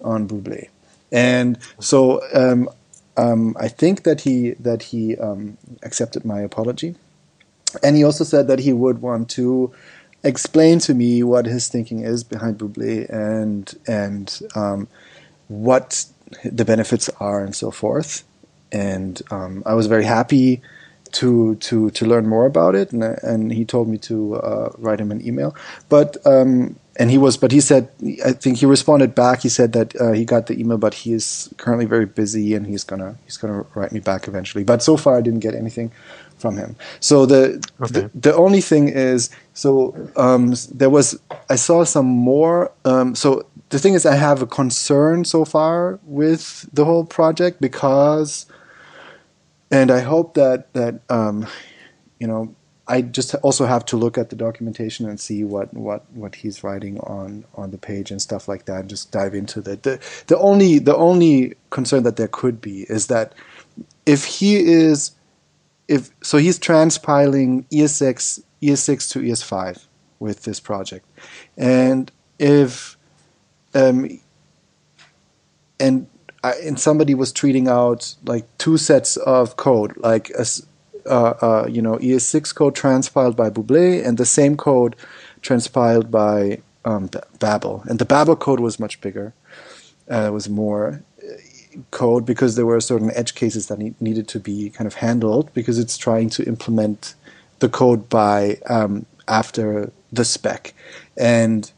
on 0.00 0.26
Bublé, 0.28 0.68
and 1.12 1.58
so 1.80 2.22
um, 2.32 2.68
um, 3.16 3.56
I 3.58 3.68
think 3.68 4.04
that 4.04 4.22
he 4.22 4.52
that 4.52 4.84
he 4.84 5.16
um, 5.18 5.58
accepted 5.82 6.24
my 6.24 6.40
apology, 6.40 6.94
and 7.82 7.96
he 7.96 8.04
also 8.04 8.24
said 8.24 8.46
that 8.48 8.60
he 8.60 8.72
would 8.72 9.02
want 9.02 9.28
to 9.30 9.72
explain 10.22 10.78
to 10.78 10.94
me 10.94 11.22
what 11.22 11.46
his 11.46 11.68
thinking 11.68 12.00
is 12.00 12.24
behind 12.24 12.58
Bublé 12.58 13.08
and 13.10 13.74
and 13.86 14.40
um, 14.54 14.88
what 15.48 16.06
the 16.44 16.64
benefits 16.64 17.08
are 17.20 17.42
and 17.42 17.54
so 17.56 17.70
forth. 17.70 18.24
And 18.72 19.20
um, 19.32 19.64
I 19.66 19.74
was 19.74 19.88
very 19.88 20.04
happy 20.04 20.62
to 21.12 21.56
to 21.56 21.90
to 21.90 22.06
learn 22.06 22.26
more 22.26 22.46
about 22.46 22.74
it, 22.74 22.92
and, 22.92 23.02
and 23.02 23.52
he 23.52 23.64
told 23.64 23.88
me 23.88 23.98
to 23.98 24.36
uh, 24.36 24.72
write 24.78 25.00
him 25.00 25.10
an 25.10 25.26
email. 25.26 25.54
But 25.88 26.16
um, 26.26 26.76
and 26.96 27.10
he 27.10 27.18
was, 27.18 27.36
but 27.36 27.50
he 27.50 27.60
said, 27.60 27.88
I 28.24 28.32
think 28.32 28.58
he 28.58 28.66
responded 28.66 29.14
back. 29.14 29.40
He 29.40 29.48
said 29.48 29.72
that 29.72 29.98
uh, 30.00 30.12
he 30.12 30.24
got 30.24 30.48
the 30.48 30.60
email, 30.60 30.76
but 30.76 30.92
he 30.92 31.12
is 31.12 31.48
currently 31.56 31.86
very 31.86 32.06
busy, 32.06 32.54
and 32.54 32.66
he's 32.66 32.84
gonna 32.84 33.16
he's 33.24 33.36
gonna 33.36 33.64
write 33.74 33.92
me 33.92 34.00
back 34.00 34.28
eventually. 34.28 34.64
But 34.64 34.82
so 34.82 34.96
far, 34.96 35.16
I 35.16 35.20
didn't 35.22 35.40
get 35.40 35.54
anything 35.54 35.92
from 36.36 36.56
him. 36.56 36.76
So 37.00 37.26
the 37.26 37.64
okay. 37.80 37.92
the, 37.92 38.10
the, 38.14 38.34
only 38.34 38.60
thing 38.60 38.88
is, 38.88 39.30
so 39.54 39.94
um, 40.16 40.54
there 40.72 40.90
was 40.90 41.18
I 41.48 41.56
saw 41.56 41.84
some 41.84 42.06
more. 42.06 42.72
Um, 42.84 43.14
so 43.14 43.46
the 43.70 43.78
thing 43.78 43.94
is, 43.94 44.04
I 44.04 44.16
have 44.16 44.42
a 44.42 44.46
concern 44.46 45.24
so 45.24 45.44
far 45.44 46.00
with 46.04 46.68
the 46.72 46.84
whole 46.84 47.04
project 47.04 47.60
because, 47.60 48.46
and 49.70 49.90
I 49.90 50.00
hope 50.00 50.34
that 50.34 50.72
that 50.74 51.00
um, 51.08 51.46
you 52.18 52.26
know 52.26 52.54
I 52.90 53.02
just 53.02 53.36
also 53.36 53.66
have 53.66 53.84
to 53.86 53.96
look 53.96 54.18
at 54.18 54.30
the 54.30 54.36
documentation 54.36 55.08
and 55.08 55.20
see 55.20 55.44
what, 55.44 55.72
what, 55.72 56.10
what 56.10 56.34
he's 56.34 56.64
writing 56.64 56.98
on, 56.98 57.44
on 57.54 57.70
the 57.70 57.78
page 57.78 58.10
and 58.10 58.20
stuff 58.20 58.48
like 58.48 58.64
that, 58.64 58.80
and 58.80 58.90
just 58.90 59.12
dive 59.12 59.32
into 59.32 59.60
that. 59.60 59.84
The, 59.84 60.00
the 60.26 60.36
only 60.38 60.80
the 60.80 60.96
only 60.96 61.54
concern 61.70 62.02
that 62.02 62.16
there 62.16 62.26
could 62.26 62.60
be 62.60 62.82
is 62.90 63.06
that 63.06 63.32
if 64.06 64.24
he 64.24 64.56
is 64.56 65.12
if 65.86 66.10
so 66.20 66.38
he's 66.38 66.58
transpiling 66.58 67.64
ES6 67.70 68.42
ES6 68.60 69.10
to 69.12 69.20
ES5 69.20 69.86
with 70.18 70.42
this 70.42 70.58
project, 70.58 71.06
and 71.56 72.10
if 72.40 72.96
um, 73.72 74.20
and 75.78 76.08
I, 76.42 76.52
and 76.64 76.78
somebody 76.78 77.14
was 77.14 77.32
treating 77.32 77.68
out 77.68 78.14
like 78.24 78.46
two 78.58 78.78
sets 78.78 79.16
of 79.16 79.56
code, 79.56 79.96
like 79.98 80.30
a, 80.30 80.46
uh, 81.06 81.34
uh, 81.40 81.66
you 81.68 81.82
know 81.82 81.96
ES6 81.98 82.54
code 82.54 82.74
transpiled 82.74 83.36
by 83.36 83.50
Bublé 83.50 84.04
and 84.06 84.18
the 84.18 84.26
same 84.26 84.56
code 84.56 84.96
transpiled 85.42 86.10
by 86.10 86.60
um, 86.84 87.10
Babel. 87.38 87.82
And 87.86 87.98
the 87.98 88.04
Babel 88.04 88.36
code 88.36 88.60
was 88.60 88.80
much 88.80 89.00
bigger. 89.00 89.34
Uh, 90.10 90.26
it 90.28 90.32
was 90.32 90.48
more 90.48 91.02
uh, 91.22 91.80
code 91.90 92.26
because 92.26 92.56
there 92.56 92.66
were 92.66 92.80
certain 92.80 93.10
edge 93.14 93.34
cases 93.34 93.68
that 93.68 93.78
need, 93.78 94.00
needed 94.00 94.28
to 94.28 94.40
be 94.40 94.70
kind 94.70 94.86
of 94.86 94.94
handled 94.94 95.52
because 95.54 95.78
it's 95.78 95.96
trying 95.96 96.28
to 96.30 96.44
implement 96.44 97.14
the 97.60 97.68
code 97.68 98.08
by 98.08 98.58
um, 98.68 99.06
after 99.28 99.92
the 100.12 100.24
spec. 100.24 100.74
And 101.16 101.70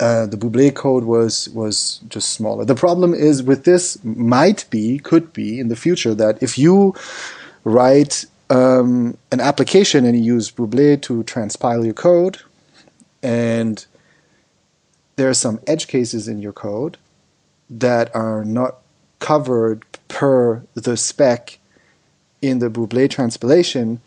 uh, 0.00 0.26
the 0.26 0.36
Bublé 0.36 0.74
code 0.74 1.04
was 1.04 1.48
was 1.50 2.00
just 2.08 2.30
smaller. 2.30 2.64
The 2.64 2.74
problem 2.74 3.14
is 3.14 3.42
with 3.42 3.64
this 3.64 4.02
might 4.04 4.64
be 4.70 4.98
could 4.98 5.32
be 5.32 5.58
in 5.58 5.68
the 5.68 5.76
future 5.76 6.14
that 6.14 6.42
if 6.42 6.58
you 6.58 6.94
write 7.64 8.24
um, 8.50 9.16
an 9.30 9.40
application 9.40 10.04
and 10.04 10.16
you 10.16 10.34
use 10.34 10.50
Bublé 10.50 11.00
to 11.02 11.24
transpile 11.24 11.84
your 11.84 11.94
code, 11.94 12.38
and 13.22 13.84
there 15.16 15.28
are 15.28 15.34
some 15.34 15.60
edge 15.66 15.88
cases 15.88 16.28
in 16.28 16.38
your 16.38 16.52
code 16.52 16.98
that 17.70 18.14
are 18.14 18.44
not 18.44 18.76
covered 19.18 19.84
per 20.08 20.62
the 20.74 20.96
spec 20.96 21.58
in 22.40 22.58
the 22.58 22.68
Bublé 22.68 23.08
transpilation. 23.08 24.00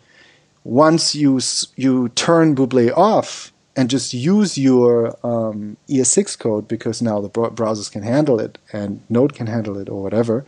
Once 0.64 1.14
you 1.14 1.40
you 1.76 2.08
turn 2.10 2.54
Bublé 2.54 2.92
off 2.96 3.52
and 3.76 3.90
just 3.90 4.14
use 4.14 4.56
your 4.56 5.16
um, 5.24 5.76
ES6 5.88 6.38
code 6.38 6.66
because 6.66 7.02
now 7.02 7.20
the 7.20 7.28
browsers 7.28 7.92
can 7.92 8.02
handle 8.02 8.40
it 8.40 8.56
and 8.72 9.02
Node 9.10 9.34
can 9.34 9.46
handle 9.46 9.76
it 9.76 9.90
or 9.90 10.02
whatever, 10.02 10.46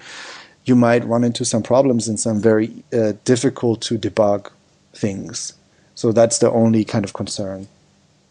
you 0.64 0.74
might 0.74 1.04
run 1.04 1.24
into 1.24 1.44
some 1.44 1.62
problems 1.62 2.08
and 2.08 2.18
some 2.18 2.40
very 2.40 2.82
uh, 2.92 3.12
difficult 3.24 3.82
to 3.82 3.98
debug 3.98 4.50
things. 4.94 5.52
So 5.94 6.10
that's 6.10 6.38
the 6.38 6.50
only 6.50 6.84
kind 6.84 7.04
of 7.04 7.12
concern 7.12 7.68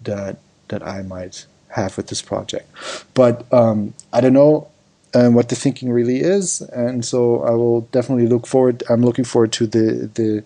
that 0.01 0.37
that 0.69 0.85
I 0.85 1.01
might 1.01 1.45
have 1.69 1.95
with 1.95 2.07
this 2.07 2.21
project. 2.21 2.69
But 3.13 3.51
um, 3.53 3.93
I 4.11 4.21
don't 4.21 4.33
know 4.33 4.69
um, 5.13 5.33
what 5.33 5.49
the 5.49 5.55
thinking 5.55 5.91
really 5.91 6.21
is, 6.21 6.61
and 6.61 7.05
so 7.05 7.41
I 7.43 7.51
will 7.51 7.81
definitely 7.81 8.27
look 8.27 8.47
forward. 8.47 8.83
I'm 8.89 9.03
looking 9.03 9.25
forward 9.25 9.51
to 9.53 9.67
the 9.67 10.09
the 10.13 10.43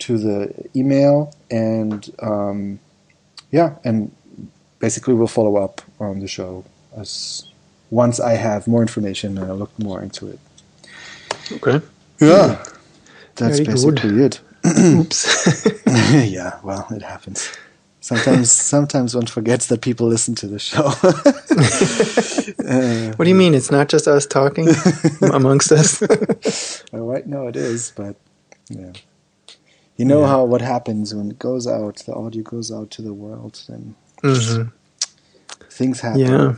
to 0.00 0.18
the 0.18 0.68
email 0.74 1.34
and 1.50 2.10
um, 2.20 2.80
yeah, 3.50 3.76
and 3.84 4.10
basically 4.78 5.14
we'll 5.14 5.26
follow 5.26 5.56
up 5.56 5.82
on 5.98 6.20
the 6.20 6.28
show 6.28 6.64
as 6.96 7.44
once 7.90 8.20
I 8.20 8.34
have 8.34 8.66
more 8.66 8.82
information 8.82 9.36
and 9.38 9.50
I 9.50 9.52
look 9.52 9.76
more 9.78 10.02
into 10.02 10.28
it. 10.28 10.38
Okay. 11.52 11.84
Yeah. 12.20 12.64
That's 13.36 13.58
Very 13.58 13.72
basically 13.72 14.10
good. 14.10 14.38
it. 14.64 14.78
Oops. 14.78 15.66
yeah, 15.86 16.58
well, 16.62 16.86
it 16.90 17.02
happens. 17.02 17.50
Sometimes, 18.00 18.52
sometimes 18.74 19.14
one 19.14 19.26
forgets 19.26 19.66
that 19.68 19.82
people 19.82 20.06
listen 20.06 20.34
to 20.36 20.46
the 20.46 20.58
show. 20.58 20.86
uh, 22.68 23.12
what 23.16 23.24
do 23.24 23.28
you 23.28 23.34
mean? 23.34 23.54
It's 23.54 23.70
not 23.70 23.88
just 23.88 24.06
us 24.06 24.26
talking 24.26 24.68
amongst 25.32 25.72
us. 25.72 26.00
well, 26.92 27.06
right? 27.06 27.26
No, 27.26 27.46
it 27.46 27.56
is, 27.56 27.92
but 27.96 28.16
yeah, 28.68 28.92
you 30.00 30.06
know 30.06 30.22
yeah. 30.22 30.28
how 30.32 30.44
what 30.44 30.62
happens 30.62 31.14
when 31.14 31.30
it 31.30 31.38
goes 31.38 31.66
out, 31.66 31.96
the 32.06 32.14
audio 32.14 32.42
goes 32.42 32.72
out 32.72 32.90
to 32.92 33.02
the 33.02 33.14
world, 33.24 33.54
and 33.68 33.94
mm-hmm. 34.22 34.68
things 35.78 36.00
happen. 36.00 36.20
Yeah, 36.20 36.54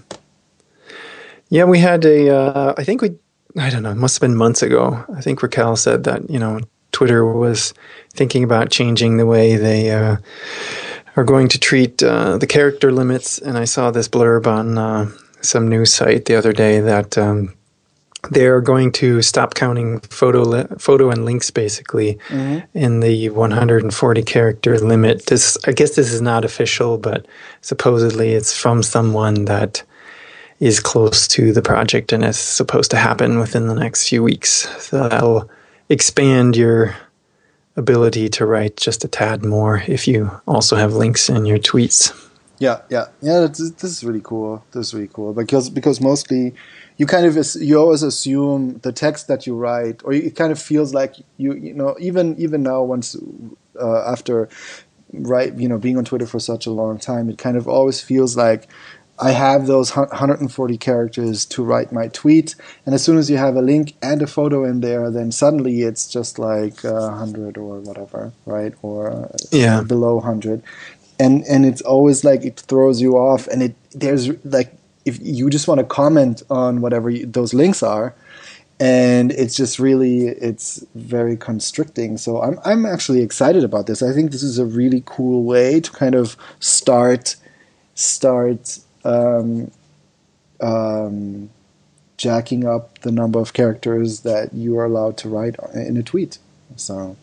yeah. 1.48 1.64
We 1.64 1.78
had 1.80 2.04
a. 2.04 2.18
Uh, 2.38 2.74
I 2.80 2.84
think 2.84 3.02
we 3.02 3.10
I 3.58 3.68
don't 3.70 3.82
know, 3.82 3.90
it 3.90 3.96
must 3.96 4.16
have 4.16 4.22
been 4.22 4.36
months 4.36 4.62
ago. 4.62 5.04
I 5.14 5.20
think 5.20 5.42
Raquel 5.42 5.76
said 5.76 6.04
that, 6.04 6.30
you 6.30 6.38
know, 6.38 6.60
Twitter 6.92 7.24
was 7.24 7.74
thinking 8.14 8.44
about 8.44 8.70
changing 8.70 9.16
the 9.16 9.26
way 9.26 9.56
they 9.56 9.90
uh, 9.90 10.16
are 11.16 11.24
going 11.24 11.48
to 11.48 11.58
treat 11.58 12.02
uh, 12.02 12.38
the 12.38 12.46
character 12.46 12.90
limits. 12.92 13.38
And 13.38 13.58
I 13.58 13.64
saw 13.64 13.90
this 13.90 14.08
blurb 14.08 14.46
on 14.46 14.78
uh, 14.78 15.10
some 15.42 15.68
news 15.68 15.92
site 15.92 16.24
the 16.24 16.36
other 16.36 16.52
day 16.52 16.80
that 16.80 17.18
um, 17.18 17.54
they're 18.30 18.60
going 18.60 18.92
to 18.92 19.20
stop 19.20 19.54
counting 19.54 20.00
photo 20.00 20.42
li- 20.42 20.66
photo 20.78 21.10
and 21.10 21.24
links 21.24 21.50
basically 21.50 22.14
mm-hmm. 22.28 22.60
in 22.76 23.00
the 23.00 23.28
140 23.30 24.22
character 24.22 24.78
limit. 24.78 25.26
This, 25.26 25.58
I 25.66 25.72
guess, 25.72 25.96
this 25.96 26.12
is 26.12 26.20
not 26.20 26.44
official, 26.44 26.98
but 26.98 27.26
supposedly 27.62 28.32
it's 28.32 28.56
from 28.56 28.82
someone 28.82 29.46
that 29.46 29.82
is 30.60 30.78
close 30.78 31.26
to 31.26 31.52
the 31.52 31.62
project 31.62 32.12
and 32.12 32.24
is 32.24 32.38
supposed 32.38 32.92
to 32.92 32.96
happen 32.96 33.40
within 33.40 33.66
the 33.66 33.74
next 33.74 34.08
few 34.08 34.22
weeks. 34.22 34.68
So 34.80 35.08
that'll 35.08 35.50
expand 35.88 36.56
your 36.56 36.94
ability 37.74 38.28
to 38.28 38.46
write 38.46 38.76
just 38.76 39.04
a 39.04 39.08
tad 39.08 39.44
more 39.44 39.82
if 39.88 40.06
you 40.06 40.30
also 40.46 40.76
have 40.76 40.94
links 40.94 41.28
in 41.28 41.46
your 41.46 41.58
tweets. 41.58 42.12
Yeah, 42.62 42.82
yeah, 42.90 43.06
yeah. 43.20 43.40
This, 43.48 43.72
this 43.72 43.90
is 43.90 44.04
really 44.04 44.20
cool. 44.22 44.64
This 44.70 44.88
is 44.88 44.94
really 44.94 45.10
cool 45.12 45.32
because 45.32 45.68
because 45.68 46.00
mostly 46.00 46.54
you 46.96 47.06
kind 47.06 47.26
of 47.26 47.34
you 47.60 47.76
always 47.76 48.04
assume 48.04 48.78
the 48.84 48.92
text 48.92 49.26
that 49.26 49.48
you 49.48 49.56
write, 49.56 50.00
or 50.04 50.12
it 50.12 50.36
kind 50.36 50.52
of 50.52 50.62
feels 50.62 50.94
like 50.94 51.16
you 51.38 51.54
you 51.54 51.74
know 51.74 51.96
even 51.98 52.36
even 52.38 52.62
now 52.62 52.80
once 52.84 53.16
uh, 53.80 54.04
after 54.06 54.48
right 55.12 55.52
you 55.58 55.68
know 55.68 55.76
being 55.76 55.98
on 55.98 56.04
Twitter 56.04 56.24
for 56.24 56.38
such 56.38 56.64
a 56.66 56.70
long 56.70 57.00
time, 57.00 57.28
it 57.28 57.36
kind 57.36 57.56
of 57.56 57.66
always 57.66 58.00
feels 58.00 58.36
like 58.36 58.68
I 59.18 59.32
have 59.32 59.66
those 59.66 59.96
140 59.96 60.78
characters 60.78 61.44
to 61.46 61.64
write 61.64 61.90
my 61.90 62.06
tweet, 62.08 62.54
and 62.86 62.94
as 62.94 63.02
soon 63.02 63.18
as 63.18 63.28
you 63.28 63.38
have 63.38 63.56
a 63.56 63.62
link 63.62 63.94
and 64.00 64.22
a 64.22 64.28
photo 64.28 64.64
in 64.64 64.82
there, 64.82 65.10
then 65.10 65.32
suddenly 65.32 65.82
it's 65.82 66.06
just 66.06 66.38
like 66.38 66.84
uh, 66.84 67.10
100 67.10 67.58
or 67.58 67.80
whatever, 67.80 68.32
right? 68.46 68.72
Or 68.82 69.10
uh, 69.10 69.36
yeah. 69.50 69.82
below 69.82 70.14
100, 70.14 70.62
and 71.22 71.44
and 71.44 71.64
it's 71.64 71.82
always 71.82 72.24
like 72.24 72.44
it 72.44 72.58
throws 72.58 73.00
you 73.00 73.16
off, 73.16 73.46
and 73.46 73.62
it 73.62 73.74
there's 73.92 74.28
like 74.44 74.74
if 75.04 75.18
you 75.22 75.50
just 75.50 75.68
want 75.68 75.78
to 75.78 75.86
comment 75.86 76.42
on 76.50 76.80
whatever 76.80 77.10
you, 77.10 77.26
those 77.26 77.54
links 77.54 77.82
are, 77.82 78.14
and 78.80 79.30
it's 79.32 79.54
just 79.54 79.78
really 79.78 80.26
it's 80.26 80.84
very 80.96 81.36
constricting. 81.36 82.18
So 82.18 82.42
I'm 82.42 82.58
I'm 82.64 82.84
actually 82.84 83.22
excited 83.22 83.62
about 83.62 83.86
this. 83.86 84.02
I 84.02 84.12
think 84.12 84.32
this 84.32 84.42
is 84.42 84.58
a 84.58 84.66
really 84.66 85.02
cool 85.06 85.44
way 85.44 85.80
to 85.80 85.90
kind 85.92 86.16
of 86.16 86.36
start 86.58 87.36
start 87.94 88.80
um, 89.04 89.70
um, 90.60 91.50
jacking 92.16 92.66
up 92.66 92.98
the 93.00 93.12
number 93.12 93.38
of 93.38 93.52
characters 93.52 94.20
that 94.20 94.52
you 94.52 94.76
are 94.76 94.86
allowed 94.86 95.16
to 95.18 95.28
write 95.28 95.54
in 95.72 95.96
a 95.96 96.02
tweet. 96.02 96.38
So. 96.76 97.16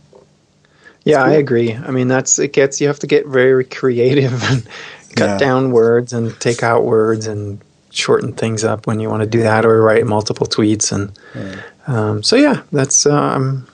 Yeah, 1.04 1.24
cool. 1.24 1.34
I 1.34 1.36
agree. 1.38 1.74
I 1.74 1.92
mean, 1.92 2.08
that's 2.08 2.38
it. 2.40 2.54
Gets 2.54 2.82
you 2.82 2.88
have 2.88 3.00
to 3.00 3.08
get 3.08 3.26
very 3.26 3.64
creative 3.80 4.44
and 4.44 4.68
cut 5.16 5.30
yeah. 5.30 5.38
down 5.38 5.72
words 5.72 6.14
and 6.14 6.40
take 6.40 6.64
out 6.64 6.84
words 6.84 7.28
and 7.28 7.62
shorten 7.92 8.34
things 8.34 8.64
up 8.64 8.86
when 8.88 9.00
you 9.00 9.10
want 9.10 9.24
to 9.24 9.30
do 9.30 9.42
that 9.42 9.66
or 9.66 9.82
write 9.82 10.06
multiple 10.06 10.48
tweets 10.48 10.92
and 10.92 11.12
yeah. 11.36 11.62
Um, 11.88 12.22
so 12.22 12.36
yeah 12.36 12.62
that's 12.72 13.08
uh, 13.08 13.20
i'm 13.20 13.68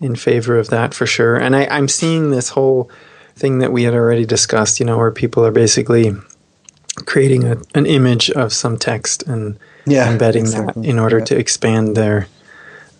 in 0.00 0.16
favor 0.16 0.58
of 0.58 0.68
that 0.70 0.94
for 0.94 1.06
sure 1.06 1.36
and 1.36 1.54
I, 1.54 1.66
i'm 1.66 1.86
seeing 1.86 2.30
this 2.30 2.48
whole 2.48 2.90
thing 3.36 3.58
that 3.58 3.72
we 3.72 3.82
had 3.82 3.94
already 3.94 4.24
discussed 4.24 4.80
you 4.80 4.86
know 4.86 4.96
where 4.96 5.10
people 5.10 5.44
are 5.44 5.50
basically 5.50 6.14
creating 7.04 7.44
a, 7.44 7.58
an 7.74 7.86
image 7.86 8.30
of 8.30 8.52
some 8.52 8.78
text 8.78 9.22
and 9.24 9.58
yeah, 9.86 10.10
embedding 10.10 10.42
exactly. 10.42 10.82
that 10.82 10.88
in 10.88 10.98
order 10.98 11.18
yeah. 11.18 11.24
to 11.24 11.38
expand 11.38 11.96
their 11.96 12.28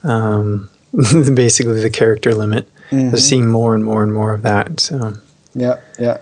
um, 0.03 0.71
basically 0.93 1.81
the 1.81 1.91
character 1.91 2.35
limit 2.35 2.69
mm-hmm. 2.91 3.17
seeing 3.17 3.49
more 3.49 3.75
and 3.75 3.85
more 3.85 4.03
and 4.03 4.13
more 4.13 4.33
of 4.33 4.43
that 4.43 4.81
so 4.81 5.15
yeah 5.55 5.81
yeah 5.99 6.19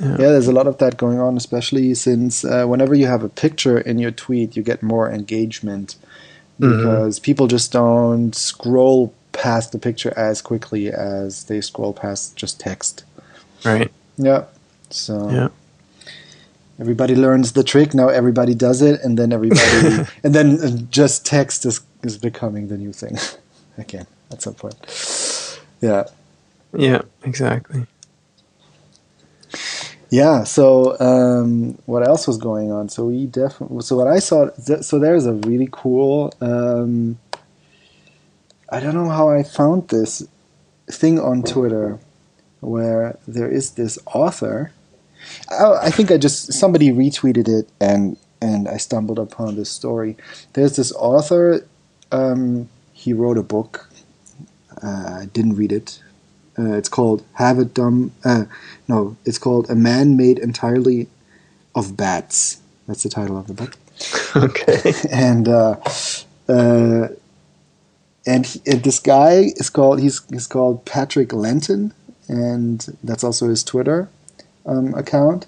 yeah. 0.00 0.10
yeah, 0.10 0.16
there's 0.16 0.48
a 0.48 0.52
lot 0.52 0.66
of 0.66 0.78
that 0.78 0.96
going 0.96 1.20
on, 1.20 1.36
especially 1.36 1.94
since 1.94 2.44
uh, 2.44 2.64
whenever 2.66 2.94
you 2.94 3.06
have 3.06 3.22
a 3.22 3.28
picture 3.28 3.78
in 3.78 3.98
your 3.98 4.10
tweet, 4.10 4.56
you 4.56 4.62
get 4.62 4.82
more 4.82 5.10
engagement 5.10 5.96
mm-hmm. 6.58 6.76
because 6.76 7.16
mm-hmm. 7.16 7.24
people 7.24 7.46
just 7.46 7.72
don't 7.72 8.34
scroll 8.34 9.14
past 9.32 9.72
the 9.72 9.78
picture 9.78 10.12
as 10.16 10.42
quickly 10.42 10.90
as 10.92 11.44
they 11.44 11.60
scroll 11.60 11.92
past 11.92 12.36
just 12.36 12.60
text. 12.60 13.04
Right. 13.64 13.92
Yeah. 14.16 14.44
So. 14.90 15.30
Yeah. 15.30 15.48
Everybody 16.80 17.14
learns 17.14 17.52
the 17.52 17.62
trick. 17.62 17.94
Now 17.94 18.08
everybody 18.08 18.54
does 18.54 18.82
it, 18.82 19.00
and 19.04 19.16
then 19.16 19.32
everybody, 19.32 20.08
and 20.24 20.34
then 20.34 20.58
uh, 20.60 20.70
just 20.90 21.24
text 21.24 21.64
is 21.64 21.80
is 22.02 22.18
becoming 22.18 22.68
the 22.68 22.78
new 22.78 22.92
thing 22.92 23.18
again 23.78 24.06
at 24.32 24.42
some 24.42 24.54
point. 24.54 24.74
Yeah. 25.82 26.04
Yeah. 26.74 27.02
Exactly. 27.24 27.86
Yeah. 30.08 30.44
So 30.44 30.98
um, 31.00 31.78
what 31.86 32.06
else 32.06 32.26
was 32.26 32.38
going 32.38 32.72
on? 32.72 32.88
So 32.88 33.06
we 33.06 33.26
definitely. 33.26 33.82
So 33.82 33.96
what 33.96 34.08
I 34.08 34.20
saw. 34.20 34.48
So 34.80 34.98
there's 34.98 35.26
a 35.26 35.34
really 35.34 35.68
cool. 35.70 36.32
Um, 36.40 37.18
I 38.70 38.80
don't 38.80 38.94
know 38.94 39.10
how 39.10 39.28
I 39.28 39.42
found 39.42 39.88
this 39.88 40.26
thing 40.90 41.20
on 41.20 41.42
Twitter, 41.42 41.98
where 42.60 43.18
there 43.28 43.50
is 43.50 43.72
this 43.72 43.98
author. 44.06 44.72
I, 45.50 45.88
I 45.88 45.90
think 45.90 46.10
I 46.10 46.16
just 46.16 46.52
somebody 46.54 46.90
retweeted 46.90 47.48
it 47.48 47.68
and 47.80 48.16
and 48.40 48.68
I 48.68 48.76
stumbled 48.76 49.18
upon 49.18 49.56
this 49.56 49.70
story. 49.70 50.16
There's 50.54 50.76
this 50.76 50.92
author. 50.92 51.66
Um, 52.10 52.68
he 52.92 53.12
wrote 53.12 53.38
a 53.38 53.42
book. 53.42 53.88
Uh, 54.82 55.20
I 55.22 55.28
didn't 55.32 55.56
read 55.56 55.72
it 55.72 56.00
uh, 56.58 56.72
it's 56.74 56.88
called 56.88 57.24
Have 57.34 57.58
a 57.58 57.64
Dumb. 57.64 58.12
Uh, 58.24 58.44
no, 58.88 59.16
it's 59.24 59.38
called 59.38 59.70
A 59.70 59.74
Man 59.74 60.16
Made 60.16 60.38
Entirely 60.38 61.08
of 61.74 61.96
Bats. 61.96 62.60
That's 62.86 63.02
the 63.02 63.08
title 63.08 63.38
of 63.38 63.46
the 63.46 63.54
book. 63.54 63.76
okay. 64.36 64.92
and 65.10 65.48
uh, 65.48 65.76
uh, 66.48 67.08
and, 68.26 68.46
he, 68.46 68.60
and 68.66 68.82
this 68.84 68.98
guy 68.98 69.52
is 69.56 69.70
called 69.70 70.00
he's 70.00 70.20
he's 70.28 70.46
called 70.46 70.84
Patrick 70.84 71.32
Lenton, 71.32 71.94
and 72.28 72.96
that's 73.02 73.24
also 73.24 73.48
his 73.48 73.64
Twitter 73.64 74.08
um, 74.66 74.94
account. 74.94 75.46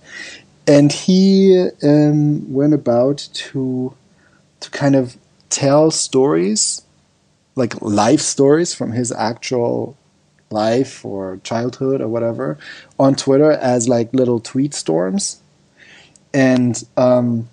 And 0.67 0.91
he 0.91 1.69
um, 1.83 2.51
went 2.53 2.73
about 2.73 3.29
to 3.35 3.95
to 4.61 4.71
kind 4.71 4.97
of 4.97 5.19
tell 5.51 5.91
stories, 5.91 6.83
like 7.57 7.81
life 7.81 8.21
stories 8.21 8.75
from 8.75 8.93
his 8.93 9.13
actual 9.13 9.97
life 10.51 11.05
or 11.05 11.41
childhood 11.43 12.01
or 12.01 12.09
whatever 12.09 12.59
on 12.99 13.15
Twitter 13.15 13.53
as 13.53 13.89
like 13.89 14.13
little 14.13 14.41
tweet 14.41 14.75
storms. 14.75 15.41
And 16.33 16.83
um, 16.97 17.49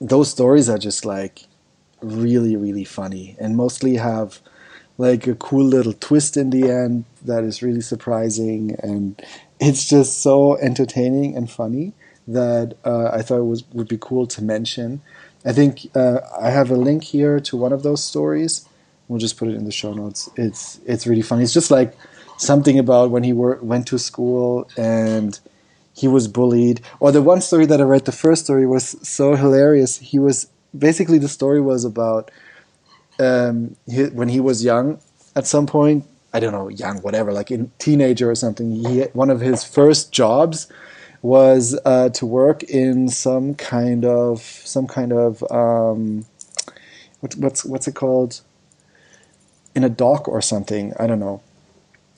those 0.00 0.30
stories 0.30 0.68
are 0.68 0.78
just 0.78 1.04
like 1.04 1.44
really, 2.00 2.56
really 2.56 2.84
funny 2.84 3.36
and 3.40 3.56
mostly 3.56 3.96
have 3.96 4.40
like 4.98 5.26
a 5.26 5.34
cool 5.34 5.64
little 5.64 5.92
twist 5.94 6.36
in 6.36 6.50
the 6.50 6.70
end 6.70 7.04
that 7.24 7.44
is 7.44 7.62
really 7.62 7.80
surprising. 7.80 8.76
And 8.82 9.20
it's 9.60 9.88
just 9.88 10.22
so 10.22 10.56
entertaining 10.58 11.36
and 11.36 11.50
funny 11.50 11.92
that 12.26 12.76
uh, 12.84 13.10
I 13.12 13.22
thought 13.22 13.38
it 13.38 13.44
was 13.44 13.64
would 13.72 13.88
be 13.88 13.98
cool 14.00 14.26
to 14.28 14.42
mention. 14.42 15.00
I 15.44 15.52
think 15.52 15.90
uh, 15.94 16.20
I 16.40 16.50
have 16.50 16.70
a 16.70 16.76
link 16.76 17.04
here 17.04 17.40
to 17.40 17.56
one 17.56 17.72
of 17.72 17.82
those 17.82 18.02
stories. 18.04 18.68
We'll 19.08 19.18
just 19.18 19.36
put 19.36 19.48
it 19.48 19.54
in 19.54 19.64
the 19.64 19.72
show 19.72 19.92
notes. 19.92 20.30
It's 20.36 20.80
it's 20.86 21.06
really 21.06 21.22
funny. 21.22 21.42
It's 21.42 21.52
just 21.52 21.70
like 21.70 21.96
something 22.38 22.78
about 22.78 23.10
when 23.10 23.22
he 23.22 23.32
went 23.32 23.86
to 23.88 23.98
school 23.98 24.68
and 24.76 25.38
he 25.94 26.08
was 26.08 26.28
bullied. 26.28 26.80
Or 27.00 27.12
the 27.12 27.22
one 27.22 27.40
story 27.40 27.66
that 27.66 27.80
I 27.80 27.84
read, 27.84 28.04
the 28.04 28.12
first 28.12 28.44
story 28.44 28.66
was 28.66 28.96
so 29.06 29.36
hilarious. 29.36 29.98
He 29.98 30.18
was 30.18 30.48
basically 30.76 31.18
the 31.18 31.28
story 31.28 31.60
was 31.60 31.84
about 31.84 32.30
um, 33.20 33.76
he, 33.86 34.04
when 34.06 34.28
he 34.28 34.40
was 34.40 34.64
young. 34.64 35.00
At 35.36 35.46
some 35.46 35.66
point, 35.66 36.04
I 36.32 36.40
don't 36.40 36.52
know, 36.52 36.68
young, 36.68 36.98
whatever, 36.98 37.32
like 37.32 37.50
in 37.50 37.70
teenager 37.78 38.30
or 38.30 38.34
something. 38.34 38.72
He 38.72 39.02
one 39.12 39.30
of 39.30 39.40
his 39.40 39.64
first 39.64 40.12
jobs 40.12 40.66
was 41.20 41.78
uh, 41.84 42.08
to 42.10 42.26
work 42.26 42.62
in 42.64 43.08
some 43.08 43.54
kind 43.54 44.04
of 44.04 44.40
some 44.40 44.86
kind 44.86 45.12
of 45.12 45.44
um, 45.50 46.26
what, 47.20 47.36
what's 47.36 47.64
what's 47.64 47.86
it 47.86 47.94
called 47.94 48.40
in 49.74 49.84
a 49.84 49.88
dock 49.88 50.28
or 50.28 50.40
something. 50.40 50.92
I 50.98 51.06
don't 51.06 51.20
know 51.20 51.42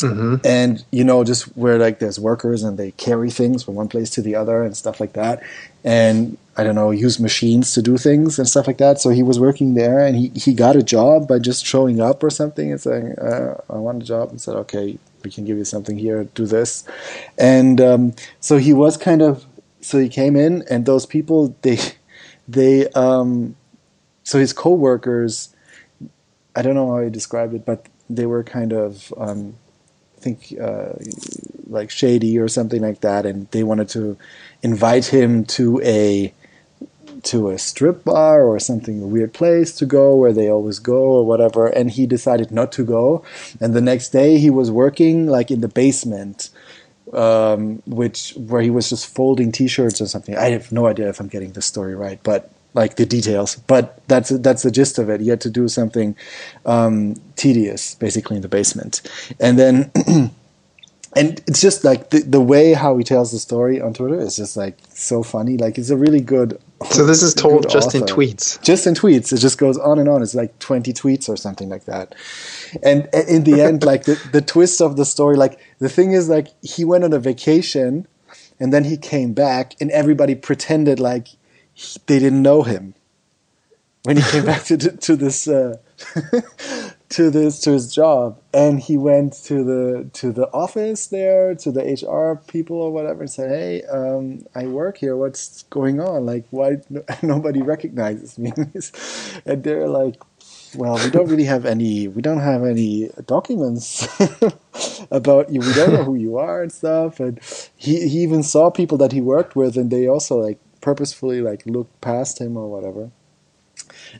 Mm-hmm. 0.00 0.46
And 0.46 0.84
you 0.90 1.04
know, 1.04 1.24
just 1.24 1.44
where 1.56 1.78
like 1.78 1.98
there's 1.98 2.18
workers 2.18 2.62
and 2.62 2.78
they 2.78 2.90
carry 2.92 3.30
things 3.30 3.62
from 3.62 3.74
one 3.74 3.88
place 3.88 4.10
to 4.10 4.22
the 4.22 4.34
other 4.34 4.62
and 4.62 4.76
stuff 4.76 5.00
like 5.00 5.12
that. 5.12 5.42
And 5.84 6.36
I 6.56 6.64
don't 6.64 6.74
know, 6.74 6.90
use 6.90 7.20
machines 7.20 7.72
to 7.74 7.82
do 7.82 7.96
things 7.96 8.38
and 8.38 8.48
stuff 8.48 8.66
like 8.66 8.78
that. 8.78 9.00
So 9.00 9.10
he 9.10 9.22
was 9.22 9.38
working 9.38 9.74
there 9.74 10.04
and 10.04 10.16
he, 10.16 10.28
he 10.30 10.54
got 10.54 10.76
a 10.76 10.82
job 10.82 11.28
by 11.28 11.38
just 11.38 11.64
showing 11.64 12.00
up 12.00 12.22
or 12.22 12.30
something 12.30 12.70
and 12.70 12.80
saying, 12.80 13.18
uh, 13.18 13.60
I 13.68 13.76
want 13.76 14.02
a 14.02 14.06
job 14.06 14.30
and 14.30 14.40
said, 14.40 14.54
okay, 14.56 14.98
we 15.24 15.30
can 15.30 15.44
give 15.44 15.58
you 15.58 15.64
something 15.64 15.98
here, 15.98 16.24
do 16.34 16.46
this. 16.46 16.84
And 17.38 17.80
um, 17.80 18.14
so 18.40 18.56
he 18.56 18.72
was 18.72 18.96
kind 18.96 19.20
of, 19.20 19.44
so 19.80 19.98
he 19.98 20.08
came 20.08 20.36
in 20.36 20.62
and 20.70 20.86
those 20.86 21.06
people, 21.06 21.54
they, 21.62 21.78
they, 22.48 22.88
um, 22.90 23.56
so 24.22 24.38
his 24.38 24.52
coworkers, 24.52 25.53
I 26.56 26.62
don't 26.62 26.74
know 26.74 26.92
how 26.92 27.02
he 27.02 27.10
described 27.10 27.54
it, 27.54 27.64
but 27.64 27.86
they 28.08 28.26
were 28.26 28.44
kind 28.44 28.72
of, 28.72 29.12
um, 29.16 29.56
think 30.18 30.54
uh, 30.60 30.92
like 31.66 31.90
Shady 31.90 32.38
or 32.38 32.48
something 32.48 32.80
like 32.80 33.00
that, 33.00 33.26
and 33.26 33.50
they 33.50 33.62
wanted 33.62 33.88
to 33.90 34.16
invite 34.62 35.06
him 35.06 35.44
to 35.44 35.80
a 35.82 36.32
to 37.22 37.48
a 37.48 37.58
strip 37.58 38.04
bar 38.04 38.42
or 38.42 38.58
something 38.58 39.02
a 39.02 39.06
weird 39.06 39.32
place 39.32 39.74
to 39.76 39.86
go 39.86 40.14
where 40.14 40.32
they 40.32 40.48
always 40.48 40.78
go 40.78 41.00
or 41.00 41.24
whatever 41.24 41.66
and 41.66 41.92
he 41.92 42.06
decided 42.06 42.50
not 42.50 42.70
to 42.72 42.84
go. 42.84 43.24
And 43.60 43.72
the 43.72 43.80
next 43.80 44.10
day 44.10 44.38
he 44.38 44.50
was 44.50 44.70
working 44.70 45.26
like 45.26 45.50
in 45.50 45.62
the 45.62 45.68
basement 45.68 46.50
um, 47.14 47.82
which 47.86 48.34
where 48.36 48.60
he 48.60 48.70
was 48.70 48.90
just 48.90 49.06
folding 49.06 49.52
t-shirts 49.52 50.00
or 50.00 50.06
something. 50.06 50.36
I 50.36 50.50
have 50.50 50.70
no 50.72 50.86
idea 50.86 51.08
if 51.08 51.20
i'm 51.20 51.28
getting 51.28 51.52
the 51.52 51.62
story 51.62 51.94
right 51.94 52.20
but 52.22 52.50
like 52.74 52.96
the 52.96 53.06
details, 53.06 53.56
but 53.56 54.06
that's 54.08 54.30
that's 54.30 54.62
the 54.62 54.70
gist 54.70 54.98
of 54.98 55.08
it. 55.08 55.20
You 55.20 55.30
had 55.30 55.40
to 55.42 55.50
do 55.50 55.68
something 55.68 56.16
um, 56.66 57.14
tedious, 57.36 57.94
basically 57.94 58.36
in 58.36 58.42
the 58.42 58.48
basement, 58.48 59.00
and 59.40 59.58
then. 59.58 59.90
and 61.16 61.40
it's 61.46 61.60
just 61.60 61.84
like 61.84 62.10
the, 62.10 62.20
the 62.20 62.40
way 62.40 62.72
how 62.72 62.96
he 62.96 63.04
tells 63.04 63.30
the 63.30 63.38
story 63.38 63.80
on 63.80 63.94
Twitter 63.94 64.18
is 64.18 64.36
just 64.36 64.56
like 64.56 64.76
so 64.90 65.22
funny. 65.22 65.56
Like 65.56 65.78
it's 65.78 65.90
a 65.90 65.96
really 65.96 66.20
good. 66.20 66.60
So 66.90 67.06
this 67.06 67.22
is 67.22 67.34
told 67.44 67.70
just 67.70 67.88
author. 67.88 67.98
in 67.98 68.04
tweets. 68.04 68.60
Just 68.62 68.86
in 68.86 68.94
tweets. 68.94 69.32
It 69.32 69.38
just 69.38 69.58
goes 69.58 69.78
on 69.78 69.98
and 69.98 70.08
on. 70.08 70.22
It's 70.22 70.34
like 70.34 70.58
twenty 70.58 70.92
tweets 70.92 71.28
or 71.28 71.36
something 71.36 71.68
like 71.68 71.84
that. 71.84 72.14
And 72.82 73.08
in 73.28 73.44
the 73.44 73.60
end, 73.60 73.84
like 73.84 74.04
the, 74.04 74.20
the 74.32 74.40
twist 74.40 74.82
of 74.82 74.96
the 74.96 75.04
story, 75.04 75.36
like 75.36 75.60
the 75.78 75.88
thing 75.88 76.12
is, 76.12 76.28
like 76.28 76.48
he 76.62 76.84
went 76.84 77.04
on 77.04 77.12
a 77.12 77.20
vacation, 77.20 78.08
and 78.58 78.72
then 78.72 78.82
he 78.82 78.96
came 78.96 79.32
back, 79.32 79.76
and 79.80 79.92
everybody 79.92 80.34
pretended 80.34 80.98
like 80.98 81.28
he, 81.74 81.98
they 82.06 82.18
didn't 82.18 82.42
know 82.42 82.62
him 82.62 82.94
when 84.04 84.16
he 84.16 84.22
came 84.22 84.44
back 84.44 84.64
to 84.64 84.76
to 84.76 85.16
this 85.16 85.48
uh, 85.48 85.76
to 87.08 87.30
this 87.30 87.60
to 87.60 87.72
his 87.72 87.92
job, 87.92 88.38
and 88.52 88.80
he 88.80 88.96
went 88.96 89.32
to 89.44 89.64
the 89.64 90.10
to 90.12 90.32
the 90.32 90.46
office 90.52 91.06
there 91.08 91.54
to 91.54 91.72
the 91.72 91.82
HR 91.82 92.40
people 92.46 92.76
or 92.80 92.92
whatever 92.92 93.20
and 93.20 93.30
said, 93.30 93.50
"Hey, 93.50 93.82
um, 93.84 94.46
I 94.54 94.66
work 94.66 94.98
here. 94.98 95.16
What's 95.16 95.62
going 95.64 96.00
on? 96.00 96.26
Like, 96.26 96.44
why 96.50 96.76
no, 96.90 97.02
nobody 97.22 97.62
recognizes 97.62 98.38
me?" 98.38 98.52
and 99.46 99.64
they're 99.64 99.88
like, 99.88 100.16
well, 100.76 100.96
we 101.02 101.10
don't 101.10 101.28
really 101.28 101.44
have 101.44 101.64
any. 101.64 102.08
We 102.08 102.20
don't 102.20 102.40
have 102.40 102.64
any 102.64 103.10
documents 103.26 104.06
about 105.10 105.50
you. 105.50 105.60
We 105.60 105.72
don't 105.72 105.92
know 105.92 106.04
who 106.04 106.16
you 106.16 106.36
are 106.36 106.62
and 106.62 106.72
stuff. 106.72 107.20
And 107.20 107.40
he 107.76 108.08
he 108.08 108.22
even 108.22 108.42
saw 108.42 108.70
people 108.70 108.98
that 108.98 109.12
he 109.12 109.20
worked 109.20 109.56
with, 109.56 109.76
and 109.76 109.90
they 109.90 110.08
also 110.08 110.36
like 110.36 110.58
purposefully 110.84 111.40
like 111.40 111.64
looked 111.64 111.98
past 112.02 112.40
him 112.40 112.58
or 112.58 112.68
whatever. 112.70 113.10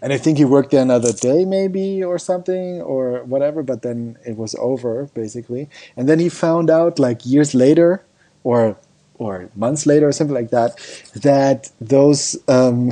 And 0.01 0.13
I 0.13 0.19
think 0.19 0.39
he 0.39 0.45
worked 0.45 0.71
there 0.71 0.83
another 0.83 1.13
day, 1.13 1.45
maybe 1.45 2.03
or 2.03 2.19
something 2.19 2.81
or 2.81 3.23
whatever. 3.25 3.63
But 3.63 3.83
then 3.83 4.17
it 4.27 4.37
was 4.37 4.55
over 4.57 5.05
basically. 5.15 5.69
And 5.97 6.09
then 6.09 6.19
he 6.19 6.29
found 6.29 6.71
out 6.71 6.99
like 6.99 7.27
years 7.27 7.55
later, 7.55 8.03
or 8.43 8.77
or 9.17 9.49
months 9.55 9.87
later 9.87 10.09
or 10.09 10.13
something 10.13 10.35
like 10.35 10.51
that, 10.51 10.71
that 11.15 11.71
those 11.81 12.37
um, 12.49 12.91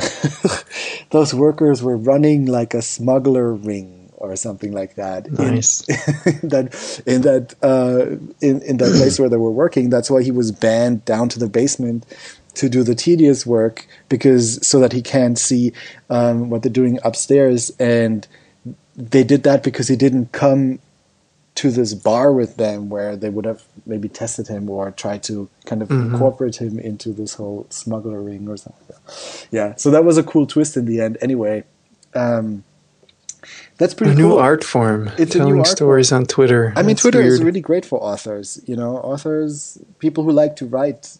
those 1.10 1.34
workers 1.34 1.82
were 1.82 1.96
running 1.96 2.46
like 2.46 2.74
a 2.74 2.82
smuggler 2.82 3.54
ring 3.54 4.02
or 4.22 4.36
something 4.36 4.70
like 4.70 4.94
that. 4.94 5.30
Nice. 5.32 5.82
In, 6.42 6.48
that 6.50 7.02
in 7.06 7.22
that 7.22 7.54
uh, 7.60 8.16
in 8.40 8.62
in 8.62 8.76
that 8.76 8.92
place 8.98 9.18
where 9.18 9.28
they 9.28 9.36
were 9.36 9.50
working. 9.50 9.90
That's 9.90 10.10
why 10.10 10.22
he 10.22 10.30
was 10.30 10.52
banned 10.52 11.04
down 11.04 11.28
to 11.30 11.40
the 11.40 11.48
basement 11.48 12.06
to 12.54 12.68
do 12.68 12.82
the 12.82 12.94
tedious 12.94 13.46
work 13.46 13.86
because 14.08 14.66
so 14.66 14.78
that 14.80 14.92
he 14.92 15.02
can't 15.02 15.38
see 15.38 15.72
um, 16.10 16.50
what 16.50 16.62
they're 16.62 16.72
doing 16.72 16.98
upstairs. 17.04 17.70
And 17.78 18.26
they 18.96 19.24
did 19.24 19.42
that 19.44 19.62
because 19.62 19.88
he 19.88 19.96
didn't 19.96 20.32
come 20.32 20.78
to 21.54 21.70
this 21.70 21.94
bar 21.94 22.32
with 22.32 22.56
them 22.56 22.88
where 22.88 23.14
they 23.14 23.28
would 23.28 23.44
have 23.44 23.62
maybe 23.84 24.08
tested 24.08 24.48
him 24.48 24.70
or 24.70 24.90
tried 24.90 25.22
to 25.24 25.48
kind 25.66 25.82
of 25.82 25.88
mm-hmm. 25.88 26.12
incorporate 26.14 26.56
him 26.56 26.78
into 26.78 27.12
this 27.12 27.34
whole 27.34 27.66
smuggler 27.68 28.22
ring 28.22 28.48
or 28.48 28.56
something. 28.56 28.96
Yeah, 29.50 29.74
so 29.76 29.90
that 29.90 30.04
was 30.04 30.16
a 30.16 30.22
cool 30.22 30.46
twist 30.46 30.76
in 30.76 30.86
the 30.86 31.00
end. 31.00 31.18
Anyway, 31.20 31.64
um, 32.14 32.64
that's 33.76 33.92
pretty. 33.94 34.12
A 34.12 34.16
cool. 34.16 34.28
new 34.30 34.36
art 34.36 34.64
form. 34.64 35.10
It's 35.18 35.32
telling 35.34 35.58
art 35.58 35.66
stories 35.66 36.08
form. 36.08 36.22
on 36.22 36.26
Twitter. 36.26 36.72
I 36.74 36.82
mean, 36.82 36.96
Twitter 36.96 37.18
weird. 37.18 37.32
is 37.32 37.42
really 37.42 37.60
great 37.60 37.84
for 37.84 38.00
authors. 38.02 38.62
You 38.66 38.76
know, 38.76 38.96
authors, 38.98 39.78
people 39.98 40.24
who 40.24 40.32
like 40.32 40.56
to 40.56 40.66
write, 40.66 41.18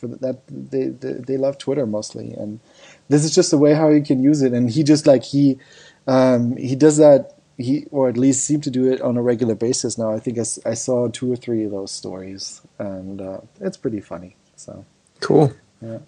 for 0.00 0.08
that 0.08 0.40
they, 0.48 0.86
they 0.88 1.12
they 1.12 1.36
love 1.36 1.58
Twitter 1.58 1.86
mostly, 1.86 2.32
and 2.32 2.60
this 3.08 3.24
is 3.24 3.34
just 3.34 3.52
a 3.52 3.58
way 3.58 3.74
how 3.74 3.88
you 3.90 4.02
can 4.02 4.22
use 4.22 4.42
it. 4.42 4.52
And 4.52 4.70
he 4.70 4.82
just 4.82 5.06
like 5.06 5.22
he 5.22 5.58
um, 6.06 6.56
he 6.56 6.74
does 6.74 6.96
that 6.96 7.36
he 7.58 7.86
or 7.90 8.08
at 8.08 8.16
least 8.16 8.44
seem 8.44 8.60
to 8.62 8.70
do 8.70 8.90
it 8.90 9.00
on 9.02 9.16
a 9.16 9.22
regular 9.22 9.54
basis 9.54 9.98
now. 9.98 10.12
I 10.12 10.18
think 10.18 10.38
I, 10.38 10.44
I 10.64 10.74
saw 10.74 11.08
two 11.08 11.30
or 11.30 11.36
three 11.36 11.64
of 11.64 11.70
those 11.70 11.92
stories, 11.92 12.62
and 12.78 13.20
uh, 13.20 13.40
it's 13.60 13.76
pretty 13.76 14.00
funny. 14.00 14.36
So 14.56 14.84
cool. 15.20 15.52
Yeah. 15.82 15.98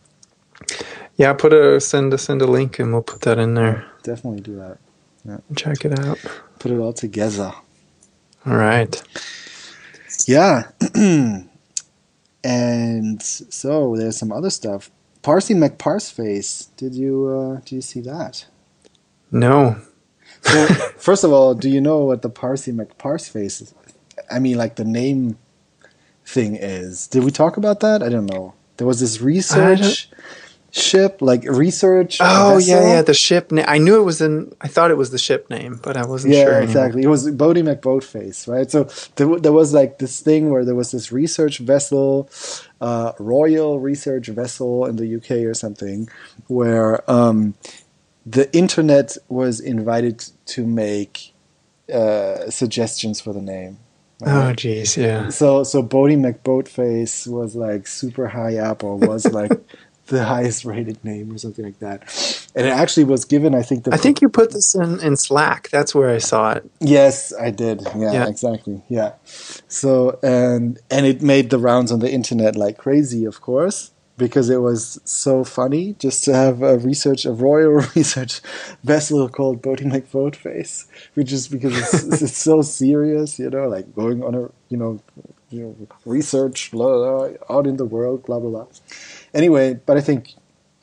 Yeah, 1.17 1.33
put 1.35 1.53
a 1.53 1.81
send 1.81 2.15
a 2.15 2.19
send 2.19 2.41
a 2.43 2.47
link, 2.47 2.79
and 2.79 2.93
we'll 2.93 3.03
put 3.03 3.21
that 3.23 3.39
in 3.39 3.55
there. 3.55 3.85
Definitely 4.03 4.41
do 4.41 4.57
that. 4.57 4.79
Yeah. 5.25 5.39
Check 5.55 5.85
it 5.85 5.99
out. 5.99 6.19
Put 6.59 6.73
it 6.73 6.79
all 6.79 6.93
together. 6.93 7.53
All 8.47 8.57
right. 8.57 9.03
Yeah. 10.27 10.71
and 12.45 13.23
so 13.23 13.97
there's 13.97 14.17
some 14.17 14.33
other 14.33 14.51
stuff. 14.51 14.91
Parsey 15.23 15.57
McParseface. 15.57 16.69
Did 16.77 16.95
you 16.95 17.29
uh, 17.29 17.61
did 17.61 17.73
you 17.73 17.83
see 17.83 18.01
that? 18.01 18.47
No. 19.31 19.77
So, 20.43 20.67
first 20.97 21.25
of 21.25 21.33
all, 21.33 21.55
do 21.55 21.71
you 21.71 21.81
know 21.81 22.05
what 22.05 22.23
the 22.23 22.31
Parsey 22.31 22.75
McParseface 22.75 23.63
is? 23.63 23.75
I 24.31 24.39
mean, 24.39 24.57
like 24.57 24.77
the 24.77 24.85
name 24.85 25.39
thing 26.25 26.57
is. 26.57 27.07
Did 27.07 27.25
we 27.25 27.31
talk 27.31 27.57
about 27.57 27.81
that? 27.81 28.03
I 28.03 28.09
don't 28.09 28.27
know. 28.27 28.55
There 28.77 28.87
was 28.87 29.01
this 29.01 29.21
research 29.21 30.11
ship, 30.73 31.21
like 31.21 31.45
research. 31.45 32.19
Oh 32.21 32.55
vessel. 32.57 32.75
yeah, 32.75 32.95
yeah, 32.95 33.03
the 33.03 33.15
ship. 33.15 33.53
name. 33.53 33.65
I 33.69 33.79
knew 33.79 34.01
it 34.01 34.05
was 34.05 34.21
in. 34.21 34.53
I 34.61 34.69
thought 34.69 34.91
it 34.91 34.97
was 34.97 35.11
the 35.11 35.19
ship 35.19 35.49
name, 35.51 35.79
but 35.83 35.97
I 35.97 36.05
wasn't 36.05 36.35
yeah, 36.35 36.45
sure. 36.45 36.53
Yeah, 36.55 36.63
exactly. 36.63 37.03
It 37.03 37.09
was 37.09 37.27
Boaty 37.31 37.63
McBoatface, 37.63 38.49
right? 38.49 38.71
So 38.71 38.85
there, 39.17 39.39
there, 39.39 39.53
was 39.53 39.73
like 39.73 39.99
this 39.99 40.21
thing 40.21 40.51
where 40.51 40.65
there 40.65 40.75
was 40.75 40.91
this 40.91 41.13
research 41.13 41.59
vessel, 41.59 42.29
uh, 42.81 43.13
Royal 43.19 43.79
Research 43.79 44.29
Vessel 44.29 44.87
in 44.87 44.97
the 44.97 45.17
UK 45.17 45.47
or 45.47 45.55
something, 45.55 46.09
where 46.49 47.09
um, 47.11 47.55
the 48.25 48.55
internet 48.57 49.17
was 49.29 49.61
invited 49.61 50.25
to 50.47 50.67
make 50.67 51.35
uh, 51.93 52.51
suggestions 52.51 53.21
for 53.21 53.33
the 53.33 53.43
name. 53.43 53.79
Right? 54.21 54.51
Oh, 54.51 54.53
jeez, 54.55 54.97
yeah. 54.97 55.29
So, 55.31 55.65
so 55.65 55.83
Boaty 55.83 56.17
McBoatface 56.17 57.27
was 57.27 57.57
like 57.57 57.87
super 57.87 58.29
high 58.29 58.57
up, 58.57 58.85
or 58.85 58.97
was 58.97 59.31
like 59.33 59.51
the 60.07 60.25
highest 60.35 60.65
rated 60.65 61.05
name, 61.05 61.33
or 61.33 61.39
something 61.39 61.65
like 61.65 61.79
that. 61.81 62.03
And 62.55 62.67
it 62.67 62.71
actually 62.71 63.05
was 63.05 63.25
given, 63.25 63.55
I 63.55 63.63
think. 63.63 63.85
The 63.85 63.95
I 63.95 63.97
think 63.97 64.21
you 64.21 64.29
put 64.29 64.53
this 64.53 64.75
in, 64.75 65.01
in 65.01 65.17
Slack. 65.17 65.71
That's 65.71 65.95
where 65.95 66.11
I 66.11 66.19
saw 66.19 66.53
it. 66.53 66.71
Yes, 66.81 67.33
I 67.35 67.51
did. 67.51 67.83
Yeah, 67.97 68.13
yeah, 68.13 68.29
exactly. 68.29 68.83
Yeah. 68.89 69.13
So, 69.25 70.19
and 70.23 70.79
and 70.91 71.07
it 71.07 71.23
made 71.23 71.51
the 71.51 71.59
rounds 71.59 71.91
on 71.91 72.01
the 72.01 72.13
internet 72.13 72.57
like 72.57 72.79
crazy, 72.79 73.25
of 73.25 73.41
course 73.41 73.93
because 74.17 74.51
it 74.51 74.59
was 74.59 75.01
so 75.05 75.43
funny 75.43 75.95
just 75.99 76.25
to 76.25 76.35
have 76.35 76.63
a 76.63 76.79
research 76.79 77.25
a 77.25 77.33
royal 77.33 77.73
research 77.97 78.41
vessel 78.85 79.29
called 79.29 79.63
Boaty 79.63 79.85
McBoatface, 79.85 80.87
which 81.15 81.33
is 81.33 81.49
because 81.49 81.77
it's, 81.77 82.23
it's 82.23 82.37
so 82.37 82.63
serious, 82.63 83.39
you 83.39 83.51
know, 83.51 83.69
like 83.69 83.95
going 83.95 84.23
on 84.23 84.35
a 84.35 84.51
you 84.69 84.77
know, 84.77 85.01
you 85.53 85.63
know 85.63 85.87
research 86.05 86.71
blah, 86.71 87.29
blah, 87.29 87.57
out 87.57 87.67
in 87.67 87.77
the 87.77 87.85
world, 87.85 88.25
blah 88.25 88.39
blah 88.41 88.51
blah. 88.51 88.67
Anyway, 89.35 89.75
but 89.75 89.97
I 89.97 90.01
think 90.01 90.35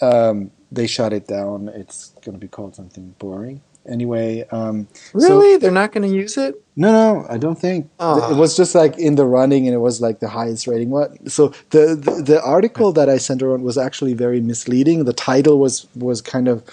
um, 0.01 0.51
they 0.71 0.88
shut 0.88 1.13
it 1.13 1.27
down. 1.27 1.69
It's 1.69 2.10
going 2.23 2.34
to 2.34 2.39
be 2.39 2.47
called 2.47 2.75
something 2.75 3.15
boring 3.19 3.62
anyway. 3.89 4.45
Um, 4.51 4.88
really, 5.13 5.53
so, 5.53 5.58
they're 5.60 5.71
not 5.71 5.91
going 5.91 6.10
to 6.10 6.15
use 6.15 6.38
it? 6.38 6.62
No, 6.75 6.91
no, 6.91 7.25
I 7.29 7.38
don't 7.38 7.60
think 7.60 7.89
oh. 7.99 8.32
it 8.32 8.38
was 8.38 8.55
just 8.55 8.75
like 8.75 8.97
in 8.97 9.15
the 9.15 9.25
running, 9.25 9.67
and 9.67 9.73
it 9.73 9.79
was 9.79 10.01
like 10.01 10.19
the 10.19 10.29
highest 10.29 10.67
rating. 10.67 10.89
What? 10.89 11.32
So 11.32 11.49
the, 11.71 11.95
the, 11.95 12.23
the 12.23 12.43
article 12.43 12.91
that 12.93 13.10
I 13.10 13.17
sent 13.17 13.41
around 13.41 13.63
was 13.63 13.77
actually 13.77 14.13
very 14.13 14.39
misleading. 14.39 15.05
The 15.05 15.13
title 15.13 15.60
was 15.60 15.88
was 15.95 16.21
kind 16.21 16.47
of 16.47 16.63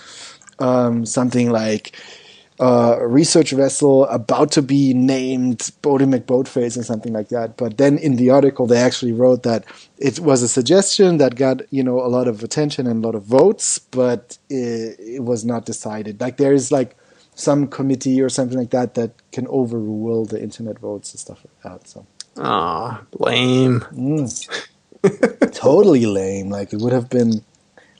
um, 0.58 1.06
something 1.06 1.50
like. 1.50 1.96
Uh, 2.58 2.96
research 3.02 3.50
vessel 3.50 4.06
about 4.06 4.50
to 4.50 4.62
be 4.62 4.94
named 4.94 5.58
Boaty 5.82 6.08
McBoatface 6.08 6.74
and 6.76 6.86
something 6.86 7.12
like 7.12 7.28
that. 7.28 7.58
But 7.58 7.76
then 7.76 7.98
in 7.98 8.16
the 8.16 8.30
article, 8.30 8.66
they 8.66 8.78
actually 8.78 9.12
wrote 9.12 9.42
that 9.42 9.64
it 9.98 10.20
was 10.20 10.42
a 10.42 10.48
suggestion 10.48 11.18
that 11.18 11.36
got 11.36 11.60
you 11.70 11.82
know 11.82 12.00
a 12.00 12.08
lot 12.08 12.28
of 12.28 12.42
attention 12.42 12.86
and 12.86 13.04
a 13.04 13.06
lot 13.06 13.14
of 13.14 13.24
votes, 13.24 13.78
but 13.78 14.38
it, 14.48 14.98
it 14.98 15.24
was 15.24 15.44
not 15.44 15.66
decided. 15.66 16.18
Like 16.20 16.38
there 16.38 16.54
is 16.54 16.72
like 16.72 16.96
some 17.36 17.68
committee 17.68 18.20
or 18.22 18.30
something 18.30 18.58
like 18.58 18.70
that 18.70 18.94
that 18.94 19.12
can 19.30 19.46
overrule 19.48 20.24
the 20.24 20.42
internet 20.42 20.78
votes 20.78 21.12
and 21.12 21.20
stuff 21.20 21.44
like 21.44 21.62
that. 21.62 21.88
So. 21.88 22.06
Ah, 22.38 23.02
lame. 23.18 23.80
Mm. 23.92 25.52
totally 25.52 26.06
lame. 26.06 26.50
Like 26.50 26.72
it 26.72 26.80
would 26.80 26.92
have 26.92 27.10
been, 27.10 27.44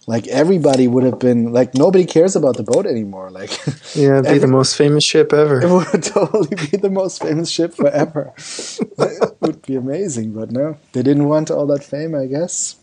like 0.07 0.29
everybody 0.29 0.87
would 0.87 1.03
have 1.03 1.19
been 1.19 1.53
like 1.53 1.75
nobody 1.75 2.05
cares 2.05 2.37
about 2.37 2.57
the 2.57 2.63
boat 2.63 2.87
anymore. 2.87 3.31
Like 3.31 3.51
yeah, 3.95 4.19
it'd 4.19 4.33
be 4.33 4.39
the 4.39 4.47
most 4.47 4.77
famous 4.77 5.05
ship 5.05 5.33
ever. 5.33 5.61
It 5.61 5.69
would 5.69 6.03
totally 6.15 6.55
be 6.71 6.77
the 6.77 6.91
most 6.91 7.23
famous 7.23 7.51
ship 7.51 7.75
forever. 7.75 8.33
it 8.37 9.37
would 9.41 9.63
be 9.63 9.75
amazing, 9.75 10.33
but 10.33 10.53
no, 10.53 10.79
they 10.93 11.03
didn't 11.03 11.29
want 11.29 11.51
all 11.51 11.67
that 11.67 11.83
fame. 11.85 12.15
I 12.15 12.27
guess 12.27 12.77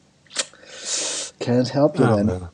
can't 1.40 1.70
help 1.70 1.98
you 1.98 2.06
oh, 2.06 2.16
then. 2.16 2.26
No. 2.28 2.50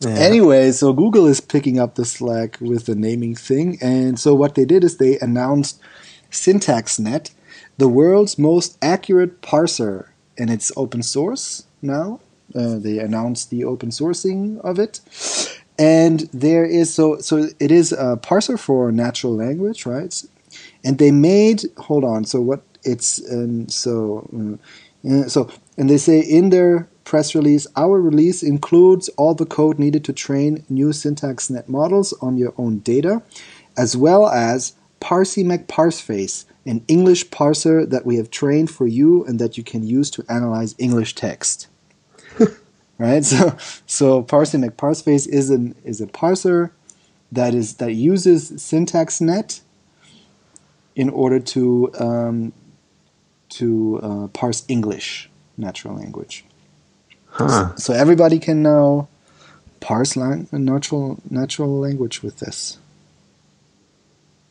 Yeah. 0.00 0.10
Anyway, 0.10 0.70
so 0.72 0.92
Google 0.92 1.26
is 1.26 1.40
picking 1.40 1.78
up 1.78 1.94
the 1.94 2.04
slack 2.04 2.58
with 2.60 2.86
the 2.86 2.94
naming 2.94 3.34
thing, 3.34 3.78
and 3.80 4.18
so 4.18 4.34
what 4.34 4.54
they 4.54 4.64
did 4.64 4.84
is 4.84 4.98
they 4.98 5.18
announced 5.20 5.80
SyntaxNet, 6.30 7.32
the 7.78 7.88
world's 7.88 8.38
most 8.38 8.76
accurate 8.82 9.40
parser, 9.40 10.08
and 10.36 10.50
it's 10.50 10.72
open 10.76 11.02
source 11.02 11.66
now. 11.80 12.20
Uh, 12.54 12.78
they 12.78 12.98
announced 12.98 13.50
the 13.50 13.64
open 13.64 13.90
sourcing 13.90 14.60
of 14.60 14.78
it, 14.78 15.00
and 15.78 16.20
there 16.32 16.64
is 16.64 16.92
so 16.92 17.18
so 17.18 17.48
it 17.58 17.70
is 17.70 17.92
a 17.92 18.16
parser 18.22 18.58
for 18.58 18.92
natural 18.92 19.34
language, 19.34 19.86
right? 19.86 20.22
And 20.84 20.98
they 20.98 21.10
made 21.10 21.64
hold 21.78 22.04
on. 22.04 22.24
So 22.24 22.40
what 22.40 22.62
it's 22.84 23.20
um, 23.32 23.68
so 23.68 24.58
uh, 25.08 25.28
so 25.28 25.50
and 25.76 25.90
they 25.90 25.98
say 25.98 26.20
in 26.20 26.50
their 26.50 26.88
press 27.04 27.34
release, 27.34 27.66
our 27.76 28.00
release 28.00 28.42
includes 28.42 29.08
all 29.10 29.34
the 29.34 29.46
code 29.46 29.78
needed 29.78 30.04
to 30.04 30.12
train 30.12 30.64
new 30.68 30.88
SyntaxNet 30.88 31.68
models 31.68 32.12
on 32.20 32.36
your 32.36 32.54
own 32.56 32.78
data, 32.78 33.22
as 33.76 33.96
well 33.96 34.28
as 34.28 34.74
Parsey 35.00 35.44
McParseface, 35.44 36.46
an 36.64 36.82
English 36.88 37.28
parser 37.28 37.88
that 37.88 38.06
we 38.06 38.16
have 38.16 38.30
trained 38.30 38.70
for 38.70 38.86
you 38.86 39.24
and 39.26 39.38
that 39.38 39.58
you 39.58 39.64
can 39.64 39.82
use 39.82 40.10
to 40.12 40.24
analyze 40.28 40.74
English 40.78 41.14
text. 41.14 41.68
Right? 42.98 43.24
So, 43.24 43.56
so 43.86 44.22
Parsey 44.22 44.62
McParseface 44.62 45.28
is 45.28 45.50
an 45.50 45.74
is 45.84 46.00
a 46.00 46.06
parser 46.06 46.70
that 47.32 47.54
is 47.54 47.74
that 47.76 47.94
uses 47.94 48.52
SyntaxNet 48.52 49.60
in 50.94 51.08
order 51.10 51.40
to 51.40 51.90
um, 51.98 52.52
to 53.50 54.00
uh, 54.02 54.26
parse 54.28 54.64
English 54.68 55.30
natural 55.56 55.94
language. 55.94 56.44
Huh. 57.26 57.74
So, 57.76 57.92
everybody 57.92 58.38
can 58.38 58.62
now 58.62 59.08
parse 59.80 60.16
lang- 60.16 60.48
natural 60.52 61.18
natural 61.28 61.78
language 61.80 62.22
with 62.22 62.38
this. 62.38 62.78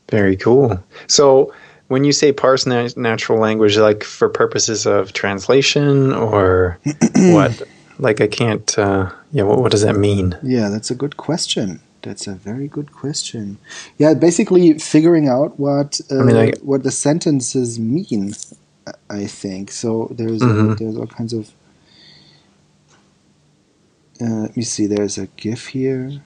Very 0.10 0.36
cool. 0.36 0.84
So 1.08 1.52
when 1.88 2.04
you 2.04 2.12
say 2.12 2.32
parse 2.32 2.68
na- 2.68 2.90
natural 2.96 3.40
language, 3.40 3.78
like 3.78 4.04
for 4.04 4.30
purposes 4.30 4.86
of 4.86 5.14
translation 5.14 6.14
or 6.14 6.78
what? 7.16 7.64
Like 8.00 8.22
I 8.22 8.28
can't. 8.28 8.78
Uh, 8.78 9.12
yeah. 9.32 9.44
What, 9.44 9.60
what 9.60 9.72
does 9.72 9.82
that 9.82 9.96
mean? 9.96 10.38
Yeah, 10.44 10.70
that's 10.70 10.92
a 10.92 10.96
good 10.96 11.18
question. 11.18 11.80
That's 12.02 12.28
a 12.28 12.34
very 12.34 12.68
good 12.68 12.92
question. 12.92 13.58
Yeah, 13.98 14.14
basically 14.14 14.78
figuring 14.80 15.30
out 15.30 15.60
what 15.60 16.02
uh, 16.12 16.20
I 16.20 16.24
mean, 16.24 16.36
I, 16.36 16.52
what 16.62 16.84
the 16.84 16.92
sentences 16.92 17.80
mean. 17.80 18.34
I 19.10 19.28
think 19.28 19.72
so. 19.72 20.10
There's 20.12 20.42
mm-hmm. 20.42 20.74
there's 20.74 20.98
all 20.98 21.08
kinds 21.08 21.34
of 21.34 21.52
Uh, 24.22 24.44
let 24.44 24.58
me 24.58 24.64
see. 24.64 24.86
There's 24.88 25.18
a 25.18 25.28
GIF 25.38 25.68
here. 25.68 26.22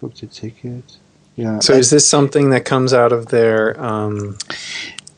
Booked 0.00 0.22
a 0.22 0.26
ticket. 0.26 0.98
Yeah. 1.36 1.60
So 1.60 1.74
is 1.74 1.90
this 1.90 2.08
something 2.08 2.50
that 2.50 2.64
comes 2.64 2.92
out 2.92 3.12
of 3.12 3.26
their 3.26 3.78
um, 3.80 4.36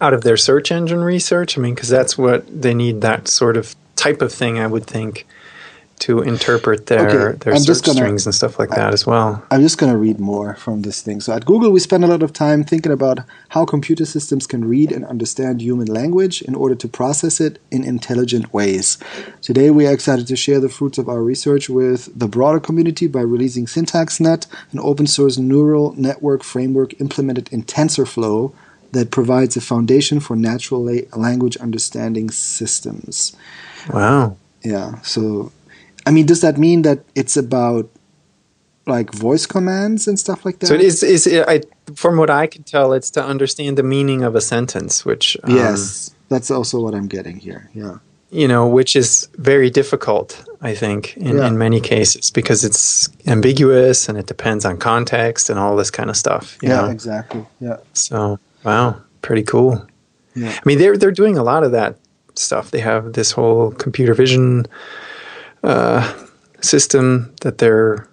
out 0.00 0.14
of 0.14 0.22
their 0.22 0.36
search 0.36 0.72
engine 0.72 1.02
research? 1.02 1.56
I 1.56 1.60
mean, 1.60 1.74
because 1.74 1.88
that's 1.88 2.18
what 2.18 2.44
they 2.62 2.74
need 2.74 3.00
that 3.02 3.28
sort 3.28 3.56
of 3.56 3.76
type 3.98 4.22
of 4.22 4.32
thing, 4.32 4.58
I 4.58 4.66
would 4.66 4.86
think, 4.86 5.26
to 6.00 6.20
interpret 6.20 6.86
their 6.86 7.08
okay, 7.08 7.38
their 7.38 7.54
I'm 7.54 7.60
search 7.60 7.82
gonna, 7.82 7.96
strings 7.96 8.24
and 8.24 8.34
stuff 8.34 8.58
like 8.58 8.70
I, 8.72 8.76
that 8.76 8.94
as 8.94 9.04
well. 9.04 9.44
I'm 9.50 9.62
just 9.62 9.78
going 9.78 9.90
to 9.90 9.98
read 9.98 10.20
more 10.20 10.54
from 10.54 10.82
this 10.82 11.02
thing. 11.02 11.20
So 11.20 11.32
at 11.32 11.44
Google, 11.44 11.70
we 11.72 11.80
spend 11.80 12.04
a 12.04 12.06
lot 12.06 12.22
of 12.22 12.32
time 12.32 12.62
thinking 12.62 12.92
about 12.92 13.18
how 13.48 13.64
computer 13.64 14.04
systems 14.04 14.46
can 14.46 14.64
read 14.64 14.92
and 14.92 15.04
understand 15.04 15.60
human 15.60 15.88
language 15.88 16.40
in 16.42 16.54
order 16.54 16.76
to 16.76 16.88
process 16.88 17.40
it 17.40 17.58
in 17.70 17.82
intelligent 17.84 18.54
ways. 18.54 18.98
Today, 19.42 19.70
we 19.70 19.86
are 19.86 19.92
excited 19.92 20.26
to 20.28 20.36
share 20.36 20.60
the 20.60 20.68
fruits 20.68 20.98
of 20.98 21.08
our 21.08 21.22
research 21.22 21.68
with 21.68 22.16
the 22.18 22.28
broader 22.28 22.60
community 22.60 23.08
by 23.08 23.20
releasing 23.20 23.66
SyntaxNet, 23.66 24.46
an 24.72 24.78
open 24.78 25.06
source 25.06 25.36
neural 25.36 25.94
network 25.96 26.44
framework 26.44 27.00
implemented 27.00 27.52
in 27.52 27.64
TensorFlow 27.64 28.54
that 28.92 29.10
provides 29.10 29.56
a 29.56 29.60
foundation 29.60 30.20
for 30.20 30.36
natural 30.36 30.84
la- 30.84 31.16
language 31.16 31.56
understanding 31.58 32.30
systems. 32.30 33.36
Wow. 33.90 34.36
Yeah. 34.62 35.00
So 35.02 35.52
I 36.08 36.10
mean, 36.10 36.24
does 36.24 36.40
that 36.40 36.56
mean 36.56 36.82
that 36.82 37.00
it's 37.14 37.36
about 37.36 37.90
like 38.86 39.12
voice 39.12 39.44
commands 39.44 40.08
and 40.08 40.18
stuff 40.18 40.46
like 40.46 40.58
that? 40.60 40.66
So 40.66 40.74
it 40.74 40.80
is. 40.80 41.02
Is 41.02 41.26
it, 41.26 41.46
I, 41.46 41.60
from 41.94 42.16
what 42.16 42.30
I 42.30 42.46
can 42.46 42.62
tell, 42.62 42.94
it's 42.94 43.10
to 43.10 43.22
understand 43.22 43.76
the 43.76 43.82
meaning 43.82 44.24
of 44.24 44.34
a 44.34 44.40
sentence, 44.40 45.04
which 45.04 45.36
um, 45.44 45.54
yes, 45.54 46.14
that's 46.30 46.50
also 46.50 46.80
what 46.80 46.94
I'm 46.94 47.08
getting 47.08 47.36
here. 47.36 47.68
Yeah. 47.74 47.98
You 48.30 48.48
know, 48.48 48.66
which 48.68 48.96
is 48.96 49.28
very 49.36 49.70
difficult, 49.70 50.44
I 50.60 50.74
think, 50.74 51.16
in, 51.16 51.38
yeah. 51.38 51.46
in 51.46 51.56
many 51.56 51.80
cases 51.80 52.30
because 52.30 52.62
it's 52.62 53.08
ambiguous 53.26 54.08
and 54.08 54.18
it 54.18 54.26
depends 54.26 54.64
on 54.66 54.78
context 54.78 55.48
and 55.48 55.58
all 55.58 55.76
this 55.76 55.90
kind 55.90 56.10
of 56.10 56.16
stuff. 56.16 56.58
yeah, 56.62 56.82
know? 56.82 56.90
exactly. 56.90 57.46
Yeah. 57.58 57.78
So, 57.94 58.38
wow, 58.64 59.00
pretty 59.22 59.44
cool. 59.44 59.86
Yeah. 60.34 60.50
I 60.50 60.60
mean, 60.64 60.78
they're 60.78 60.96
they're 60.96 61.10
doing 61.10 61.36
a 61.36 61.42
lot 61.42 61.64
of 61.64 61.72
that 61.72 61.96
stuff. 62.38 62.70
They 62.70 62.80
have 62.80 63.12
this 63.12 63.32
whole 63.32 63.72
computer 63.72 64.14
vision 64.14 64.66
uh, 65.62 66.14
system 66.60 67.34
that 67.42 67.58
they're 67.58 68.08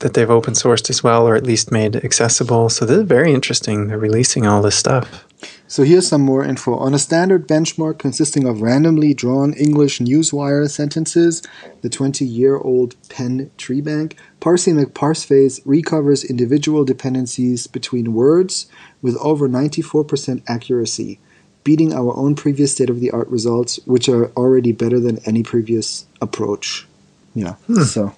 that 0.00 0.14
they've 0.14 0.30
open 0.30 0.54
sourced 0.54 0.88
as 0.90 1.02
well, 1.02 1.26
or 1.26 1.34
at 1.34 1.42
least 1.42 1.72
made 1.72 1.96
accessible. 1.96 2.68
So 2.68 2.86
this 2.86 2.98
is 2.98 3.04
very 3.04 3.32
interesting. 3.32 3.88
They're 3.88 3.98
releasing 3.98 4.46
all 4.46 4.62
this 4.62 4.76
stuff. 4.76 5.24
So 5.66 5.82
here's 5.82 6.08
some 6.08 6.22
more 6.22 6.44
info. 6.44 6.74
On 6.76 6.94
a 6.94 6.98
standard 6.98 7.46
benchmark 7.46 7.98
consisting 7.98 8.46
of 8.46 8.62
randomly 8.62 9.12
drawn 9.12 9.52
English 9.54 9.98
newswire 9.98 10.68
sentences, 10.70 11.42
the 11.82 11.90
20-year-old 11.90 12.96
Penn 13.08 13.50
Tree 13.56 13.80
Bank, 13.80 14.16
Parsey 14.40 14.72
McParseface 14.72 15.60
recovers 15.64 16.24
individual 16.24 16.84
dependencies 16.84 17.66
between 17.66 18.14
words 18.14 18.66
with 19.02 19.16
over 19.18 19.48
94% 19.48 20.42
accuracy, 20.48 21.20
beating 21.68 21.92
our 21.92 22.16
own 22.16 22.34
previous 22.34 22.72
state-of-the-art 22.72 23.28
results, 23.28 23.78
which 23.84 24.08
are 24.08 24.30
already 24.38 24.72
better 24.72 24.98
than 24.98 25.18
any 25.26 25.42
previous 25.42 26.06
approach. 26.22 26.86
Yeah. 27.34 27.56
Hmm. 27.66 27.82
So 27.82 28.14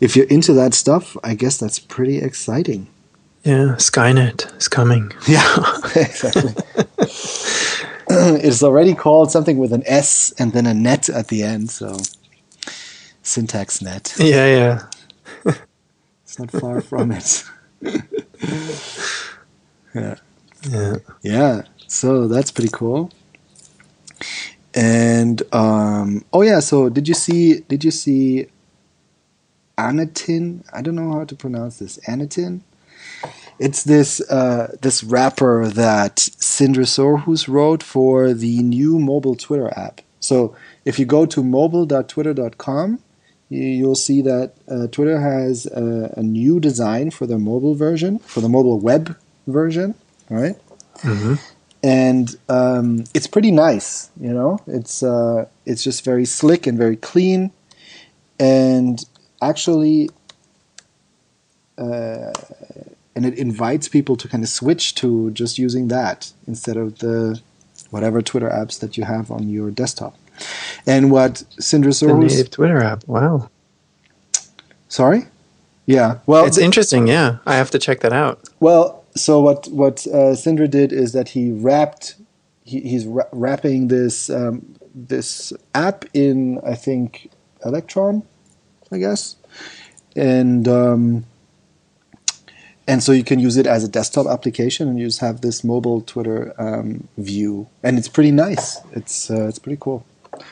if 0.00 0.14
you're 0.14 0.28
into 0.28 0.52
that 0.52 0.72
stuff, 0.72 1.16
I 1.24 1.34
guess 1.34 1.58
that's 1.58 1.80
pretty 1.80 2.18
exciting. 2.18 2.86
Yeah, 3.42 3.74
Skynet 3.78 4.56
is 4.56 4.68
coming. 4.68 5.10
Yeah, 5.26 5.42
exactly. 5.96 6.54
it's 8.46 8.62
already 8.62 8.94
called 8.94 9.32
something 9.32 9.58
with 9.58 9.72
an 9.72 9.82
S 9.84 10.32
and 10.38 10.52
then 10.52 10.64
a 10.64 10.72
net 10.72 11.08
at 11.08 11.26
the 11.26 11.42
end, 11.42 11.68
so 11.68 11.96
syntax 13.22 13.82
net. 13.82 14.14
Yeah, 14.18 14.46
yeah. 14.46 14.82
it's 16.22 16.38
not 16.38 16.52
far 16.52 16.80
from 16.80 17.10
it. 17.10 17.42
yeah. 19.96 20.14
Yeah. 20.70 20.96
Yeah. 21.22 21.62
So 21.92 22.26
that's 22.26 22.50
pretty 22.50 22.70
cool. 22.72 23.10
And 24.74 25.42
um, 25.52 26.24
oh 26.32 26.40
yeah 26.40 26.60
so 26.60 26.88
did 26.88 27.06
you 27.06 27.14
see 27.14 27.60
did 27.60 27.84
you 27.84 27.90
see 27.90 28.46
Anatine? 29.76 30.64
I 30.72 30.80
don't 30.80 30.94
know 30.94 31.12
how 31.12 31.24
to 31.24 31.36
pronounce 31.36 31.78
this. 31.80 31.98
Anatine? 32.08 32.60
It's 33.58 33.84
this 33.84 34.22
uh, 34.30 34.74
this 34.80 35.04
wrapper 35.04 35.68
that 35.68 36.16
Sindre 36.16 36.86
Sorhus 36.86 37.46
wrote 37.46 37.82
for 37.82 38.32
the 38.32 38.62
new 38.62 38.98
mobile 38.98 39.36
Twitter 39.36 39.70
app. 39.76 40.00
So 40.18 40.56
if 40.86 40.98
you 40.98 41.04
go 41.04 41.26
to 41.26 41.44
mobile.twitter.com, 41.44 43.00
you'll 43.50 43.94
see 43.94 44.22
that 44.22 44.54
uh, 44.66 44.86
Twitter 44.86 45.20
has 45.20 45.66
a, 45.66 46.14
a, 46.16 46.22
new 46.22 46.58
design 46.58 47.10
for 47.10 47.26
the 47.26 47.38
mobile 47.38 47.74
version, 47.74 48.18
for 48.20 48.40
the 48.40 48.48
mobile 48.48 48.80
web 48.80 49.16
version, 49.46 49.94
right? 50.30 50.56
Mm-hmm 51.00 51.34
and 51.82 52.36
um, 52.48 53.04
it's 53.14 53.26
pretty 53.26 53.50
nice. 53.50 54.10
You 54.20 54.32
know, 54.32 54.60
it's 54.66 55.02
uh, 55.02 55.46
it's 55.66 55.82
just 55.82 56.04
very 56.04 56.24
slick 56.24 56.66
and 56.66 56.78
very 56.78 56.96
clean, 56.96 57.52
and 58.38 59.04
actually, 59.40 60.10
uh, 61.78 62.32
and 63.14 63.26
it 63.26 63.36
invites 63.38 63.88
people 63.88 64.16
to 64.16 64.28
kind 64.28 64.42
of 64.42 64.48
switch 64.48 64.94
to 64.96 65.30
just 65.32 65.58
using 65.58 65.88
that 65.88 66.32
instead 66.46 66.76
of 66.76 66.98
the 66.98 67.40
whatever 67.90 68.22
Twitter 68.22 68.48
apps 68.48 68.78
that 68.80 68.96
you 68.96 69.04
have 69.04 69.30
on 69.30 69.48
your 69.48 69.70
desktop. 69.70 70.16
And 70.86 71.10
what 71.10 71.44
Sorhus, 71.58 72.00
the 72.00 72.14
native 72.14 72.50
Twitter 72.50 72.82
app. 72.82 73.06
Wow. 73.06 73.50
Sorry. 74.88 75.26
Yeah. 75.86 76.18
Well, 76.26 76.46
it's 76.46 76.56
th- 76.56 76.64
interesting. 76.64 77.06
Yeah, 77.06 77.38
I 77.46 77.54
have 77.56 77.70
to 77.72 77.78
check 77.78 78.00
that 78.00 78.12
out. 78.12 78.48
Well, 78.60 79.01
so 79.14 79.40
what 79.40 79.66
what 79.68 80.06
uh, 80.06 80.34
Sindre 80.34 80.70
did 80.70 80.92
is 80.92 81.12
that 81.12 81.28
he 81.28 81.52
wrapped 81.52 82.16
he, 82.64 82.80
he's 82.80 83.06
ra- 83.06 83.28
wrapping 83.32 83.88
this 83.88 84.30
um, 84.30 84.74
this 84.94 85.52
app 85.74 86.04
in 86.14 86.60
I 86.64 86.74
think 86.74 87.30
Electron, 87.64 88.22
I 88.90 88.98
guess, 88.98 89.36
and 90.16 90.66
um, 90.68 91.24
and 92.86 93.02
so 93.02 93.12
you 93.12 93.24
can 93.24 93.38
use 93.38 93.56
it 93.56 93.66
as 93.66 93.84
a 93.84 93.88
desktop 93.88 94.26
application, 94.26 94.88
and 94.88 94.98
you 94.98 95.06
just 95.06 95.20
have 95.20 95.40
this 95.40 95.62
mobile 95.62 96.00
Twitter 96.00 96.54
um, 96.58 97.08
view, 97.18 97.68
and 97.82 97.98
it's 97.98 98.08
pretty 98.08 98.32
nice. 98.32 98.80
It's 98.92 99.30
uh, 99.30 99.46
it's 99.48 99.58
pretty 99.58 99.78
cool. 99.80 100.06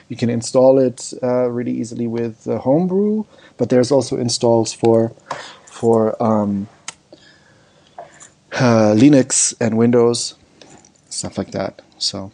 You 0.09 0.17
can 0.17 0.29
install 0.29 0.79
it 0.79 1.13
uh, 1.23 1.49
really 1.49 1.73
easily 1.73 2.07
with 2.07 2.45
Homebrew, 2.45 3.25
but 3.57 3.71
there's 3.71 3.91
also 3.91 4.17
installs 4.17 4.73
for 4.73 5.13
for 5.65 6.23
um, 6.23 6.69
uh, 8.55 8.95
Linux 8.97 9.55
and 9.61 9.77
Windows, 9.77 10.35
stuff 11.09 11.39
like 11.39 11.53
that. 11.53 11.83
So, 11.99 12.33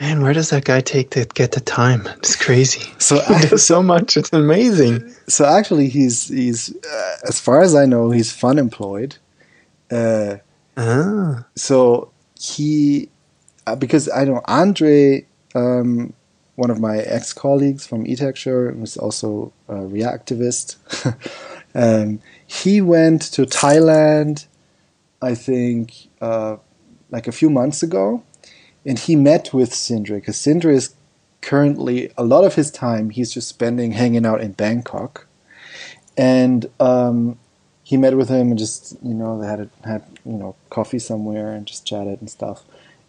man, 0.00 0.22
where 0.22 0.32
does 0.32 0.50
that 0.50 0.64
guy 0.64 0.80
take 0.80 1.10
to 1.10 1.24
get 1.26 1.52
the 1.52 1.60
time? 1.60 2.06
It's 2.18 2.36
crazy. 2.36 2.86
So 3.00 3.20
he 3.20 3.48
does 3.48 3.66
so 3.74 3.82
much. 3.82 4.16
It's 4.16 4.32
amazing. 4.32 5.14
So 5.28 5.44
actually, 5.44 5.88
he's 5.88 6.28
he's 6.28 6.74
uh, 6.84 7.16
as 7.28 7.40
far 7.40 7.62
as 7.62 7.74
I 7.74 7.86
know, 7.86 8.10
he's 8.10 8.32
fun 8.32 8.58
employed. 8.58 9.16
Uh, 9.90 10.36
ah. 10.76 11.44
So 11.56 12.12
he 12.38 13.08
uh, 13.66 13.76
because 13.76 14.08
I 14.08 14.24
know 14.24 14.42
Andre. 14.46 15.26
Um, 15.54 16.12
one 16.60 16.70
of 16.70 16.78
my 16.78 16.98
ex 16.98 17.32
colleagues 17.32 17.86
from 17.86 18.04
eTexture 18.04 18.78
was 18.78 18.98
also 18.98 19.50
a 19.66 19.76
Reactivist. 19.76 20.76
um, 21.74 22.20
he 22.46 22.82
went 22.82 23.22
to 23.32 23.46
Thailand 23.46 24.46
I 25.22 25.34
think, 25.34 26.08
uh, 26.20 26.56
like 27.10 27.26
a 27.26 27.32
few 27.32 27.50
months 27.50 27.82
ago, 27.82 28.22
and 28.86 28.98
he 28.98 29.16
met 29.16 29.52
with 29.52 29.72
Sindre 29.72 30.16
because 30.16 30.36
Sindre 30.36 30.72
is 30.72 30.94
currently 31.42 32.12
a 32.16 32.24
lot 32.24 32.44
of 32.44 32.54
his 32.54 32.70
time 32.70 33.10
he's 33.10 33.32
just 33.32 33.48
spending 33.48 33.92
hanging 33.92 34.24
out 34.24 34.40
in 34.40 34.52
Bangkok, 34.52 35.26
and 36.16 36.66
um, 36.78 37.38
he 37.82 37.96
met 37.96 38.16
with 38.16 38.28
him 38.28 38.50
and 38.50 38.58
just 38.58 38.96
you 39.02 39.14
know 39.14 39.40
they 39.40 39.46
had 39.46 39.60
a, 39.60 39.68
had 39.86 40.02
you 40.24 40.34
know 40.34 40.56
coffee 40.70 40.98
somewhere 40.98 41.52
and 41.52 41.66
just 41.66 41.86
chatted 41.86 42.20
and 42.20 42.30
stuff, 42.30 42.62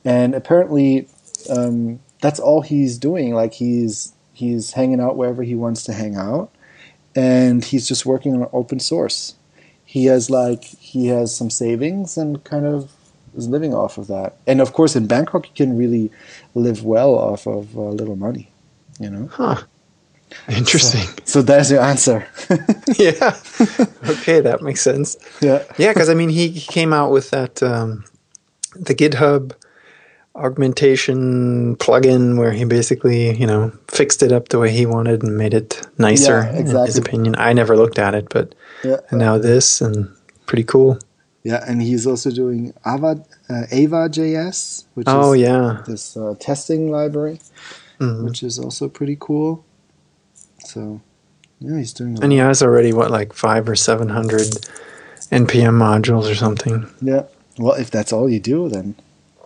and 0.03 0.35
apparently 0.35 1.07
um, 1.49 1.99
that's 2.21 2.39
all 2.39 2.61
he's 2.61 2.97
doing. 2.97 3.33
Like 3.33 3.53
he's 3.53 4.13
he's 4.33 4.73
hanging 4.73 4.99
out 4.99 5.15
wherever 5.15 5.43
he 5.43 5.55
wants 5.55 5.83
to 5.83 5.93
hang 5.93 6.15
out, 6.15 6.51
and 7.15 7.63
he's 7.63 7.87
just 7.87 8.05
working 8.05 8.35
on 8.35 8.49
open 8.51 8.79
source 8.79 9.35
he 9.91 10.05
has 10.05 10.29
like 10.29 10.63
he 10.63 11.07
has 11.07 11.35
some 11.35 11.49
savings 11.49 12.17
and 12.17 12.41
kind 12.45 12.65
of 12.65 12.93
is 13.35 13.49
living 13.49 13.73
off 13.73 13.97
of 13.97 14.07
that. 14.07 14.37
And 14.47 14.61
of 14.61 14.71
course, 14.71 14.95
in 14.95 15.05
Bangkok, 15.05 15.49
you 15.49 15.53
can 15.53 15.77
really 15.77 16.09
live 16.55 16.85
well 16.85 17.13
off 17.13 17.45
of 17.45 17.77
uh, 17.77 17.89
little 17.89 18.15
money. 18.15 18.49
You 19.01 19.09
know. 19.09 19.27
Huh. 19.27 19.63
Interesting. 20.47 21.01
So, 21.01 21.23
so 21.25 21.41
there's 21.41 21.69
your 21.71 21.81
answer. 21.81 22.25
yeah. 22.97 23.35
Okay, 24.07 24.39
that 24.39 24.59
makes 24.61 24.79
sense. 24.79 25.17
Yeah. 25.41 25.61
Yeah, 25.77 25.89
because 25.89 26.07
I 26.07 26.13
mean, 26.13 26.29
he, 26.29 26.47
he 26.47 26.61
came 26.71 26.93
out 26.93 27.11
with 27.11 27.31
that 27.31 27.61
um, 27.61 28.05
the 28.77 28.95
GitHub 28.95 29.51
augmentation 30.35 31.75
plugin 31.75 32.37
where 32.37 32.53
he 32.53 32.63
basically, 32.63 33.37
you 33.37 33.45
know, 33.45 33.73
fixed 33.89 34.23
it 34.23 34.31
up 34.31 34.47
the 34.47 34.59
way 34.59 34.71
he 34.71 34.85
wanted 34.85 35.21
and 35.21 35.37
made 35.37 35.53
it 35.53 35.85
nicer 35.97 36.43
yeah, 36.43 36.59
exactly. 36.59 36.79
in 36.79 36.85
his 36.85 36.97
opinion. 36.97 37.35
I 37.37 37.51
never 37.51 37.75
looked 37.75 37.99
at 37.99 38.15
it, 38.15 38.29
but 38.29 38.55
yeah. 38.83 38.97
and 39.09 39.19
now 39.19 39.37
this 39.37 39.81
and 39.81 40.09
pretty 40.45 40.63
cool. 40.63 40.99
Yeah, 41.43 41.63
and 41.67 41.81
he's 41.81 42.05
also 42.05 42.29
doing 42.29 42.73
Ava 42.85 43.23
uh, 43.49 43.63
Ava.js, 43.71 44.85
which 44.93 45.07
oh, 45.09 45.33
is 45.33 45.41
yeah. 45.41 45.81
this 45.87 46.15
uh, 46.15 46.35
testing 46.39 46.91
library, 46.91 47.39
mm-hmm. 47.99 48.25
which 48.25 48.43
is 48.43 48.59
also 48.59 48.87
pretty 48.87 49.17
cool. 49.19 49.65
So, 50.59 51.01
yeah, 51.59 51.77
he's 51.77 51.93
doing. 51.93 52.21
and 52.21 52.31
he 52.31 52.37
has 52.37 52.61
already 52.61 52.93
what 52.93 53.09
like 53.09 53.33
five 53.33 53.67
or 53.67 53.75
seven 53.75 54.09
hundred 54.09 54.47
npm 55.31 55.75
modules 55.75 56.29
or 56.29 56.35
something. 56.35 56.87
Yeah. 57.01 57.23
Well, 57.57 57.73
if 57.73 57.89
that's 57.89 58.13
all 58.13 58.29
you 58.29 58.39
do, 58.39 58.69
then 58.69 58.95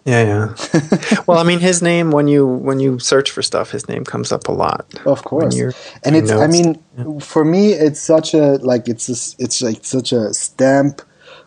yeah, 0.06 0.24
yeah. 0.24 1.22
well, 1.28 1.40
I 1.40 1.44
mean, 1.44 1.60
his 1.60 1.82
name 1.82 2.12
when 2.12 2.28
you 2.28 2.46
when 2.46 2.80
you 2.80 3.00
search 3.00 3.32
for 3.32 3.42
stuff, 3.42 3.72
his 3.72 3.88
name 3.90 4.04
comes 4.04 4.32
up 4.32 4.48
a 4.48 4.52
lot. 4.52 4.86
Of 5.06 5.24
course, 5.24 5.56
and 6.04 6.16
it's. 6.16 6.30
Notes. 6.30 6.42
I 6.44 6.48
mean, 6.48 6.84
yeah. 6.98 7.20
for 7.20 7.44
me, 7.44 7.74
it's 7.74 8.00
such 8.00 8.34
a 8.34 8.54
like 8.58 8.88
it's 8.88 9.10
a, 9.10 9.44
it's 9.44 9.62
like 9.62 9.84
such 9.84 10.12
a 10.12 10.34
stamp. 10.34 11.02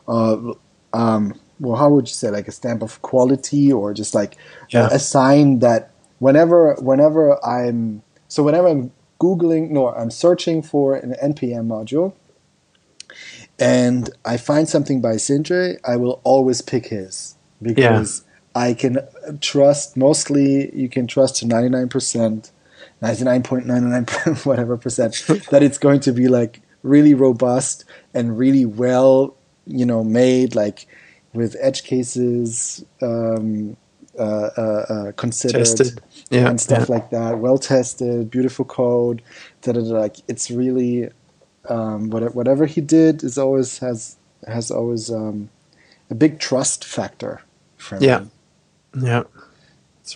of 0.07 0.59
um, 0.93 1.39
well, 1.61 1.77
how 1.77 1.91
would 1.91 2.09
you 2.09 2.15
say 2.15 2.31
like 2.31 2.49
a 2.49 2.53
stamp 2.53 2.83
of 2.83 3.01
quality 3.03 3.73
or 3.73 3.95
just 3.95 4.15
like 4.15 4.37
yeah. 4.71 4.89
a, 4.91 4.99
sign 4.99 5.59
that 5.61 5.91
whenever 6.19 6.75
whenever 6.81 7.45
I'm 7.45 8.03
so 8.29 8.43
whenever 8.43 8.69
I'm 8.69 8.93
googling 9.21 9.71
no 9.71 9.89
I'm 9.89 10.11
searching 10.11 10.63
for 10.63 10.95
an 10.95 11.15
npm 11.21 11.67
module 11.67 12.15
and 13.59 14.11
I 14.25 14.37
find 14.37 14.69
something 14.69 15.01
by 15.01 15.15
Sindre, 15.15 15.79
I 15.85 15.97
will 15.97 16.21
always 16.23 16.63
pick 16.63 16.87
his 16.87 17.35
because 17.61 18.25
I 18.55 18.75
can 18.75 18.99
trust 19.41 19.97
mostly 19.97 20.75
you 20.75 20.89
can 20.89 21.07
trust 21.07 21.37
to 21.37 21.47
99%, 21.47 22.51
99.99 23.03 24.47
whatever 24.47 24.77
percent 24.77 25.25
that 25.51 25.63
it's 25.63 25.79
going 25.79 26.01
to 26.01 26.13
be 26.13 26.29
like 26.29 26.61
really 26.83 27.15
robust 27.15 27.85
and 28.15 28.39
really 28.39 28.65
well, 28.65 29.37
you 29.67 29.87
know, 29.87 30.03
made 30.03 30.55
like 30.55 30.87
with 31.33 31.57
edge 31.61 31.85
cases 31.85 32.85
um, 33.03 33.77
uh, 34.19 34.51
uh, 34.57 34.61
uh, 34.89 35.13
considered 35.13 35.59
tested. 35.59 36.01
Yeah, 36.31 36.49
and 36.49 36.61
stuff 36.61 36.89
yeah. 36.89 36.95
like 36.95 37.11
that. 37.11 37.39
Well 37.39 37.59
tested, 37.59 38.31
beautiful 38.31 38.65
code. 38.65 39.23
Da, 39.63 39.73
da, 39.73 39.81
da, 39.81 39.87
like 39.87 40.17
it's 40.27 40.51
really 40.51 41.11
um, 41.69 42.11
whatever 42.11 42.67
he 42.67 42.81
did 42.81 43.23
is 43.23 43.39
always 43.39 43.79
has 43.79 44.17
has 44.47 44.71
always 44.71 45.11
um, 45.11 45.51
a 46.11 46.15
big 46.15 46.39
trust 46.39 46.85
factor. 46.85 47.43
yeah. 48.01 48.21
Me. 48.21 48.31
Yeah. 49.01 49.25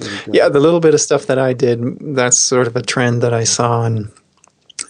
Really 0.00 0.20
yeah, 0.32 0.48
the 0.48 0.60
little 0.60 0.80
bit 0.80 0.94
of 0.94 1.00
stuff 1.00 1.26
that 1.26 1.38
I 1.38 1.52
did, 1.52 2.14
that's 2.14 2.38
sort 2.38 2.66
of 2.66 2.76
a 2.76 2.82
trend 2.82 3.22
that 3.22 3.34
I 3.34 3.44
saw. 3.44 3.84
And 3.84 4.10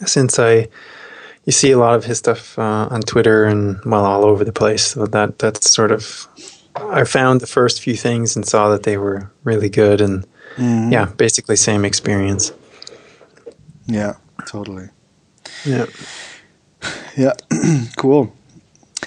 since 0.06 0.38
I, 0.38 0.68
you 1.44 1.52
see 1.52 1.72
a 1.72 1.78
lot 1.78 1.94
of 1.94 2.04
his 2.04 2.18
stuff 2.18 2.56
uh, 2.58 2.88
on 2.90 3.00
Twitter 3.00 3.44
and, 3.44 3.84
well, 3.84 4.04
all 4.04 4.24
over 4.24 4.44
the 4.44 4.52
place. 4.52 4.92
So 4.92 5.06
that, 5.06 5.38
that's 5.40 5.68
sort 5.70 5.90
of, 5.90 6.28
I 6.76 7.04
found 7.04 7.40
the 7.40 7.48
first 7.48 7.82
few 7.82 7.96
things 7.96 8.36
and 8.36 8.46
saw 8.46 8.68
that 8.68 8.84
they 8.84 8.96
were 8.96 9.30
really 9.42 9.68
good. 9.68 10.00
And 10.00 10.24
mm-hmm. 10.56 10.92
yeah, 10.92 11.06
basically 11.06 11.56
same 11.56 11.84
experience. 11.84 12.52
Yeah, 13.86 14.14
totally. 14.46 14.88
Yeah. 15.64 15.86
Yeah, 17.16 17.32
cool. 17.96 18.32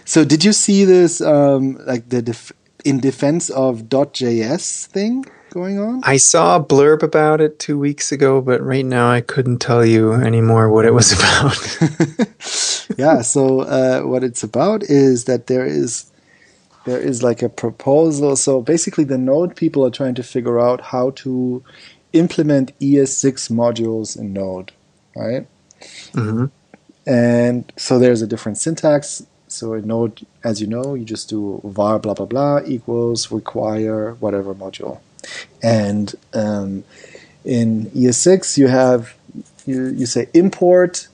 So, 0.05 0.23
did 0.23 0.43
you 0.43 0.53
see 0.53 0.85
this, 0.85 1.21
um, 1.21 1.79
like 1.85 2.09
the 2.09 2.21
def- 2.21 2.51
in 2.85 2.99
defense 2.99 3.49
of 3.49 3.83
.js 3.89 4.85
thing 4.85 5.25
going 5.49 5.79
on? 5.79 6.01
I 6.03 6.17
saw 6.17 6.55
a 6.55 6.63
blurb 6.63 7.03
about 7.03 7.41
it 7.41 7.59
two 7.59 7.77
weeks 7.77 8.11
ago, 8.11 8.39
but 8.39 8.61
right 8.61 8.85
now 8.85 9.09
I 9.09 9.21
couldn't 9.21 9.59
tell 9.59 9.83
you 9.83 10.13
anymore 10.13 10.69
what 10.69 10.85
it 10.85 10.93
was 10.93 11.11
about. 11.17 12.97
yeah, 12.97 13.21
so 13.21 13.61
uh, 13.61 14.01
what 14.01 14.23
it's 14.23 14.43
about 14.43 14.83
is 14.83 15.25
that 15.25 15.47
there 15.47 15.65
is 15.65 16.11
there 16.85 16.99
is 16.99 17.23
like 17.23 17.41
a 17.41 17.49
proposal. 17.49 18.35
So 18.35 18.61
basically, 18.61 19.03
the 19.03 19.17
Node 19.17 19.55
people 19.55 19.85
are 19.85 19.91
trying 19.91 20.15
to 20.15 20.23
figure 20.23 20.59
out 20.59 20.81
how 20.81 21.09
to 21.11 21.63
implement 22.13 22.77
ES6 22.79 23.51
modules 23.51 24.17
in 24.17 24.33
Node, 24.33 24.71
right? 25.15 25.47
Mm-hmm. 26.13 26.45
And 27.07 27.71
so 27.75 27.99
there's 27.99 28.21
a 28.21 28.27
different 28.27 28.57
syntax 28.57 29.25
so 29.55 29.73
a 29.73 29.81
node, 29.81 30.25
as 30.43 30.61
you 30.61 30.67
know, 30.67 30.93
you 30.93 31.05
just 31.05 31.29
do 31.29 31.61
var 31.63 31.99
blah 31.99 32.13
blah 32.13 32.25
blah 32.25 32.59
equals 32.65 33.31
require 33.31 34.13
whatever 34.15 34.53
module, 34.53 34.99
and 35.63 36.13
um, 36.33 36.83
in 37.43 37.85
ES6 37.91 38.57
you 38.57 38.67
have 38.67 39.15
you 39.65 39.87
you 39.87 40.05
say 40.05 40.27
import 40.33 41.07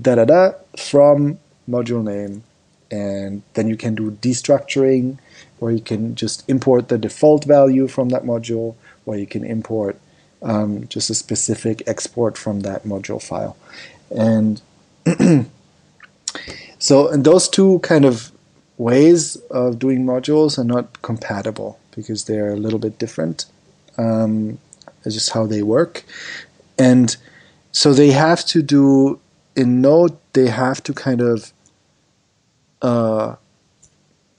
da 0.00 0.14
da 0.14 0.24
da 0.24 0.52
from 0.76 1.38
module 1.68 2.02
name, 2.02 2.42
and 2.90 3.42
then 3.54 3.68
you 3.68 3.76
can 3.76 3.94
do 3.94 4.10
destructuring, 4.10 5.18
or 5.60 5.70
you 5.70 5.80
can 5.80 6.14
just 6.14 6.48
import 6.48 6.88
the 6.88 6.98
default 6.98 7.44
value 7.44 7.86
from 7.88 8.08
that 8.10 8.24
module, 8.24 8.74
or 9.06 9.16
you 9.16 9.26
can 9.26 9.44
import 9.44 9.98
um, 10.42 10.86
just 10.88 11.10
a 11.10 11.14
specific 11.14 11.82
export 11.86 12.38
from 12.38 12.60
that 12.60 12.84
module 12.84 13.22
file, 13.22 13.56
and 14.10 14.62
So, 16.80 17.08
and 17.08 17.24
those 17.24 17.48
two 17.48 17.78
kind 17.80 18.04
of 18.04 18.32
ways 18.78 19.36
of 19.50 19.78
doing 19.78 20.04
modules 20.04 20.58
are 20.58 20.64
not 20.64 21.02
compatible 21.02 21.78
because 21.94 22.24
they're 22.24 22.54
a 22.54 22.56
little 22.56 22.78
bit 22.78 22.98
different. 22.98 23.44
Um, 23.98 24.58
it's 25.04 25.14
just 25.14 25.30
how 25.30 25.44
they 25.46 25.62
work. 25.62 26.04
And 26.78 27.14
so 27.70 27.92
they 27.92 28.10
have 28.12 28.44
to 28.46 28.62
do, 28.62 29.20
in 29.54 29.82
Node, 29.82 30.16
they 30.32 30.48
have 30.48 30.82
to 30.84 30.94
kind 30.94 31.20
of, 31.20 31.52
uh, 32.80 33.36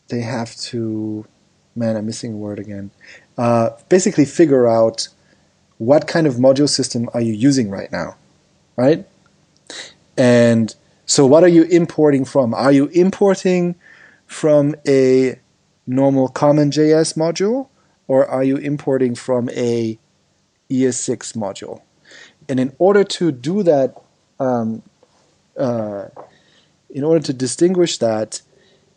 they 0.07 0.21
have 0.21 0.55
to, 0.57 1.25
man, 1.75 1.95
I'm 1.95 2.07
missing 2.07 2.33
a 2.33 2.37
word 2.37 2.57
again. 2.57 2.89
Uh, 3.37 3.69
basically, 3.87 4.25
figure 4.25 4.67
out 4.67 5.07
what 5.77 6.07
kind 6.07 6.25
of 6.25 6.35
module 6.35 6.67
system 6.67 7.07
are 7.13 7.21
you 7.21 7.33
using 7.33 7.69
right 7.69 7.91
now, 7.91 8.15
right? 8.75 9.05
And 10.17 10.75
so 11.11 11.25
what 11.25 11.43
are 11.43 11.49
you 11.49 11.63
importing 11.63 12.23
from? 12.23 12.53
Are 12.53 12.71
you 12.71 12.85
importing 12.93 13.75
from 14.27 14.75
a 14.87 15.37
normal 15.85 16.29
common 16.29 16.71
JS 16.71 17.17
module 17.17 17.67
or 18.07 18.25
are 18.25 18.45
you 18.45 18.55
importing 18.55 19.15
from 19.15 19.49
a 19.49 19.99
ES6 20.69 21.35
module? 21.35 21.81
And 22.47 22.61
in 22.61 22.73
order 22.79 23.03
to 23.03 23.29
do 23.33 23.61
that, 23.61 24.01
um, 24.39 24.83
uh, 25.57 26.05
in 26.89 27.03
order 27.03 27.19
to 27.25 27.33
distinguish 27.33 27.97
that, 27.97 28.41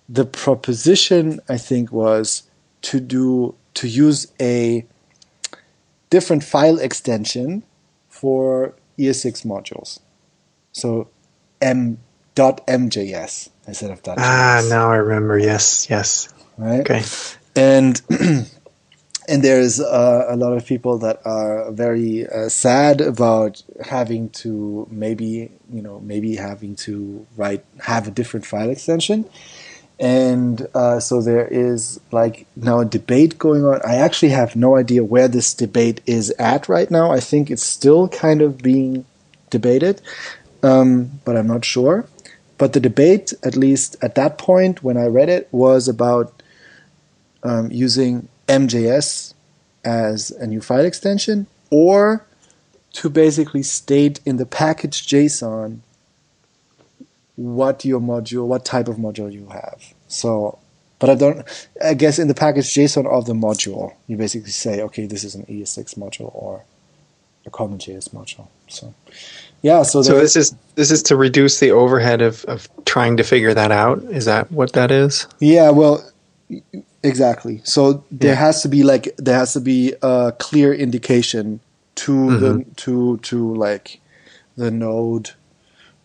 the 0.09 0.25
proposition 0.25 1.41
I 1.49 1.59
think 1.59 1.91
was 1.91 2.45
to 2.83 3.01
do 3.01 3.57
to 3.75 3.89
use 3.89 4.29
a 4.41 4.87
different 6.11 6.45
file 6.45 6.79
extension 6.79 7.65
for 8.09 8.77
ES6 9.01 9.45
modules. 9.45 9.99
So 10.71 11.09
M 11.61 11.99
MJS 12.35 13.51
instead 13.67 13.91
of 13.91 14.03
dot. 14.03 14.19
Ah, 14.19 14.65
now 14.69 14.91
I 14.91 14.97
remember. 14.97 15.39
Yes, 15.39 15.89
yes. 15.89 16.29
Right. 16.57 16.81
Okay. 16.81 17.03
And 17.57 18.01
and 19.29 19.43
there's 19.43 19.81
uh, 19.81 20.27
a 20.29 20.37
lot 20.37 20.53
of 20.53 20.67
people 20.67 20.99
that 20.99 21.21
are 21.25 21.71
very 21.73 22.27
uh, 22.27 22.49
sad 22.49 23.01
about 23.01 23.63
having 23.85 24.31
to 24.31 24.87
maybe 24.91 25.51
you 25.73 25.83
know 25.83 26.01
maybe 26.01 26.37
having 26.37 26.77
to 26.77 27.27
write 27.37 27.65
have 27.81 28.09
a 28.09 28.11
different 28.11 28.47
file 28.47 28.71
extension 28.71 29.29
and 30.01 30.67
uh, 30.75 30.99
so 30.99 31.23
there 31.23 31.47
is 31.47 32.01
like 32.11 32.47
now 32.57 32.81
a 32.81 32.85
debate 32.85 33.39
going 33.39 33.65
on 33.65 33.81
i 33.87 33.95
actually 33.95 34.31
have 34.31 34.57
no 34.57 34.77
idea 34.77 35.05
where 35.05 35.29
this 35.29 35.55
debate 35.55 36.01
is 36.05 36.31
at 36.33 36.69
right 36.69 36.91
now 36.91 37.13
i 37.13 37.21
think 37.21 37.49
it's 37.49 37.63
still 37.63 38.09
kind 38.09 38.43
of 38.43 38.59
being 38.59 39.07
debated 39.51 40.03
um, 40.65 41.21
but 41.27 41.37
I'm 41.37 41.47
not 41.47 41.65
sure. 41.65 42.09
But 42.57 42.73
the 42.73 42.81
debate, 42.81 43.33
at 43.43 43.57
least 43.57 43.97
at 44.03 44.15
that 44.15 44.39
point 44.39 44.83
when 44.83 44.97
I 44.97 45.07
read 45.07 45.29
it, 45.29 45.49
was 45.51 45.89
about 45.89 46.43
um, 47.43 47.71
using 47.71 48.29
MJS 48.49 49.35
as 49.85 50.31
a 50.31 50.47
new 50.47 50.61
file 50.61 50.85
extension 50.85 51.47
or 51.71 52.25
to 52.93 53.11
basically 53.11 53.63
state 53.63 54.21
in 54.25 54.37
the 54.37 54.47
package 54.47 55.07
JSON 55.07 55.81
what 57.37 57.85
your 57.85 58.01
module, 58.01 58.47
what 58.47 58.65
type 58.65 58.87
of 58.87 58.97
module 58.97 59.33
you 59.33 59.49
have. 59.49 59.93
So, 60.07 60.59
but 61.01 61.11
I 61.11 61.15
don't, 61.17 61.69
I 61.85 61.95
guess 61.95 62.19
in 62.19 62.29
the 62.29 62.35
package 62.35 62.67
JSON 62.67 63.07
of 63.07 63.27
the 63.27 63.33
module, 63.33 63.95
you 64.07 64.17
basically 64.17 64.53
say, 64.53 64.81
okay, 64.83 65.07
this 65.07 65.25
is 65.25 65.35
an 65.35 65.45
ES6 65.47 65.99
module 65.99 66.31
or 66.33 66.65
a 67.45 67.51
common 67.51 67.79
JS 67.79 68.11
module. 68.11 68.47
So, 68.69 68.95
yeah. 69.65 69.83
So, 69.83 70.03
so 70.03 70.21
this 70.21 70.37
is 70.37 70.55
this 70.77 70.93
is 70.93 71.03
to 71.05 71.17
reduce 71.17 71.59
the 71.59 71.73
overhead 71.73 72.23
of, 72.23 72.45
of 72.45 72.69
trying 72.85 73.17
to 73.17 73.25
figure 73.25 73.55
that 73.55 73.73
out. 73.73 73.99
Is 74.05 74.27
that 74.27 74.53
what 74.53 74.75
that 74.75 74.93
is? 74.93 75.27
Yeah. 75.41 75.71
Well, 75.71 76.05
Exactly. 77.05 77.61
So 77.65 78.03
there 78.11 78.33
yeah. 78.33 78.41
has 78.41 78.63
to 78.63 78.69
be 78.69 78.83
like 78.83 79.15
there 79.19 79.37
has 79.37 79.53
to 79.53 79.61
be 79.61 79.95
a 80.03 80.33
clear 80.39 80.73
indication 80.73 81.61
to 81.97 82.13
mm-hmm. 82.13 82.41
the 82.41 82.65
to 82.77 83.19
to 83.19 83.55
like 83.55 84.01
the 84.57 84.71
node 84.71 85.33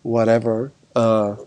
whatever 0.04 0.74
uh, 0.98 1.38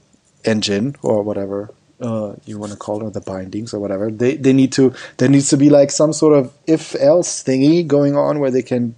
engine 0.44 0.96
or 1.02 1.22
whatever 1.22 1.70
uh, 2.00 2.34
you 2.46 2.58
want 2.58 2.72
to 2.72 2.78
call 2.78 3.02
it, 3.02 3.04
or 3.04 3.10
the 3.10 3.20
bindings 3.20 3.74
or 3.74 3.78
whatever. 3.78 4.10
They 4.10 4.36
they 4.36 4.54
need 4.54 4.72
to 4.72 4.94
there 5.18 5.28
needs 5.28 5.50
to 5.50 5.58
be 5.58 5.68
like 5.68 5.90
some 5.90 6.14
sort 6.14 6.32
of 6.32 6.50
if 6.66 6.94
else 6.94 7.44
thingy 7.44 7.86
going 7.86 8.16
on 8.16 8.40
where 8.40 8.50
they 8.50 8.62
can 8.62 8.94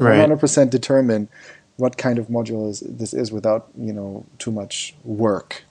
hundred 0.00 0.40
percent 0.40 0.70
determine 0.70 1.28
what 1.78 1.96
kind 1.96 2.18
of 2.18 2.26
module 2.26 2.68
is, 2.68 2.80
this 2.80 3.14
is 3.14 3.32
without 3.32 3.68
you 3.76 3.92
know 3.92 4.26
too 4.38 4.52
much 4.52 4.94
work. 5.04 5.64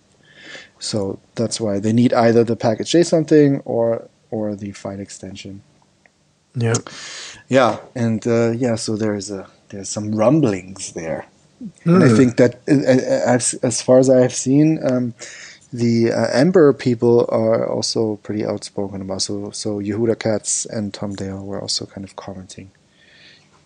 So 0.79 1.19
that's 1.35 1.59
why 1.59 1.79
they 1.79 1.93
need 1.93 2.13
either 2.13 2.43
the 2.43 2.55
package 2.55 2.91
JSON 2.91 3.27
thing 3.27 3.59
or 3.65 4.09
or 4.31 4.55
the 4.55 4.71
file 4.71 4.99
extension. 4.99 5.61
Yeah, 6.55 6.75
yeah, 7.49 7.77
and 7.93 8.25
uh, 8.25 8.51
yeah. 8.51 8.75
So 8.75 8.95
there's 8.95 9.29
a 9.29 9.47
there's 9.69 9.89
some 9.89 10.15
rumblings 10.15 10.93
there, 10.93 11.27
mm. 11.61 11.93
and 11.95 12.03
I 12.03 12.07
hmm. 12.09 12.15
think 12.15 12.37
that 12.37 12.55
uh, 12.67 12.73
uh, 12.73 13.35
as 13.35 13.53
as 13.61 13.81
far 13.81 13.99
as 13.99 14.09
I 14.09 14.21
have 14.21 14.33
seen. 14.33 14.79
Um, 14.83 15.13
the 15.73 16.13
uh, 16.13 16.27
Ember 16.31 16.71
people 16.71 17.25
are 17.27 17.67
also 17.67 18.15
pretty 18.23 18.45
outspoken 18.45 19.01
about 19.01 19.21
so 19.21 19.51
so 19.51 19.79
Yehuda 19.79 20.17
Katz 20.17 20.65
and 20.65 20.93
Tom 20.93 21.13
Dale 21.13 21.43
were 21.43 21.59
also 21.59 21.85
kind 21.85 22.05
of 22.05 22.15
commenting 22.15 22.71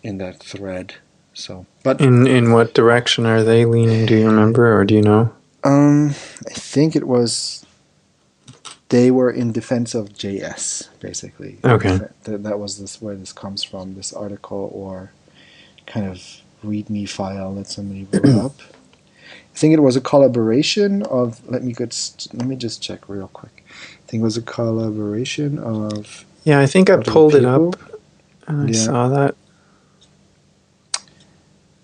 in 0.02 0.18
that 0.18 0.42
thread. 0.42 0.94
So, 1.34 1.66
but 1.82 2.00
in 2.00 2.26
in 2.26 2.52
what 2.52 2.74
direction 2.74 3.26
are 3.26 3.42
they 3.42 3.64
leaning? 3.64 4.06
Do 4.06 4.16
you 4.16 4.26
remember, 4.26 4.78
or 4.78 4.84
do 4.84 4.94
you 4.94 5.02
know? 5.02 5.32
Um, 5.64 6.10
I 6.46 6.52
think 6.52 6.94
it 6.96 7.06
was 7.06 7.64
they 8.92 9.10
were 9.10 9.30
in 9.30 9.52
defense 9.52 9.94
of 9.94 10.10
JS, 10.10 10.88
basically. 11.00 11.56
Okay, 11.64 11.98
that, 12.24 12.42
that 12.42 12.58
was 12.58 12.78
this 12.78 13.00
where 13.00 13.16
this 13.16 13.32
comes 13.32 13.64
from. 13.64 13.94
This 13.94 14.12
article 14.12 14.70
or 14.74 15.12
kind 15.86 16.06
of 16.06 16.42
README 16.62 17.08
file 17.08 17.54
that 17.54 17.68
somebody 17.68 18.06
wrote 18.12 18.24
up. 18.44 18.60
I 18.60 19.58
think 19.58 19.72
it 19.72 19.80
was 19.80 19.96
a 19.96 20.00
collaboration 20.00 21.02
of. 21.04 21.40
Let 21.48 21.64
me 21.64 21.72
get. 21.72 22.28
Let 22.34 22.46
me 22.46 22.56
just 22.56 22.82
check 22.82 23.08
real 23.08 23.28
quick. 23.28 23.64
I 23.70 24.06
think 24.08 24.20
it 24.20 24.24
was 24.24 24.36
a 24.36 24.42
collaboration 24.42 25.58
of. 25.58 26.26
Yeah, 26.44 26.60
I 26.60 26.66
think 26.66 26.90
I 26.90 26.98
pulled 26.98 27.34
it 27.34 27.46
up. 27.46 27.76
I 28.46 28.66
yeah. 28.66 28.72
saw 28.72 29.08
that. 29.08 29.36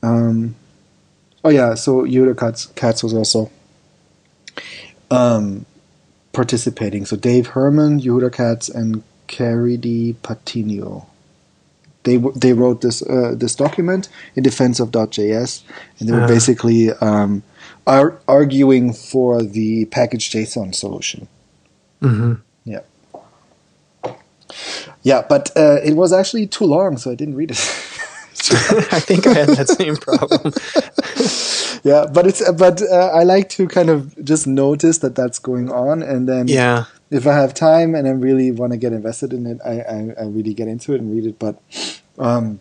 Um, 0.03 0.55
oh 1.45 1.51
yeah, 1.51 1.75
so 1.75 2.03
Yehuda 2.05 2.39
Katz, 2.39 2.67
Katz 2.67 3.03
was 3.03 3.15
also 3.15 3.51
um, 5.11 5.67
participating. 6.33 7.07
So 7.07 7.17
Dave 7.17 7.49
Herman, 7.49 8.01
Yehuda 8.01 8.33
Katz, 8.33 8.69
and 8.69 9.03
Caridy 9.29 10.17
Patino. 10.23 11.07
They 12.05 12.17
they 12.17 12.53
wrote 12.53 12.81
this 12.81 13.03
uh, 13.03 13.35
this 13.37 13.55
document 13.55 14.09
in 14.35 14.43
defense 14.43 14.81
of 14.81 14.91
.js, 14.91 15.63
and 15.99 16.09
they 16.09 16.13
were 16.13 16.23
uh. 16.23 16.29
basically 16.29 16.91
um, 16.93 17.43
are 17.87 18.19
arguing 18.29 18.93
for 18.93 19.43
the 19.43 19.87
package 19.87 20.31
JSON 20.31 20.75
solution. 20.75 21.29
Mm-hmm. 22.03 22.35
Yeah. 22.65 22.81
Yeah, 25.03 25.25
but 25.29 25.51
uh, 25.57 25.79
it 25.85 25.95
was 25.95 26.13
actually 26.13 26.47
too 26.47 26.65
long, 26.65 26.99
so 26.99 27.11
I 27.11 27.15
didn't 27.15 27.35
read 27.35 27.51
it. 27.51 27.59
I 28.93 29.01
think 29.01 29.27
I 29.27 29.35
had 29.35 29.49
that 29.51 29.69
same 29.69 29.97
problem. 29.97 30.53
yeah, 31.85 32.07
but 32.13 32.27
it's 32.27 32.43
but 32.53 32.83
uh, 32.83 33.11
I 33.13 33.25
like 33.25 33.49
to 33.51 33.67
kind 33.67 33.91
of 33.91 34.23
just 34.25 34.47
notice 34.47 34.99
that 34.99 35.15
that's 35.15 35.39
going 35.39 35.71
on, 35.71 36.03
and 36.03 36.29
then 36.29 36.49
yeah, 36.49 36.85
if 37.11 37.27
I 37.27 37.35
have 37.35 37.55
time 37.55 37.95
and 37.95 38.07
I 38.07 38.13
really 38.13 38.51
want 38.51 38.73
to 38.73 38.79
get 38.79 38.93
invested 38.93 39.33
in 39.33 39.47
it, 39.47 39.59
I, 39.65 39.81
I, 39.81 40.15
I 40.21 40.25
really 40.27 40.55
get 40.55 40.69
into 40.69 40.95
it 40.95 41.01
and 41.01 41.11
read 41.11 41.27
it. 41.27 41.39
But 41.39 41.61
um, 42.19 42.61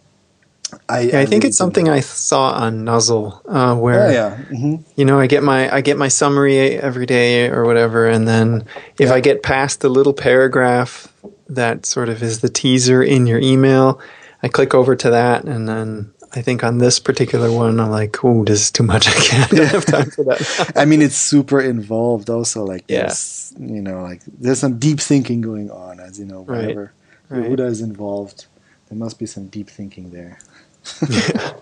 I, 0.89 1.01
yeah, 1.01 1.19
I, 1.19 1.21
I 1.21 1.25
think 1.25 1.43
really 1.43 1.49
it's 1.49 1.57
something 1.57 1.89
I 1.89 1.99
saw 2.01 2.51
on 2.51 2.84
Nuzzle, 2.84 3.41
uh, 3.47 3.75
where 3.75 4.07
oh, 4.07 4.11
yeah. 4.11 4.38
mm-hmm. 4.49 4.75
you 4.95 5.05
know 5.05 5.19
I 5.19 5.28
get 5.28 5.43
my 5.43 5.73
I 5.73 5.82
get 5.82 5.97
my 5.97 6.07
summary 6.07 6.78
every 6.78 7.05
day 7.05 7.49
or 7.49 7.65
whatever, 7.65 8.07
and 8.07 8.28
then 8.28 8.65
if 8.97 9.09
yeah. 9.09 9.13
I 9.13 9.19
get 9.19 9.43
past 9.43 9.82
the 9.82 9.89
little 9.89 10.13
paragraph 10.13 11.07
that 11.49 11.86
sort 11.86 12.09
of 12.09 12.21
is 12.21 12.41
the 12.41 12.49
teaser 12.49 13.01
in 13.01 13.28
your 13.28 13.39
email, 13.39 14.01
I 14.43 14.47
click 14.47 14.73
over 14.73 14.95
to 14.95 15.09
that, 15.09 15.45
and 15.45 15.67
then 15.67 16.13
I 16.33 16.41
think 16.41 16.63
on 16.63 16.77
this 16.77 16.99
particular 16.99 17.51
one, 17.51 17.79
I'm 17.79 17.89
like, 17.89 18.23
oh, 18.23 18.43
this 18.43 18.61
is 18.61 18.71
too 18.71 18.83
much. 18.83 19.07
I 19.07 19.13
can't 19.13 19.51
yeah. 19.53 19.65
have 19.65 19.85
time 19.85 20.11
for 20.11 20.23
that. 20.25 20.73
I 20.75 20.85
mean, 20.85 21.01
it's 21.01 21.15
super 21.15 21.59
involved. 21.59 22.29
Also, 22.29 22.63
like, 22.63 22.83
yeah. 22.88 23.13
you 23.59 23.81
know, 23.81 24.01
like 24.01 24.21
there's 24.25 24.59
some 24.59 24.77
deep 24.77 24.99
thinking 24.99 25.41
going 25.41 25.71
on, 25.71 25.99
as 25.99 26.19
you 26.19 26.25
know, 26.25 26.41
whenever 26.41 26.93
right. 27.29 27.49
Right. 27.49 27.59
is 27.59 27.81
involved, 27.81 28.45
there 28.89 28.97
must 28.97 29.19
be 29.19 29.25
some 29.25 29.47
deep 29.47 29.69
thinking 29.69 30.11
there. 30.11 30.39
yeah. 31.09 31.53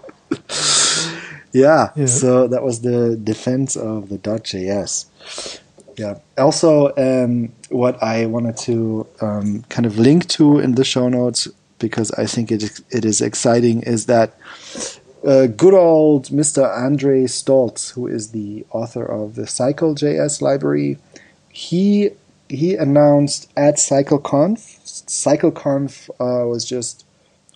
yeah. 1.54 1.90
yeah. 1.96 2.06
So 2.06 2.48
that 2.48 2.64
was 2.64 2.82
the 2.82 3.16
defense 3.16 3.76
of 3.76 4.10
the 4.10 4.18
.js. 4.18 5.60
Yeah. 5.98 6.20
Also, 6.38 6.94
um, 6.98 7.54
what 7.70 8.02
I 8.04 8.26
wanted 8.26 8.58
to 8.58 9.08
um, 9.22 9.64
kind 9.70 9.86
of 9.86 9.98
link 9.98 10.28
to 10.30 10.60
in 10.60 10.76
the 10.76 10.84
show 10.84 11.08
notes 11.08 11.48
because 11.88 12.10
I 12.14 12.26
think 12.26 12.52
it 12.52 12.64
it 12.90 13.06
is 13.06 13.22
exciting 13.22 13.84
is 13.84 14.08
that 14.08 14.34
uh, 15.24 15.46
good 15.46 15.76
old 15.76 16.24
Mr. 16.30 16.64
Andre 16.86 17.26
Staltz, 17.26 17.92
who 17.92 18.08
is 18.08 18.32
the 18.32 18.66
author 18.72 19.06
of 19.06 19.36
the 19.36 19.44
CycleJS 19.44 20.42
library, 20.42 20.98
he 21.50 22.10
he 22.50 22.76
announced 22.76 23.52
at 23.56 23.76
CycleConf. 23.76 24.58
CycleConf 25.06 26.10
uh, 26.20 26.48
was 26.48 26.66
just 26.66 27.06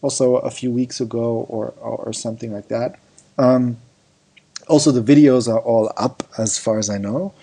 also 0.03 0.35
a 0.35 0.51
few 0.51 0.71
weeks 0.71 1.01
ago, 1.01 1.47
or 1.49 1.73
or 1.79 2.13
something 2.13 2.53
like 2.53 2.67
that. 2.67 2.99
Um, 3.39 3.77
also, 4.67 4.91
the 4.91 5.01
videos 5.13 5.51
are 5.51 5.63
all 5.71 5.91
up 5.97 6.21
as 6.37 6.59
far 6.59 6.77
as 6.77 6.87
I 6.87 6.99
know 6.99 7.33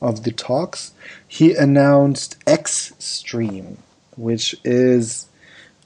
of 0.00 0.24
the 0.24 0.32
talks. 0.32 0.92
He 1.28 1.54
announced 1.54 2.44
Xstream, 2.46 3.76
which 4.16 4.56
is 4.64 5.26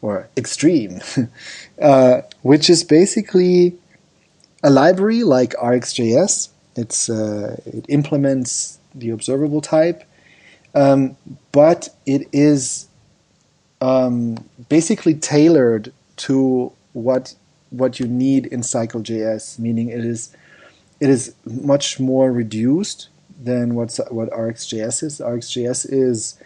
or 0.07 0.29
Extreme, 0.37 1.01
uh, 1.83 2.21
which 2.43 2.71
is 2.71 2.85
basically 2.85 3.77
a 4.63 4.71
library 4.71 5.25
like 5.25 5.51
RxJS. 5.55 6.51
It's 6.77 7.11
uh, 7.11 7.57
it 7.67 7.85
implements 7.89 8.79
the 8.95 9.11
observable 9.11 9.61
type, 9.61 10.05
um, 10.77 11.17
but 11.51 11.89
it 12.07 12.29
is 12.33 12.87
um, 13.81 14.45
basically 14.69 15.15
tailored 15.15 15.93
to 16.29 16.73
what 16.93 17.35
what 17.71 17.99
you 17.99 18.07
need 18.07 18.47
in 18.47 18.61
CycleJS. 18.61 19.59
Meaning, 19.59 19.89
it 19.89 20.05
is 20.05 20.31
it 21.01 21.11
is 21.11 21.35
much 21.45 21.99
more 21.99 22.31
reduced 22.31 23.09
than 23.43 23.75
what 23.75 23.99
what 24.11 24.31
RxJS 24.31 25.03
is. 25.03 25.19
RxJS 25.19 25.85
is 25.91 26.39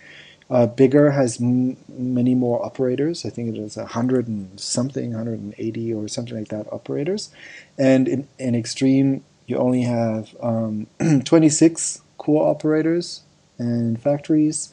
uh, 0.50 0.66
bigger 0.66 1.12
has 1.12 1.40
m- 1.40 1.78
many 1.88 2.34
more 2.34 2.64
operators. 2.64 3.26
I 3.26 3.30
think 3.30 3.56
it 3.56 3.58
is 3.60 3.76
a 3.76 3.86
hundred 3.86 4.28
and 4.28 4.60
something, 4.60 5.10
180 5.12 5.94
or 5.94 6.08
something 6.08 6.36
like 6.38 6.48
that 6.48 6.72
operators. 6.72 7.30
And 7.78 8.08
in, 8.08 8.28
in 8.38 8.56
Extreme, 8.56 9.24
you 9.46 9.58
only 9.58 9.82
have 9.82 10.36
um, 10.42 10.88
26 11.24 12.02
core 12.18 12.48
operators 12.50 13.22
and 13.58 14.00
factories, 14.02 14.72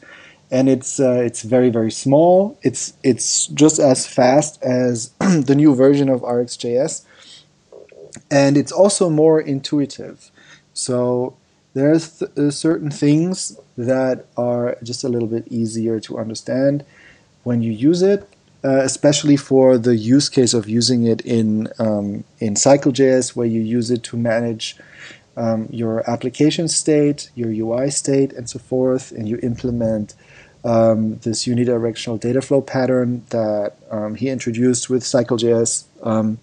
and 0.50 0.68
it's 0.68 1.00
uh, 1.00 1.22
it's 1.24 1.42
very 1.42 1.70
very 1.70 1.90
small. 1.92 2.58
It's 2.62 2.94
it's 3.04 3.46
just 3.48 3.78
as 3.80 4.06
fast 4.06 4.62
as 4.62 5.10
the 5.20 5.54
new 5.56 5.74
version 5.74 6.08
of 6.08 6.22
RxJS, 6.22 7.04
and 8.30 8.56
it's 8.56 8.72
also 8.72 9.10
more 9.10 9.40
intuitive. 9.40 10.30
So 10.74 11.36
there's 11.74 12.18
th- 12.18 12.30
uh, 12.36 12.50
certain 12.50 12.90
things 12.90 13.58
that 13.76 14.26
are 14.36 14.76
just 14.82 15.04
a 15.04 15.08
little 15.08 15.28
bit 15.28 15.46
easier 15.48 16.00
to 16.00 16.18
understand 16.18 16.84
when 17.44 17.62
you 17.62 17.72
use 17.72 18.02
it, 18.02 18.28
uh, 18.64 18.80
especially 18.82 19.36
for 19.36 19.78
the 19.78 19.96
use 19.96 20.28
case 20.28 20.54
of 20.54 20.68
using 20.68 21.06
it 21.06 21.20
in 21.22 21.68
um, 21.78 22.24
in 22.40 22.54
CycleJS, 22.54 23.36
where 23.36 23.46
you 23.46 23.60
use 23.60 23.90
it 23.90 24.02
to 24.04 24.16
manage 24.16 24.76
um, 25.36 25.68
your 25.70 26.08
application 26.10 26.66
state, 26.68 27.30
your 27.34 27.50
UI 27.50 27.90
state, 27.90 28.32
and 28.32 28.50
so 28.50 28.58
forth, 28.58 29.12
and 29.12 29.28
you 29.28 29.38
implement 29.42 30.14
um, 30.64 31.18
this 31.18 31.46
unidirectional 31.46 32.18
data 32.18 32.42
flow 32.42 32.60
pattern 32.60 33.24
that 33.30 33.76
um, 33.90 34.16
he 34.16 34.28
introduced 34.28 34.90
with 34.90 35.04
CycleJS, 35.04 35.84
um, 36.02 36.38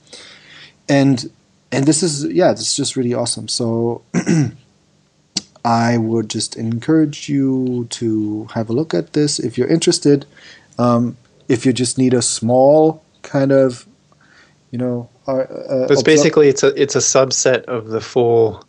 and 0.87 1.29
and 1.71 1.85
this 1.85 2.01
is 2.01 2.23
yeah, 2.25 2.51
this 2.51 2.69
is 2.69 2.75
just 2.75 2.95
really 2.95 3.13
awesome. 3.13 3.47
So. 3.47 4.03
I 5.65 5.97
would 5.97 6.29
just 6.29 6.55
encourage 6.55 7.27
you 7.27 7.87
to 7.89 8.45
have 8.53 8.69
a 8.69 8.73
look 8.73 8.93
at 8.93 9.13
this 9.13 9.39
if 9.39 9.57
you're 9.57 9.67
interested. 9.67 10.27
Um, 10.77 11.17
if 11.47 11.65
you 11.65 11.73
just 11.73 11.97
need 11.97 12.13
a 12.13 12.21
small 12.21 13.03
kind 13.23 13.51
of, 13.51 13.87
you 14.69 14.77
know, 14.77 15.09
uh, 15.27 15.31
uh, 15.31 15.87
it's 15.89 16.03
basically 16.03 16.49
it's 16.49 16.61
a 16.61 16.79
it's 16.79 16.95
a 16.95 16.99
subset 16.99 17.63
of 17.63 17.87
the 17.87 17.99
full 17.99 18.63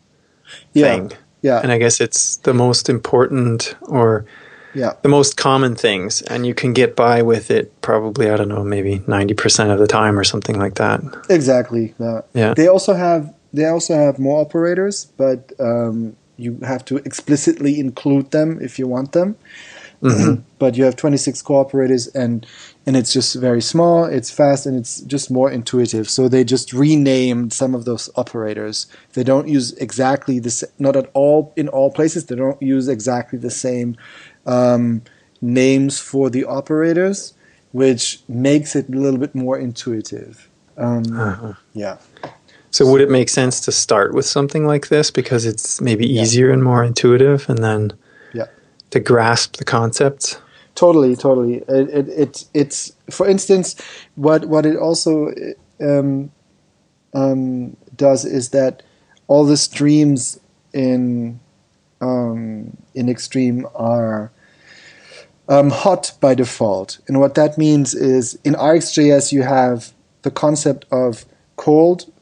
yeah, 0.73 0.85
thing. 0.85 1.13
Yeah, 1.43 1.61
and 1.61 1.71
I 1.71 1.77
guess 1.77 2.01
it's 2.01 2.39
the 2.39 2.55
most 2.55 2.89
important 2.89 3.77
or 3.83 4.25
yeah. 4.75 4.95
the 5.03 5.11
most 5.11 5.37
common 5.37 5.77
things, 5.77 6.23
and 6.23 6.47
you 6.47 6.55
can 6.55 6.73
get 6.73 6.97
by 6.97 7.21
with 7.21 7.51
it 7.51 7.79
probably 7.83 8.31
I 8.31 8.37
don't 8.39 8.49
know 8.49 8.65
maybe 8.65 9.03
ninety 9.07 9.35
percent 9.35 9.71
of 9.71 9.79
the 9.79 9.87
time 9.87 10.19
or 10.19 10.25
something 10.25 10.59
like 10.59 10.77
that. 10.77 11.03
Exactly. 11.29 11.95
Uh, 12.01 12.23
yeah. 12.33 12.55
They 12.55 12.69
also 12.69 12.95
have 12.95 13.35
they 13.53 13.67
also 13.67 13.95
have 13.95 14.19
more 14.19 14.41
operators, 14.41 15.05
but 15.19 15.53
um, 15.61 16.17
you 16.37 16.59
have 16.62 16.84
to 16.87 16.97
explicitly 16.99 17.78
include 17.80 18.30
them 18.30 18.59
if 18.61 18.78
you 18.78 18.87
want 18.87 19.12
them. 19.12 19.37
Mm-hmm. 20.03 20.43
but 20.59 20.76
you 20.76 20.84
have 20.84 20.97
26 20.97 21.43
cooperators 21.43 22.14
and 22.14 22.47
and 22.84 22.99
it's 22.99 23.14
just 23.14 23.34
very 23.37 23.62
small 23.62 24.05
it's 24.05 24.30
fast 24.30 24.66
and 24.66 24.76
it's 24.76 25.01
just 25.01 25.30
more 25.30 25.51
intuitive 25.51 26.11
so 26.11 26.28
they 26.28 26.45
just 26.45 26.74
renamed 26.74 27.55
some 27.55 27.74
of 27.74 27.87
those 27.87 28.11
operators 28.14 28.89
they 29.14 29.24
don't 29.24 29.49
use 29.49 29.72
exactly 29.78 30.39
this 30.39 30.62
not 30.78 30.97
at 30.97 31.11
all 31.14 31.51
in 31.57 31.66
all 31.68 31.91
places 31.91 32.26
they 32.26 32.37
don't 32.37 32.61
use 32.61 32.89
exactly 32.89 33.39
the 33.39 33.51
same 33.51 33.97
um, 34.45 35.01
names 35.41 35.99
for 35.99 36.28
the 36.28 36.45
operators 36.45 37.32
which 37.72 38.20
makes 38.28 38.76
it 38.76 38.91
a 38.91 38.93
little 38.93 39.18
bit 39.18 39.34
more 39.34 39.59
intuitive 39.59 40.51
um, 40.76 41.05
uh-huh. 41.18 41.55
yeah 41.72 41.97
so 42.77 42.85
would 42.91 43.01
it 43.01 43.09
make 43.09 43.31
sense 43.31 43.61
to 43.61 43.72
start 43.72 44.12
with 44.12 44.27
something 44.27 44.66
like 44.66 44.89
this 44.89 45.11
because 45.11 45.47
it's 45.47 45.81
maybe 45.81 46.07
easier 46.07 46.49
yeah. 46.49 46.55
and 46.55 46.62
more 46.62 46.85
intuitive 46.85 47.49
and 47.49 47.64
then 47.64 47.93
to 48.91 49.01
grasp 49.01 49.57
the 49.57 49.64
concepts. 49.64 50.39
Totally, 50.74 51.16
totally. 51.16 51.57
It, 51.68 51.89
it, 51.89 52.09
it 52.09 52.45
it's 52.53 52.93
for 53.11 53.27
instance, 53.27 53.77
what 54.16 54.47
what 54.47 54.66
it 54.66 54.77
also 54.77 55.33
um, 55.81 56.31
um, 57.14 57.77
does 57.97 58.24
is 58.24 58.51
that 58.51 58.83
all 59.27 59.45
the 59.47 59.57
streams 59.57 60.39
in 60.74 61.41
um, 62.01 62.77
in 62.95 63.09
Extreme 63.09 63.66
are 63.74 64.31
um, 65.49 65.70
hot 65.70 66.12
by 66.20 66.35
default, 66.35 66.99
and 67.09 67.20
what 67.20 67.37
that 67.37 67.57
means 67.57 67.95
is 67.95 68.39
in 68.45 68.53
RxJS 68.53 69.33
you 69.33 69.43
have 69.43 69.95
the 70.22 70.31
concept 70.31 70.85
of 70.91 71.24
cold 71.57 72.12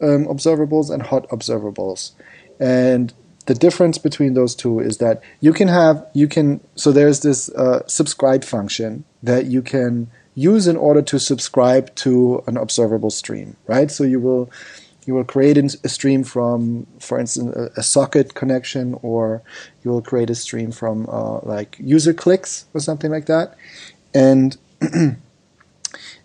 um, 0.00 0.26
observables 0.26 0.90
and 0.90 1.02
hot 1.02 1.28
observables, 1.28 2.12
and 2.60 3.12
the 3.48 3.54
difference 3.54 3.96
between 3.96 4.34
those 4.34 4.54
two 4.54 4.78
is 4.78 4.98
that 4.98 5.22
you 5.40 5.54
can 5.54 5.68
have 5.68 6.06
you 6.12 6.28
can 6.28 6.60
so 6.74 6.92
there's 6.92 7.20
this 7.20 7.48
uh, 7.50 7.84
subscribe 7.86 8.44
function 8.44 9.04
that 9.22 9.46
you 9.46 9.62
can 9.62 10.10
use 10.34 10.66
in 10.68 10.76
order 10.76 11.00
to 11.00 11.18
subscribe 11.18 11.92
to 11.94 12.44
an 12.46 12.58
observable 12.58 13.10
stream 13.10 13.56
right? 13.66 13.90
So 13.90 14.04
you 14.04 14.20
will 14.20 14.50
you 15.06 15.14
will 15.14 15.24
create 15.24 15.56
a 15.56 15.88
stream 15.88 16.24
from 16.24 16.86
for 17.00 17.18
instance 17.18 17.56
a, 17.56 17.80
a 17.80 17.82
socket 17.82 18.34
connection 18.34 18.98
or 19.00 19.42
you 19.82 19.90
will 19.90 20.02
create 20.02 20.28
a 20.28 20.34
stream 20.34 20.70
from 20.70 21.06
uh, 21.08 21.38
like 21.38 21.76
user 21.80 22.12
clicks 22.12 22.66
or 22.74 22.80
something 22.80 23.10
like 23.10 23.24
that. 23.26 23.56
And 24.12 24.58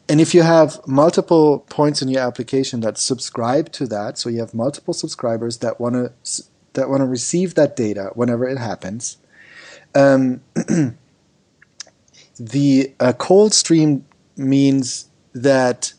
and 0.10 0.20
if 0.20 0.34
you 0.34 0.42
have 0.42 0.80
multiple 0.86 1.60
points 1.70 2.02
in 2.02 2.10
your 2.10 2.22
application 2.22 2.82
that 2.82 2.98
subscribe 2.98 3.72
to 3.74 3.88
that 3.88 4.18
so 4.18 4.30
you 4.30 4.40
have 4.40 4.54
multiple 4.54 4.94
subscribers 4.94 5.60
that 5.60 5.80
want 5.80 5.96
to 5.96 6.44
that 6.74 6.90
want 6.90 7.02
to 7.02 7.06
receive 7.06 7.56
that 7.56 7.76
data 7.76 8.12
whenever 8.14 8.48
it 8.48 8.58
happens. 8.58 9.18
Um, 9.96 10.42
the 12.40 12.94
uh, 13.00 13.14
cold 13.14 13.54
stream 13.54 14.06
means 14.36 15.10
that 15.34 15.94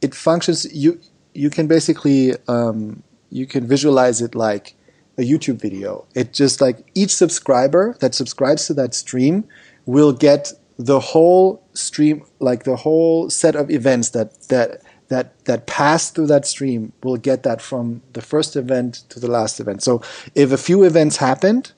it 0.00 0.14
functions. 0.14 0.66
You 0.74 1.00
you 1.34 1.50
can 1.50 1.66
basically 1.66 2.32
um, 2.48 3.02
you 3.30 3.46
can 3.46 3.66
visualize 3.66 4.20
it 4.20 4.34
like 4.34 4.74
a 5.18 5.22
YouTube 5.22 5.60
video. 5.60 6.06
It 6.14 6.32
just 6.32 6.60
like 6.60 6.90
each 6.94 7.14
subscriber 7.14 7.96
that 8.00 8.14
subscribes 8.14 8.66
to 8.66 8.74
that 8.74 8.94
stream 8.94 9.44
will 9.84 10.12
get 10.12 10.52
the 10.78 11.00
whole 11.00 11.62
stream, 11.72 12.24
like 12.38 12.64
the 12.64 12.76
whole 12.76 13.30
set 13.30 13.56
of 13.56 13.70
events 13.70 14.10
that 14.10 14.48
that 14.48 14.82
that 15.08 15.44
that 15.44 15.66
pass 15.66 16.10
through 16.10 16.26
that 16.26 16.46
stream 16.46 16.92
will 17.02 17.16
get 17.16 17.42
that 17.44 17.62
from 17.62 18.02
the 18.12 18.20
first 18.20 18.56
event 18.56 19.04
to 19.08 19.20
the 19.20 19.30
last 19.30 19.60
event. 19.60 19.82
So 19.82 20.02
if 20.34 20.52
a 20.52 20.58
few 20.58 20.82
events 20.82 21.16
happened, 21.16 21.72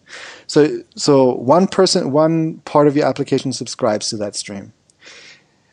so 0.47 0.83
so 0.97 1.35
one 1.35 1.67
person 1.67 2.11
one 2.11 2.59
part 2.65 2.89
of 2.89 2.97
your 2.97 3.07
application 3.07 3.53
subscribes 3.53 4.11
to 4.11 4.17
that 4.17 4.35
stream. 4.35 4.73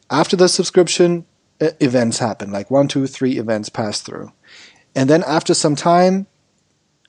After 0.09 0.36
the 0.36 0.47
subscription, 0.47 1.26
uh, 1.59 1.69
events 1.80 2.19
happen, 2.19 2.51
like 2.51 2.69
one, 2.69 2.88
two, 2.88 3.07
three 3.07 3.38
events 3.38 3.69
pass 3.69 4.01
through. 4.01 4.32
And 4.93 5.09
then 5.09 5.23
after 5.26 5.53
some 5.53 5.76
time, 5.76 6.28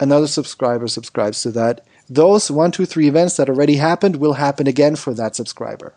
another 0.01 0.27
subscriber 0.27 0.89
subscribes 0.89 1.43
to 1.43 1.51
that. 1.53 1.87
Those 2.09 2.51
one, 2.51 2.71
two, 2.71 2.87
three 2.87 3.09
events 3.09 3.37
that 3.37 3.49
already 3.49 3.77
happened 3.77 4.17
will 4.17 4.35
happen 4.35 4.67
again 4.67 4.97
for 4.97 5.13
that 5.15 5.37
subscriber. 5.37 5.95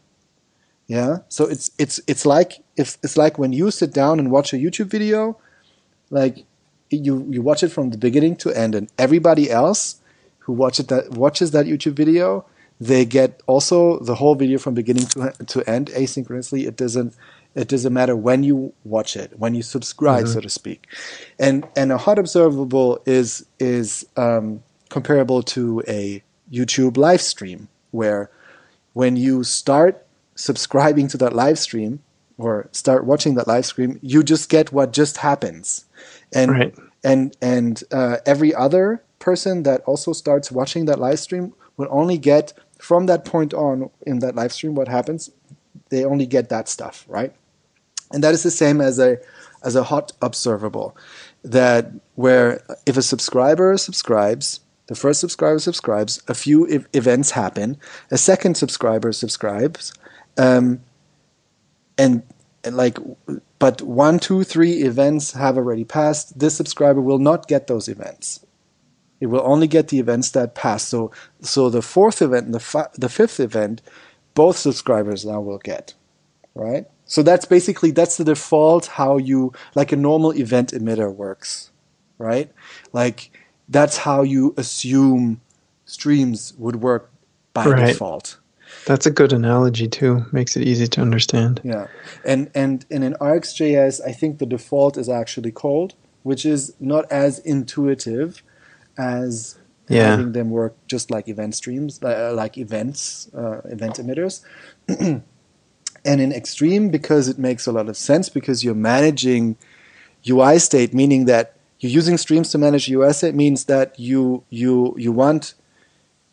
Yeah. 0.89 1.19
So 1.29 1.45
it's 1.45 1.69
it's 1.77 2.01
it's 2.07 2.25
like 2.25 2.63
if 2.75 2.97
it's 3.03 3.15
like 3.15 3.37
when 3.37 3.53
you 3.53 3.69
sit 3.69 3.93
down 3.93 4.17
and 4.19 4.31
watch 4.31 4.53
a 4.53 4.57
YouTube 4.57 4.87
video, 4.87 5.37
like 6.09 6.45
you 6.89 7.27
you 7.29 7.43
watch 7.43 7.61
it 7.61 7.69
from 7.69 7.91
the 7.91 7.97
beginning 7.97 8.35
to 8.37 8.51
end, 8.51 8.73
and 8.73 8.89
everybody 8.97 9.51
else 9.51 10.01
who 10.39 10.53
watches 10.53 10.87
that 10.87 11.11
watches 11.11 11.51
that 11.51 11.67
YouTube 11.67 11.93
video, 11.93 12.43
they 12.81 13.05
get 13.05 13.43
also 13.45 13.99
the 13.99 14.15
whole 14.15 14.33
video 14.33 14.57
from 14.57 14.73
beginning 14.73 15.05
to 15.05 15.31
to 15.45 15.63
end 15.69 15.91
asynchronously. 15.91 16.65
It 16.65 16.75
doesn't 16.75 17.13
it 17.53 17.67
doesn't 17.67 17.93
matter 17.93 18.15
when 18.15 18.41
you 18.43 18.73
watch 18.83 19.15
it, 19.15 19.37
when 19.37 19.53
you 19.53 19.61
subscribe, 19.61 20.23
mm-hmm. 20.23 20.33
so 20.33 20.41
to 20.41 20.49
speak. 20.49 20.87
And 21.37 21.67
and 21.77 21.91
a 21.91 21.99
hot 21.99 22.17
observable 22.17 22.99
is 23.05 23.45
is 23.59 24.07
um, 24.17 24.63
comparable 24.89 25.43
to 25.43 25.83
a 25.87 26.23
YouTube 26.51 26.97
live 26.97 27.21
stream 27.21 27.67
where 27.91 28.31
when 28.93 29.15
you 29.15 29.43
start 29.43 30.03
subscribing 30.39 31.07
to 31.09 31.17
that 31.17 31.33
live 31.33 31.59
stream 31.59 32.01
or 32.37 32.69
start 32.71 33.05
watching 33.05 33.35
that 33.35 33.47
live 33.47 33.65
stream, 33.65 33.99
you 34.01 34.23
just 34.23 34.49
get 34.49 34.71
what 34.71 34.93
just 34.93 35.17
happens, 35.17 35.85
and 36.33 36.51
right. 36.51 36.75
and 37.03 37.35
and 37.41 37.83
uh, 37.91 38.17
every 38.25 38.55
other 38.55 39.03
person 39.19 39.63
that 39.63 39.81
also 39.81 40.13
starts 40.13 40.51
watching 40.51 40.85
that 40.85 40.99
live 40.99 41.19
stream 41.19 41.53
will 41.75 41.89
only 41.91 42.17
get 42.17 42.53
from 42.79 43.07
that 43.07 43.25
point 43.25 43.53
on 43.53 43.89
in 44.07 44.19
that 44.19 44.35
live 44.35 44.53
stream 44.53 44.73
what 44.73 44.87
happens. 44.87 45.29
They 45.89 46.05
only 46.05 46.25
get 46.25 46.49
that 46.49 46.69
stuff, 46.69 47.05
right? 47.07 47.33
And 48.11 48.23
that 48.23 48.33
is 48.33 48.43
the 48.43 48.51
same 48.51 48.79
as 48.79 48.99
a 48.99 49.17
as 49.63 49.75
a 49.75 49.83
hot 49.83 50.13
observable 50.21 50.95
that 51.43 51.91
where 52.15 52.61
if 52.85 52.95
a 52.95 53.01
subscriber 53.01 53.77
subscribes 53.77 54.61
the 54.87 54.95
first 54.95 55.19
subscriber 55.19 55.59
subscribes 55.59 56.23
a 56.27 56.33
few 56.33 56.65
events 56.93 57.31
happen 57.31 57.77
a 58.09 58.17
second 58.17 58.55
subscriber 58.55 59.11
subscribes 59.11 59.93
um, 60.39 60.81
and, 61.97 62.23
and 62.63 62.77
like, 62.77 62.97
but 63.59 63.81
one, 63.81 64.19
two, 64.19 64.43
three 64.43 64.81
events 64.83 65.33
have 65.33 65.57
already 65.57 65.83
passed. 65.83 66.39
This 66.39 66.55
subscriber 66.55 67.01
will 67.01 67.19
not 67.19 67.47
get 67.47 67.67
those 67.67 67.89
events. 67.89 68.45
It 69.19 69.27
will 69.27 69.43
only 69.43 69.67
get 69.67 69.89
the 69.89 69.99
events 69.99 70.31
that 70.31 70.55
pass. 70.55 70.83
So, 70.83 71.11
so 71.41 71.69
the 71.69 71.81
fourth 71.81 72.21
event 72.21 72.45
and 72.45 72.55
the, 72.55 72.61
fi- 72.61 72.87
the 72.97 73.09
fifth 73.09 73.39
event, 73.41 73.81
both 74.33 74.57
subscribers 74.57 75.25
now 75.25 75.41
will 75.41 75.57
get, 75.57 75.93
right? 76.55 76.87
So 77.03 77.21
that's 77.21 77.45
basically 77.45 77.91
that's 77.91 78.17
the 78.17 78.23
default 78.23 78.85
how 78.85 79.17
you 79.17 79.51
like 79.73 79.91
a 79.91 79.95
normal 79.95 80.31
event 80.31 80.71
emitter 80.71 81.13
works, 81.13 81.71
right? 82.19 82.51
Like 82.93 83.31
that's 83.67 83.97
how 83.97 84.21
you 84.21 84.53
assume 84.57 85.41
streams 85.85 86.53
would 86.57 86.77
work 86.77 87.11
by 87.51 87.65
right. 87.65 87.87
default. 87.87 88.37
That's 88.85 89.05
a 89.05 89.11
good 89.11 89.33
analogy 89.33 89.87
too. 89.87 90.25
Makes 90.31 90.57
it 90.57 90.63
easy 90.63 90.87
to 90.87 91.01
understand. 91.01 91.61
Yeah, 91.63 91.87
and 92.25 92.49
and 92.55 92.85
and 92.89 93.03
in 93.03 93.13
RxJS, 93.15 94.01
I 94.05 94.11
think 94.11 94.39
the 94.39 94.45
default 94.45 94.97
is 94.97 95.09
actually 95.09 95.51
cold, 95.51 95.95
which 96.23 96.45
is 96.45 96.73
not 96.79 97.11
as 97.11 97.39
intuitive 97.39 98.43
as 98.97 99.57
yeah. 99.87 100.11
having 100.11 100.31
them 100.33 100.49
work 100.49 100.75
just 100.87 101.11
like 101.11 101.27
event 101.27 101.55
streams, 101.55 102.01
uh, 102.03 102.33
like 102.35 102.57
events, 102.57 103.29
uh, 103.33 103.61
event 103.65 103.95
emitters. 103.95 104.41
and 104.87 105.23
in 106.05 106.31
Extreme, 106.31 106.89
because 106.89 107.27
it 107.27 107.37
makes 107.37 107.67
a 107.67 107.71
lot 107.71 107.89
of 107.89 107.97
sense, 107.97 108.29
because 108.29 108.63
you're 108.63 108.75
managing 108.75 109.57
UI 110.29 110.59
state, 110.59 110.93
meaning 110.93 111.25
that 111.25 111.55
you're 111.79 111.91
using 111.91 112.17
streams 112.17 112.49
to 112.51 112.57
manage 112.57 112.89
UI 112.89 113.13
state, 113.13 113.35
means 113.35 113.65
that 113.65 113.99
you 113.99 114.43
you 114.49 114.93
you 114.97 115.11
want 115.11 115.53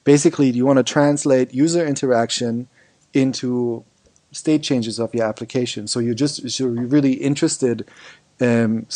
basically 0.07 0.49
you 0.51 0.65
want 0.65 0.79
to 0.79 0.85
translate 0.85 1.53
user 1.53 1.85
interaction 1.85 2.69
into 3.13 3.85
state 4.31 4.63
changes 4.63 4.99
of 4.99 5.13
your 5.13 5.27
application. 5.27 5.87
So 5.89 5.99
you're 6.01 6.15
just 6.15 6.49
so 6.49 6.65
you're 6.65 6.87
really 6.87 7.15
interested 7.15 7.87
um, 8.41 8.87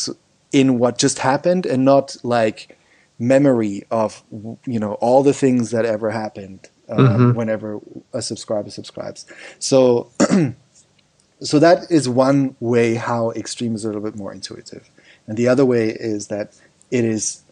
in 0.53 0.79
what 0.79 0.97
just 0.99 1.19
happened 1.19 1.67
and 1.67 1.85
not 1.85 2.17
like 2.23 2.79
memory 3.19 3.83
of 3.91 4.23
you 4.65 4.79
know 4.79 4.95
all 4.95 5.23
the 5.23 5.35
things 5.35 5.73
that 5.73 5.85
ever 5.85 6.11
happened 6.11 6.71
um, 6.89 6.99
mm-hmm. 6.99 7.37
whenever 7.37 7.81
a 8.15 8.23
subscriber 8.23 8.71
subscribes. 8.71 9.27
So 9.59 10.11
so 11.43 11.59
that 11.59 11.91
is 11.91 12.09
one 12.09 12.55
way 12.61 12.95
how 12.95 13.33
Extreme 13.33 13.75
is 13.75 13.85
a 13.85 13.89
little 13.89 14.03
bit 14.03 14.15
more 14.15 14.33
intuitive, 14.33 14.89
and 15.27 15.37
the 15.37 15.49
other 15.49 15.67
way 15.67 15.89
is 15.89 16.29
that 16.29 16.55
it 16.93 17.05
is 17.05 17.43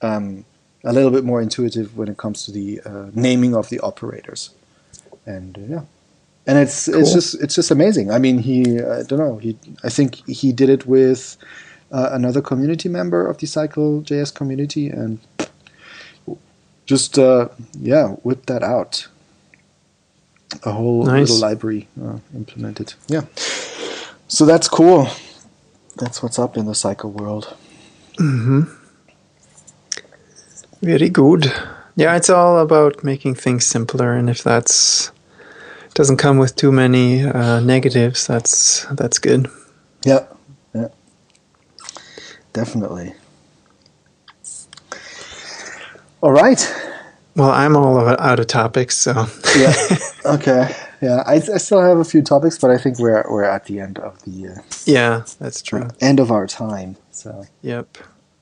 um, 0.00 0.46
a 0.84 0.92
little 0.92 1.10
bit 1.10 1.24
more 1.24 1.40
intuitive 1.40 1.96
when 1.96 2.08
it 2.08 2.16
comes 2.16 2.44
to 2.46 2.52
the 2.52 2.80
uh, 2.84 3.06
naming 3.14 3.54
of 3.54 3.68
the 3.68 3.80
operators. 3.80 4.50
and 5.26 5.56
uh, 5.58 5.60
yeah, 5.60 5.82
and 6.46 6.58
it's 6.58 6.86
cool. 6.86 7.00
it's 7.00 7.12
just 7.12 7.40
it's 7.42 7.54
just 7.54 7.70
amazing. 7.70 8.10
I 8.10 8.18
mean, 8.18 8.38
he 8.38 8.80
I 8.80 9.02
don't 9.02 9.18
know 9.18 9.38
he 9.38 9.56
I 9.84 9.88
think 9.88 10.16
he 10.26 10.52
did 10.52 10.68
it 10.68 10.86
with 10.86 11.36
uh, 11.92 12.10
another 12.12 12.40
community 12.40 12.88
member 12.88 13.26
of 13.26 13.38
the 13.38 13.46
Cycle 13.46 14.02
JS 14.02 14.34
community, 14.34 14.88
and 14.88 15.20
just 16.86 17.18
uh, 17.18 17.48
yeah, 17.78 18.08
whip 18.22 18.46
that 18.46 18.62
out. 18.62 19.08
A 20.64 20.72
whole 20.72 21.06
nice. 21.06 21.30
little 21.30 21.48
library 21.48 21.88
uh, 22.02 22.18
implemented. 22.34 22.94
Yeah, 23.06 23.22
so 24.28 24.44
that's 24.44 24.68
cool. 24.68 25.08
That's 25.96 26.22
what's 26.22 26.38
up 26.38 26.56
in 26.56 26.66
the 26.66 26.74
Cycle 26.74 27.10
world. 27.10 27.54
Mm-hmm. 28.18 28.81
Very 30.82 31.10
good. 31.10 31.52
Yeah, 31.94 32.16
it's 32.16 32.28
all 32.28 32.58
about 32.58 33.04
making 33.04 33.36
things 33.36 33.64
simpler, 33.64 34.14
and 34.14 34.28
if 34.28 34.42
that's 34.42 35.12
doesn't 35.94 36.16
come 36.16 36.38
with 36.38 36.56
too 36.56 36.72
many 36.72 37.22
uh, 37.22 37.60
negatives, 37.60 38.26
that's 38.26 38.84
that's 38.90 39.20
good. 39.20 39.48
Yeah, 40.04 40.26
yeah, 40.74 40.88
definitely. 42.52 43.14
All 46.20 46.32
right. 46.32 46.60
Well, 47.36 47.50
I'm 47.50 47.76
all 47.76 47.98
out 47.98 48.40
of 48.40 48.46
topics, 48.48 48.96
so 48.98 49.26
yeah. 49.56 49.74
Okay. 50.24 50.74
Yeah, 51.00 51.24
I, 51.26 51.34
I, 51.34 51.58
still 51.58 51.80
have 51.80 51.98
a 51.98 52.04
few 52.04 52.22
topics, 52.22 52.58
but 52.58 52.70
I 52.70 52.78
think 52.78 53.00
we're 53.00 53.24
we're 53.28 53.42
at 53.42 53.64
the 53.66 53.80
end 53.80 53.98
of 53.98 54.22
the 54.22 54.48
uh, 54.48 54.62
yeah, 54.84 55.24
that's 55.40 55.62
true. 55.62 55.88
End 56.00 56.20
of 56.20 56.30
our 56.30 56.46
time. 56.46 56.96
So 57.10 57.44
yep. 57.60 57.98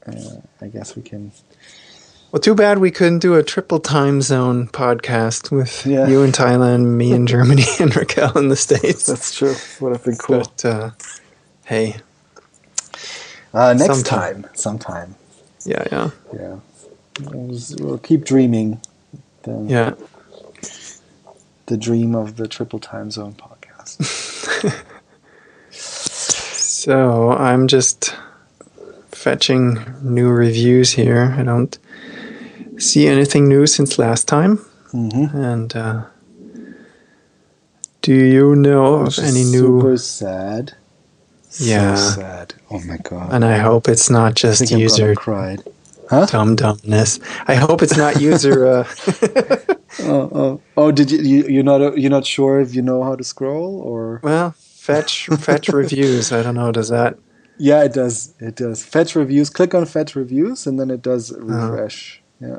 Uh, 0.06 0.40
I 0.60 0.68
guess 0.68 0.94
we 0.94 1.02
can 1.02 1.32
well, 2.32 2.40
too 2.40 2.54
bad 2.54 2.78
we 2.78 2.90
couldn't 2.92 3.18
do 3.18 3.34
a 3.34 3.42
triple 3.42 3.80
time 3.80 4.22
zone 4.22 4.68
podcast 4.68 5.50
with 5.50 5.84
yeah. 5.84 6.06
you 6.06 6.22
in 6.22 6.30
Thailand, 6.30 6.84
me 6.96 7.12
in 7.12 7.26
Germany, 7.26 7.64
and 7.80 7.94
Raquel 7.96 8.36
in 8.38 8.48
the 8.48 8.56
States. 8.56 9.06
That's 9.06 9.34
true. 9.34 9.54
Would 9.80 9.92
have 9.92 10.04
been 10.04 10.16
cool. 10.16 10.38
But 10.38 10.64
uh, 10.64 10.90
hey, 11.64 11.96
uh, 13.52 13.72
next 13.72 14.04
sometime. 14.04 14.42
time, 14.42 14.50
sometime. 14.54 15.14
Yeah, 15.64 15.84
yeah, 15.90 16.10
yeah. 16.32 16.56
We'll, 17.20 17.58
we'll 17.80 17.98
keep 17.98 18.24
dreaming. 18.24 18.80
The, 19.42 19.64
yeah. 19.68 19.94
The 21.66 21.76
dream 21.76 22.14
of 22.14 22.36
the 22.36 22.46
triple 22.46 22.78
time 22.78 23.10
zone 23.10 23.34
podcast. 23.34 24.04
so 25.72 27.30
I'm 27.32 27.66
just 27.66 28.16
fetching 29.10 29.84
new 30.02 30.28
reviews 30.28 30.92
here. 30.92 31.34
I 31.36 31.42
don't 31.42 31.76
see 32.80 33.06
anything 33.06 33.48
new 33.48 33.66
since 33.66 33.98
last 33.98 34.26
time. 34.26 34.58
Mm-hmm. 34.92 35.36
And 35.36 35.76
uh, 35.76 36.04
do 38.02 38.14
you 38.14 38.56
know 38.56 39.06
of 39.06 39.18
any 39.18 39.44
new? 39.44 39.80
Super 39.80 39.96
sad. 39.98 40.74
Yeah. 41.58 41.94
So 41.94 42.20
sad. 42.20 42.54
Oh 42.70 42.80
my 42.80 42.96
god. 42.98 43.32
And 43.32 43.44
I 43.44 43.58
hope 43.58 43.88
it's 43.88 44.10
not 44.10 44.34
just 44.34 44.70
user 44.70 45.14
cried. 45.14 45.62
Huh? 46.08 46.26
Dumb 46.26 46.56
dumbness. 46.56 47.20
I 47.46 47.54
hope 47.54 47.82
it's 47.82 47.96
not 47.96 48.20
user. 48.20 48.66
Uh... 48.66 48.88
oh, 50.00 50.30
oh, 50.34 50.60
oh! 50.76 50.90
Did 50.90 51.12
you, 51.12 51.18
you? 51.18 51.46
You're 51.46 51.62
not. 51.62 51.96
You're 51.98 52.10
not 52.10 52.26
sure 52.26 52.60
if 52.60 52.74
you 52.74 52.82
know 52.82 53.04
how 53.04 53.14
to 53.14 53.22
scroll 53.22 53.80
or? 53.80 54.20
Well, 54.24 54.50
fetch 54.58 55.26
fetch 55.26 55.68
reviews. 55.82 56.32
I 56.32 56.42
don't 56.42 56.56
know. 56.56 56.72
Does 56.72 56.88
that? 56.88 57.16
Yeah, 57.58 57.84
it 57.84 57.92
does. 57.92 58.34
It 58.40 58.56
does. 58.56 58.84
Fetch 58.84 59.14
reviews. 59.14 59.50
Click 59.50 59.72
on 59.72 59.86
fetch 59.86 60.16
reviews, 60.16 60.66
and 60.66 60.80
then 60.80 60.90
it 60.90 61.00
does 61.00 61.30
uh-huh. 61.30 61.44
refresh. 61.44 62.20
Yeah. 62.40 62.58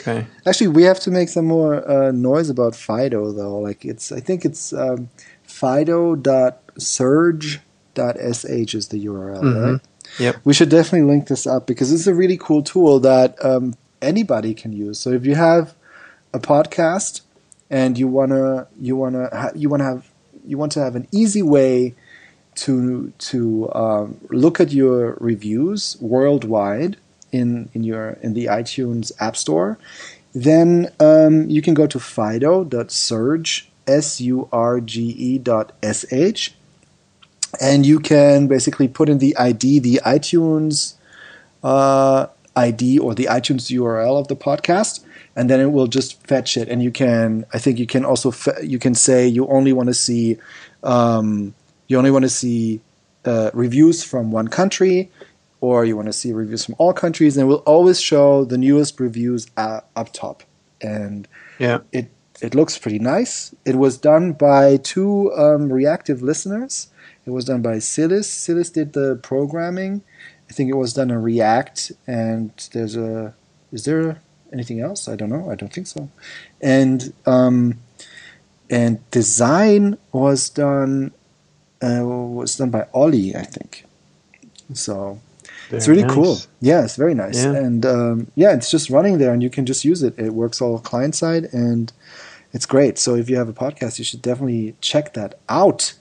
Okay. 0.00 0.26
Actually, 0.46 0.68
we 0.68 0.82
have 0.84 1.00
to 1.00 1.10
make 1.10 1.28
some 1.28 1.46
more 1.46 1.88
uh, 1.88 2.10
noise 2.10 2.50
about 2.50 2.74
Fido 2.74 3.32
though. 3.32 3.58
Like 3.58 3.84
it's, 3.84 4.12
I 4.12 4.20
think 4.20 4.44
it's 4.44 4.72
um, 4.72 5.08
Fido.surge.sh 5.42 6.74
is 8.74 8.88
the 8.88 9.06
URL, 9.06 9.42
mm-hmm. 9.42 9.72
right? 9.72 9.80
Yep. 10.18 10.36
We 10.44 10.52
should 10.52 10.68
definitely 10.68 11.08
link 11.08 11.28
this 11.28 11.46
up 11.46 11.66
because 11.66 11.92
it's 11.92 12.06
a 12.06 12.14
really 12.14 12.36
cool 12.36 12.62
tool 12.62 13.00
that 13.00 13.42
um, 13.44 13.74
anybody 14.00 14.54
can 14.54 14.72
use. 14.72 14.98
So 14.98 15.10
if 15.10 15.24
you 15.24 15.34
have 15.34 15.74
a 16.32 16.38
podcast 16.38 17.22
and 17.70 17.98
you 17.98 18.08
wanna 18.08 18.66
you 18.80 18.96
wanna 18.96 19.28
ha- 19.32 19.52
you 19.54 19.68
wanna 19.68 19.84
have 19.84 20.10
you 20.46 20.58
want 20.58 20.72
to 20.72 20.80
have 20.80 20.94
an 20.96 21.08
easy 21.10 21.42
way 21.42 21.94
to 22.56 23.12
to 23.18 23.72
um, 23.74 24.20
look 24.30 24.60
at 24.60 24.72
your 24.72 25.16
reviews 25.20 25.96
worldwide 26.00 26.96
in 27.34 27.68
in 27.74 27.82
your 27.82 28.16
in 28.22 28.34
the 28.34 28.46
iTunes 28.46 29.12
App 29.18 29.36
Store, 29.36 29.76
then 30.32 30.90
um, 31.00 31.50
you 31.50 31.60
can 31.60 31.74
go 31.74 31.86
to 31.86 31.98
fido.surge 31.98 33.70
s 33.86 34.20
u 34.20 34.48
r 34.52 34.80
g 34.80 35.10
e 35.10 35.38
dot 35.38 35.72
s 35.82 36.06
h, 36.10 36.54
and 37.60 37.84
you 37.84 37.98
can 37.98 38.46
basically 38.46 38.88
put 38.88 39.08
in 39.08 39.18
the 39.18 39.36
ID, 39.36 39.80
the 39.80 40.00
iTunes 40.06 40.94
uh, 41.62 42.26
ID 42.56 42.98
or 42.98 43.14
the 43.14 43.24
iTunes 43.24 43.70
URL 43.70 44.18
of 44.18 44.28
the 44.28 44.36
podcast, 44.36 45.04
and 45.34 45.50
then 45.50 45.60
it 45.60 45.72
will 45.72 45.88
just 45.88 46.24
fetch 46.26 46.56
it. 46.56 46.68
And 46.68 46.82
you 46.82 46.92
can, 46.92 47.44
I 47.52 47.58
think, 47.58 47.78
you 47.78 47.86
can 47.86 48.04
also 48.04 48.30
fe- 48.30 48.64
you 48.64 48.78
can 48.78 48.94
say 48.94 49.26
you 49.26 49.46
only 49.48 49.72
want 49.72 49.88
to 49.88 49.94
see 49.94 50.38
um, 50.84 51.54
you 51.88 51.98
only 51.98 52.12
want 52.12 52.22
to 52.22 52.34
see 52.42 52.80
uh, 53.24 53.50
reviews 53.52 54.04
from 54.04 54.30
one 54.30 54.48
country 54.48 55.10
or 55.64 55.86
you 55.86 55.96
want 55.96 56.06
to 56.06 56.12
see 56.12 56.30
reviews 56.32 56.62
from 56.64 56.74
all 56.76 56.92
countries, 56.92 57.36
and 57.36 57.44
it 57.44 57.48
will 57.48 57.64
always 57.74 57.98
show 57.98 58.44
the 58.44 58.58
newest 58.58 59.00
reviews 59.00 59.46
up 59.56 60.12
top. 60.12 60.42
And 60.82 61.26
yeah, 61.58 61.78
it 61.90 62.10
it 62.42 62.54
looks 62.54 62.76
pretty 62.76 62.98
nice. 62.98 63.54
It 63.64 63.76
was 63.76 63.96
done 63.96 64.32
by 64.32 64.76
two 64.76 65.32
um, 65.32 65.72
reactive 65.72 66.20
listeners. 66.20 66.88
It 67.24 67.30
was 67.30 67.46
done 67.46 67.62
by 67.62 67.78
Silas. 67.78 68.28
Silas 68.30 68.68
did 68.68 68.92
the 68.92 69.18
programming. 69.22 70.02
I 70.50 70.52
think 70.52 70.68
it 70.68 70.76
was 70.76 70.92
done 70.92 71.10
in 71.10 71.22
React. 71.22 71.92
And 72.06 72.50
there's 72.72 72.96
a 72.96 73.34
is 73.72 73.84
there 73.86 74.20
anything 74.52 74.80
else? 74.80 75.08
I 75.08 75.16
don't 75.16 75.30
know. 75.30 75.50
I 75.50 75.54
don't 75.54 75.72
think 75.72 75.86
so. 75.86 76.10
And 76.60 77.14
um, 77.24 77.80
and 78.68 78.98
design 79.10 79.96
was 80.12 80.50
done 80.50 81.12
uh, 81.82 82.04
was 82.04 82.56
done 82.56 82.70
by 82.70 82.86
Ollie, 82.92 83.34
I 83.34 83.44
think. 83.44 83.84
So 84.74 85.20
very 85.68 85.78
it's 85.78 85.88
really 85.88 86.02
nice. 86.02 86.12
cool. 86.12 86.38
Yeah, 86.60 86.84
it's 86.84 86.96
very 86.96 87.14
nice. 87.14 87.44
Yeah. 87.44 87.54
And 87.54 87.86
um, 87.86 88.30
yeah, 88.34 88.54
it's 88.54 88.70
just 88.70 88.90
running 88.90 89.18
there 89.18 89.32
and 89.32 89.42
you 89.42 89.50
can 89.50 89.66
just 89.66 89.84
use 89.84 90.02
it. 90.02 90.18
It 90.18 90.30
works 90.30 90.60
all 90.60 90.78
client 90.78 91.14
side 91.14 91.44
and 91.52 91.92
it's 92.52 92.66
great. 92.66 92.98
So 92.98 93.14
if 93.14 93.28
you 93.28 93.36
have 93.36 93.48
a 93.48 93.52
podcast, 93.52 93.98
you 93.98 94.04
should 94.04 94.22
definitely 94.22 94.76
check 94.80 95.14
that 95.14 95.38
out. 95.48 95.94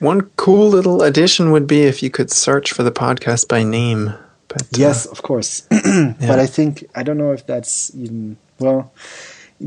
One 0.00 0.22
cool 0.36 0.68
little 0.68 1.02
addition 1.02 1.52
would 1.52 1.66
be 1.66 1.82
if 1.82 2.02
you 2.02 2.10
could 2.10 2.30
search 2.30 2.72
for 2.72 2.82
the 2.82 2.92
podcast 2.92 3.48
by 3.48 3.62
name. 3.62 4.14
But, 4.48 4.62
uh, 4.62 4.66
yes, 4.76 5.06
of 5.06 5.22
course. 5.22 5.66
yeah. 5.70 6.14
But 6.18 6.38
I 6.38 6.46
think, 6.46 6.84
I 6.94 7.02
don't 7.02 7.16
know 7.16 7.32
if 7.32 7.46
that's 7.46 7.94
even, 7.94 8.36
well, 8.58 8.92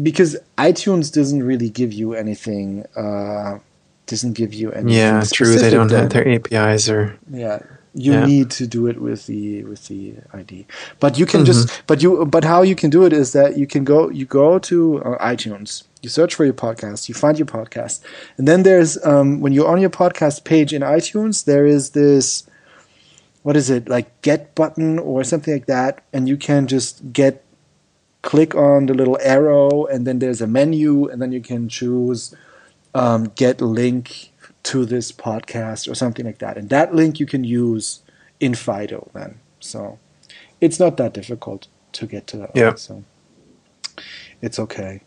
because 0.01 0.37
iTunes 0.57 1.11
doesn't 1.13 1.43
really 1.43 1.69
give 1.69 1.93
you 1.93 2.13
anything. 2.13 2.85
Uh, 2.95 3.59
doesn't 4.05 4.33
give 4.33 4.53
you 4.53 4.71
anything. 4.71 4.97
Yeah, 4.97 5.23
true. 5.31 5.55
They 5.55 5.69
don't 5.69 5.91
have 5.91 6.09
their 6.09 6.27
APIs 6.27 6.89
or. 6.89 7.17
Yeah, 7.29 7.59
you 7.97 8.13
yeah. 8.13 8.25
need 8.25 8.51
to 8.51 8.67
do 8.67 8.85
it 8.87 9.01
with 9.01 9.25
the 9.25 9.63
with 9.63 9.87
the 9.87 10.15
id 10.33 10.65
but 10.99 11.17
you 11.17 11.25
can 11.25 11.41
mm-hmm. 11.41 11.65
just 11.65 11.81
but 11.87 12.01
you 12.03 12.25
but 12.25 12.43
how 12.43 12.61
you 12.61 12.75
can 12.75 12.89
do 12.89 13.03
it 13.03 13.11
is 13.11 13.33
that 13.33 13.57
you 13.57 13.65
can 13.65 13.83
go 13.83 14.09
you 14.09 14.25
go 14.25 14.59
to 14.59 15.01
uh, 15.03 15.17
itunes. 15.23 15.83
You 16.01 16.09
search 16.09 16.35
for 16.35 16.45
your 16.45 16.53
podcast. 16.53 17.09
You 17.09 17.15
find 17.15 17.37
your 17.39 17.47
podcast. 17.47 18.01
And 18.37 18.47
then 18.47 18.63
there's 18.63 19.03
um, 19.05 19.41
when 19.41 19.53
you're 19.53 19.67
on 19.67 19.81
your 19.81 19.89
podcast 19.89 20.43
page 20.43 20.73
in 20.73 20.81
itunes 20.81 21.45
there 21.45 21.65
is 21.65 21.91
this 21.91 22.47
what 23.43 23.55
is 23.55 23.69
it 23.69 23.87
like 23.87 24.21
get 24.21 24.53
button 24.55 24.99
or 24.99 25.23
something 25.23 25.53
like 25.53 25.67
that. 25.67 26.03
And 26.13 26.27
you 26.27 26.37
can 26.37 26.67
just 26.67 27.13
get 27.13 27.43
click 28.21 28.55
on 28.55 28.87
the 28.87 28.93
little 28.93 29.17
arrow 29.21 29.85
and 29.85 30.05
then 30.05 30.19
there's 30.19 30.41
a 30.41 30.47
menu 30.47 31.07
and 31.07 31.21
then 31.21 31.31
you 31.31 31.41
can 31.41 31.69
choose 31.69 32.35
um, 32.93 33.31
get 33.35 33.61
link 33.61 34.31
to 34.67 34.85
this 34.85 35.13
podcast 35.13 35.89
or 35.89 35.95
something 35.95 36.25
like 36.25 36.39
that. 36.39 36.57
And 36.57 36.69
that 36.69 36.93
link 36.93 37.21
you 37.21 37.25
can 37.25 37.45
use 37.45 38.01
in 38.41 38.53
Fido 38.53 39.09
then. 39.13 39.39
So 39.61 39.97
it's 40.59 40.77
not 40.77 40.97
that 40.97 41.13
difficult 41.13 41.67
to 41.93 42.05
get 42.05 42.27
to 42.27 42.37
that. 42.37 42.51
Yeah. 42.53 42.65
Link, 42.67 42.77
so 42.79 43.03
it's 44.41 44.59
okay. 44.59 45.01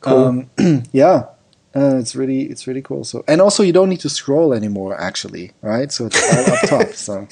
Cool. 0.00 0.48
Um, 0.58 0.82
yeah. 0.92 1.26
Uh, 1.72 1.98
it's 1.98 2.16
really 2.16 2.42
it's 2.50 2.66
really 2.66 2.82
cool. 2.82 3.04
So 3.04 3.22
and 3.28 3.40
also 3.40 3.62
you 3.62 3.72
don't 3.72 3.88
need 3.88 4.00
to 4.00 4.08
scroll 4.08 4.52
anymore 4.52 5.00
actually, 5.00 5.52
right? 5.62 5.92
So 5.92 6.06
it's 6.06 6.20
all 6.20 6.54
up 6.54 6.68
top. 6.68 6.94
So 6.94 7.28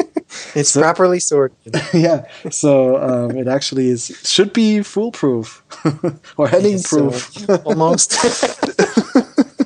it's 0.54 0.70
so, 0.70 0.80
properly 0.80 1.18
sorted. 1.18 1.74
yeah. 1.92 2.24
So 2.50 3.02
um, 3.02 3.36
it 3.36 3.48
actually 3.48 3.88
is 3.88 4.06
should 4.24 4.52
be 4.52 4.82
foolproof 4.84 5.64
or 6.36 6.46
Henning 6.46 6.80
proof. 6.80 7.32
So, 7.32 7.56
almost. 7.64 8.14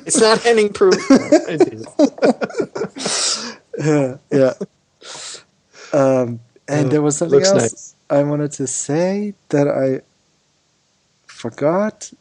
It's 0.05 0.19
not 0.19 0.41
Henning 0.41 0.71
proof. 0.71 0.95
yeah, 3.79 4.17
yeah. 4.31 4.53
Um, 5.91 6.39
and 6.67 6.91
there 6.91 7.01
was 7.01 7.17
something 7.17 7.41
else 7.41 7.53
nice. 7.53 7.95
I 8.09 8.23
wanted 8.23 8.51
to 8.53 8.67
say 8.67 9.33
that 9.49 9.67
I 9.67 10.01
forgot. 11.27 12.11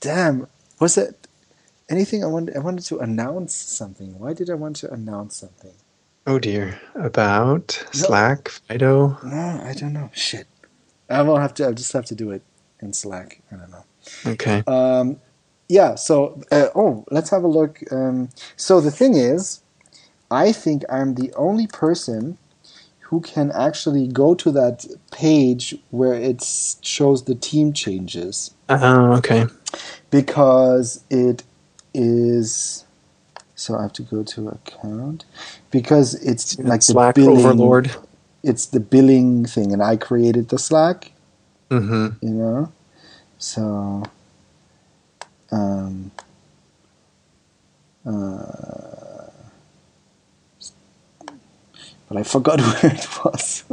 Damn, 0.00 0.46
was 0.80 0.98
it? 0.98 1.24
anything 1.88 2.24
I 2.24 2.26
wanted. 2.26 2.56
I 2.56 2.60
wanted 2.60 2.84
to 2.86 2.98
announce 2.98 3.54
something. 3.54 4.18
Why 4.18 4.32
did 4.32 4.50
I 4.50 4.54
want 4.54 4.76
to 4.76 4.92
announce 4.92 5.36
something? 5.36 5.72
Oh 6.26 6.38
dear, 6.38 6.80
about 6.94 7.82
no. 7.86 7.90
Slack, 7.92 8.48
Fido. 8.48 9.18
No, 9.24 9.60
I 9.62 9.74
don't 9.74 9.92
know. 9.92 10.10
Shit, 10.14 10.46
I 11.10 11.22
will 11.22 11.38
have 11.38 11.54
to. 11.54 11.68
I 11.68 11.72
just 11.72 11.92
have 11.92 12.06
to 12.06 12.14
do 12.14 12.30
it 12.30 12.42
in 12.80 12.92
Slack. 12.92 13.40
I 13.52 13.56
don't 13.56 13.70
know. 13.70 13.84
Okay. 14.26 14.62
Um, 14.66 15.20
yeah. 15.68 15.94
So, 15.94 16.40
uh, 16.50 16.68
oh, 16.74 17.04
let's 17.10 17.30
have 17.30 17.44
a 17.44 17.48
look. 17.48 17.80
Um, 17.92 18.28
so 18.56 18.80
the 18.80 18.90
thing 18.90 19.14
is, 19.14 19.60
I 20.30 20.52
think 20.52 20.84
I'm 20.90 21.14
the 21.14 21.32
only 21.34 21.66
person 21.66 22.38
who 23.00 23.20
can 23.20 23.52
actually 23.52 24.06
go 24.08 24.34
to 24.34 24.50
that 24.52 24.86
page 25.12 25.76
where 25.90 26.14
it 26.14 26.42
shows 26.82 27.24
the 27.24 27.34
team 27.34 27.72
changes. 27.72 28.52
Oh, 28.68 28.74
uh, 28.74 29.16
okay. 29.18 29.46
Because 30.10 31.04
it 31.10 31.42
is. 31.92 32.84
So 33.56 33.76
I 33.76 33.82
have 33.82 33.92
to 33.94 34.02
go 34.02 34.24
to 34.24 34.48
account 34.48 35.24
because 35.70 36.14
it's, 36.14 36.58
like 36.58 36.82
Slack 36.82 37.14
the 37.14 37.22
billing, 37.22 37.38
overlord. 37.38 37.90
It's 38.42 38.66
the 38.66 38.80
billing 38.80 39.46
thing, 39.46 39.72
and 39.72 39.82
I 39.82 39.96
created 39.96 40.48
the 40.48 40.58
Slack. 40.58 41.12
Mm-hmm. 41.70 42.26
You 42.26 42.34
know, 42.34 42.72
so. 43.38 44.02
Um, 45.50 46.10
uh, 48.06 49.30
but 52.08 52.18
I 52.18 52.22
forgot 52.22 52.60
where 52.82 52.94
it 52.94 53.24
was. 53.24 53.64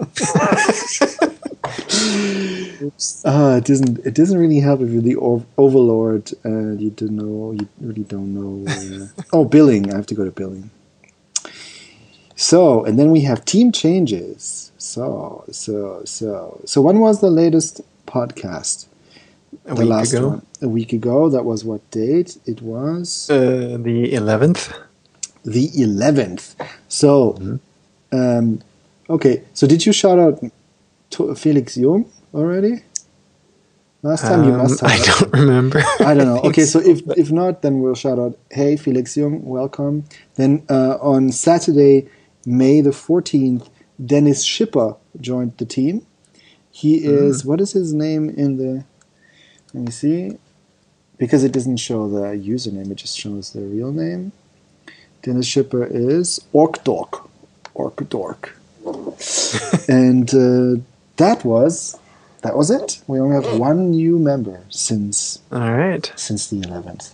uh, 3.25 3.57
it 3.57 3.65
doesn't. 3.65 3.99
It 4.05 4.13
doesn't 4.13 4.37
really 4.37 4.59
help 4.59 4.81
if 4.81 4.89
you're 4.89 5.01
the 5.01 5.17
overlord 5.57 6.31
and 6.43 6.81
you 6.81 6.91
don't 6.91 7.11
know. 7.11 7.51
You 7.51 7.67
really 7.79 8.03
don't 8.03 8.33
know. 8.33 9.09
oh, 9.33 9.45
billing. 9.45 9.91
I 9.91 9.95
have 9.95 10.07
to 10.07 10.15
go 10.15 10.25
to 10.25 10.31
billing. 10.31 10.69
So, 12.35 12.83
and 12.83 12.97
then 12.97 13.11
we 13.11 13.21
have 13.21 13.45
team 13.45 13.71
changes. 13.71 14.71
So, 14.77 15.43
so, 15.51 16.01
so, 16.05 16.61
so. 16.65 16.81
When 16.81 16.99
was 16.99 17.21
the 17.21 17.29
latest 17.29 17.81
podcast? 18.07 18.87
A 19.65 19.75
the 19.75 19.85
last 19.85 20.13
ago. 20.13 20.29
one. 20.29 20.45
A 20.61 20.69
week 20.69 20.93
ago. 20.93 21.29
That 21.29 21.43
was 21.43 21.63
what 21.63 21.89
date? 21.91 22.37
It 22.45 22.61
was 22.61 23.29
uh, 23.29 23.77
the 23.79 24.13
eleventh. 24.13 24.73
The 25.43 25.69
eleventh. 25.75 26.55
So. 26.87 27.33
Mm-hmm 27.33 27.55
um, 28.11 28.61
okay, 29.09 29.43
so 29.53 29.67
did 29.67 29.85
you 29.85 29.93
shout 29.93 30.19
out 30.19 30.43
to 31.11 31.35
Felix 31.35 31.77
Jung 31.77 32.11
already? 32.33 32.83
Last 34.03 34.21
time 34.21 34.41
um, 34.41 34.45
you 34.49 34.53
must 34.53 34.81
have. 34.81 34.91
I 34.91 34.97
don't 34.97 35.33
remember. 35.41 35.83
I 35.99 36.13
don't 36.13 36.25
know. 36.25 36.37
I 36.43 36.47
okay, 36.47 36.63
so, 36.63 36.81
so 36.81 36.89
if 36.89 37.01
if 37.17 37.31
not, 37.31 37.61
then 37.61 37.81
we'll 37.81 37.95
shout 37.95 38.17
out, 38.17 38.37
"Hey, 38.49 38.75
Felix 38.75 39.15
Jung, 39.15 39.45
welcome." 39.45 40.05
Then 40.35 40.65
uh, 40.69 40.97
on 40.99 41.31
Saturday, 41.31 42.09
May 42.45 42.81
the 42.81 42.91
fourteenth, 42.91 43.69
Dennis 44.03 44.45
Schipper 44.45 44.97
joined 45.19 45.57
the 45.57 45.65
team. 45.65 46.05
He 46.71 47.05
is 47.05 47.43
mm. 47.43 47.45
what 47.45 47.61
is 47.61 47.73
his 47.73 47.93
name 47.93 48.29
in 48.29 48.57
the? 48.57 48.85
Let 49.73 49.83
me 49.85 49.91
see, 49.91 50.37
because 51.17 51.43
it 51.43 51.51
doesn't 51.51 51.77
show 51.77 52.09
the 52.09 52.35
username; 52.37 52.91
it 52.91 52.95
just 52.95 53.17
shows 53.17 53.53
the 53.53 53.61
real 53.61 53.91
name. 53.91 54.31
Dennis 55.21 55.47
Schipper 55.47 55.87
is 55.89 56.39
Orkdog. 56.53 57.29
Orc 57.73 58.09
Dork. 58.09 58.57
and 59.87 60.29
uh, 60.33 60.81
that 61.17 61.41
was 61.43 61.99
that 62.41 62.55
was 62.57 62.71
it. 62.71 63.01
We 63.07 63.19
only 63.19 63.35
have 63.35 63.59
one 63.59 63.91
new 63.91 64.17
member 64.17 64.61
since 64.69 65.39
all 65.51 65.71
right 65.71 66.11
since 66.15 66.47
the 66.47 66.57
11th. 66.57 67.13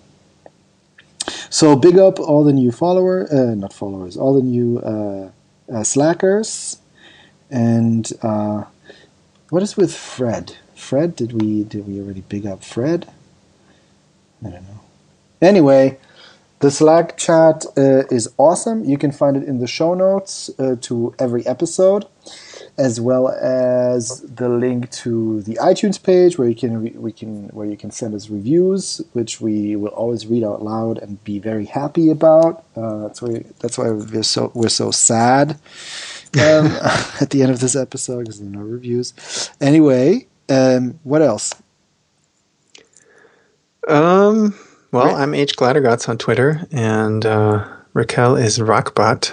So 1.49 1.75
big 1.75 1.97
up 1.97 2.19
all 2.19 2.43
the 2.43 2.53
new 2.53 2.71
follower, 2.71 3.27
uh, 3.31 3.55
not 3.55 3.73
followers, 3.73 4.15
all 4.15 4.33
the 4.33 4.41
new 4.41 4.79
uh, 4.79 5.29
uh, 5.71 5.83
slackers, 5.83 6.79
and 7.51 8.09
uh, 8.21 8.63
what 9.49 9.61
is 9.61 9.75
with 9.75 9.93
Fred? 9.93 10.55
Fred, 10.77 11.15
did 11.15 11.33
we 11.33 11.63
did 11.63 11.87
we 11.87 11.99
already 11.99 12.21
big 12.21 12.45
up 12.45 12.63
Fred? 12.63 13.07
I 14.45 14.49
don't 14.49 14.63
know. 14.63 14.81
Anyway, 15.41 15.97
the 16.59 16.71
Slack 16.71 17.17
chat 17.17 17.65
uh, 17.75 18.03
is 18.09 18.29
awesome. 18.37 18.85
You 18.85 18.97
can 18.97 19.11
find 19.11 19.35
it 19.35 19.43
in 19.43 19.59
the 19.59 19.67
show 19.67 19.93
notes 19.93 20.49
uh, 20.59 20.75
to 20.81 21.13
every 21.19 21.45
episode, 21.45 22.05
as 22.77 23.01
well 23.01 23.27
as 23.27 24.21
the 24.21 24.49
link 24.49 24.89
to 24.91 25.41
the 25.41 25.55
iTunes 25.55 26.01
page 26.01 26.37
where 26.37 26.47
you 26.47 26.55
can 26.55 26.81
re- 26.83 26.95
we 26.95 27.11
can 27.11 27.49
where 27.49 27.67
you 27.67 27.77
can 27.77 27.91
send 27.91 28.13
us 28.13 28.29
reviews, 28.29 29.01
which 29.13 29.41
we 29.41 29.75
will 29.75 29.89
always 29.89 30.27
read 30.27 30.43
out 30.43 30.63
loud 30.63 30.99
and 30.99 31.23
be 31.23 31.39
very 31.39 31.65
happy 31.65 32.09
about. 32.09 32.63
Uh, 32.75 33.07
that's 33.07 33.21
why 33.21 33.43
that's 33.59 33.77
why 33.77 33.89
we're 33.89 34.23
so 34.23 34.51
we're 34.53 34.69
so 34.69 34.91
sad 34.91 35.59
um, 36.39 36.67
at 37.21 37.31
the 37.31 37.41
end 37.41 37.51
of 37.51 37.59
this 37.59 37.75
episode 37.75 38.21
because 38.21 38.39
there 38.39 38.47
are 38.47 38.51
no 38.51 38.61
reviews. 38.61 39.51
Anyway, 39.59 40.26
um, 40.49 40.99
what 41.03 41.21
else? 41.21 41.53
Um 43.87 44.53
well, 44.91 45.07
right. 45.07 45.15
I'm 45.15 45.33
H. 45.33 45.55
Glattergotz 45.57 46.07
on 46.07 46.17
Twitter, 46.17 46.65
and 46.71 47.25
uh, 47.25 47.67
Raquel 47.93 48.37
is 48.37 48.57
Rockbot. 48.57 49.31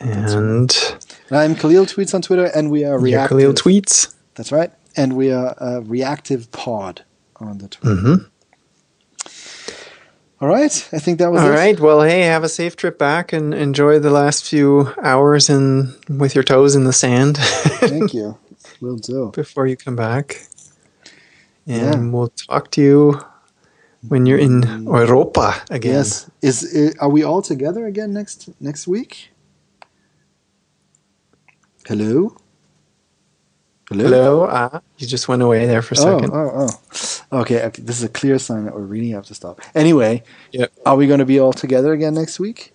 And 0.00 0.70
I'm 1.30 1.54
Kahlil 1.54 1.84
Tweets 1.84 2.14
on 2.14 2.22
Twitter, 2.22 2.46
and 2.54 2.70
we 2.70 2.84
are 2.84 2.98
reactive. 2.98 3.36
Kahlil 3.36 3.52
Tweets. 3.54 4.14
That's 4.34 4.50
right. 4.50 4.72
And 4.96 5.14
we 5.14 5.30
are 5.30 5.54
a 5.58 5.82
reactive 5.82 6.50
pod 6.52 7.04
on 7.36 7.58
the 7.58 7.68
Twitter. 7.68 7.96
Mm-hmm. 7.96 8.24
All 10.40 10.48
right. 10.48 10.88
I 10.92 10.98
think 10.98 11.18
that 11.18 11.32
was 11.32 11.42
All 11.42 11.48
it. 11.48 11.54
right. 11.54 11.78
Well, 11.78 12.02
hey, 12.02 12.22
have 12.22 12.44
a 12.44 12.48
safe 12.48 12.76
trip 12.76 12.98
back 12.98 13.32
and 13.32 13.52
enjoy 13.52 13.98
the 13.98 14.10
last 14.10 14.48
few 14.48 14.94
hours 15.02 15.50
in 15.50 15.94
with 16.08 16.34
your 16.34 16.44
toes 16.44 16.76
in 16.76 16.84
the 16.84 16.92
sand. 16.92 17.36
Thank 17.40 18.14
you. 18.14 18.38
Will 18.80 18.96
do. 18.96 19.32
Before 19.34 19.66
you 19.66 19.76
come 19.76 19.96
back. 19.96 20.46
And 21.66 22.04
yeah. 22.04 22.10
we'll 22.10 22.28
talk 22.28 22.70
to 22.72 22.80
you 22.80 23.20
when 24.08 24.26
you're 24.26 24.38
in 24.38 24.62
Europa 24.84 25.62
again. 25.70 25.94
Yes, 25.94 26.30
is 26.40 26.94
are 27.00 27.10
we 27.10 27.22
all 27.24 27.42
together 27.42 27.86
again 27.86 28.12
next 28.12 28.48
next 28.60 28.86
week? 28.86 29.30
Hello. 31.86 32.36
Hello. 33.88 34.04
Hello. 34.04 34.44
Uh, 34.44 34.80
you 34.98 35.06
just 35.06 35.28
went 35.28 35.42
away 35.42 35.66
there 35.66 35.80
for 35.80 35.94
a 35.94 35.98
oh, 35.98 36.18
second. 36.18 36.30
Oh, 36.34 36.68
oh. 37.32 37.40
Okay, 37.40 37.62
okay. 37.64 37.82
This 37.82 37.96
is 37.96 38.04
a 38.04 38.08
clear 38.08 38.38
sign 38.38 38.64
that 38.64 38.74
we're 38.74 38.82
really 38.82 39.10
have 39.10 39.26
to 39.26 39.34
stop. 39.34 39.60
Anyway, 39.74 40.22
yep. 40.52 40.72
are 40.84 40.96
we 40.96 41.06
going 41.06 41.20
to 41.20 41.26
be 41.26 41.38
all 41.38 41.52
together 41.52 41.92
again 41.92 42.14
next 42.14 42.38
week? 42.38 42.74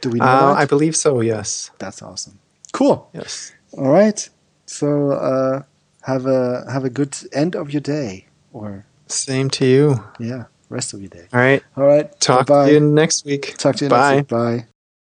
Do 0.00 0.10
we 0.10 0.18
know 0.18 0.24
uh, 0.24 0.54
I 0.56 0.64
believe 0.64 0.96
so. 0.96 1.20
Yes. 1.20 1.70
That's 1.78 2.02
awesome. 2.02 2.38
Cool. 2.72 3.08
Yes. 3.12 3.52
All 3.72 3.88
right. 3.88 4.28
So 4.70 5.10
uh, 5.10 5.62
have 6.02 6.26
a 6.26 6.64
have 6.70 6.84
a 6.84 6.90
good 6.90 7.16
end 7.32 7.56
of 7.56 7.72
your 7.72 7.80
day 7.82 8.26
or 8.52 8.86
same 9.08 9.50
to 9.50 9.66
you. 9.66 10.04
Yeah. 10.20 10.44
Rest 10.68 10.94
of 10.94 11.00
your 11.00 11.10
day. 11.10 11.26
All 11.32 11.40
right. 11.40 11.62
All 11.76 11.84
right. 11.84 12.08
Talk 12.20 12.46
Bye-bye. 12.46 12.66
to 12.68 12.72
you 12.74 12.80
next 12.80 13.24
week. 13.24 13.56
Talk 13.58 13.74
to 13.76 13.86
you 13.86 13.90
Bye. 13.90 14.14
next 14.14 14.16
week. 14.22 14.28
Bye. 14.28 14.66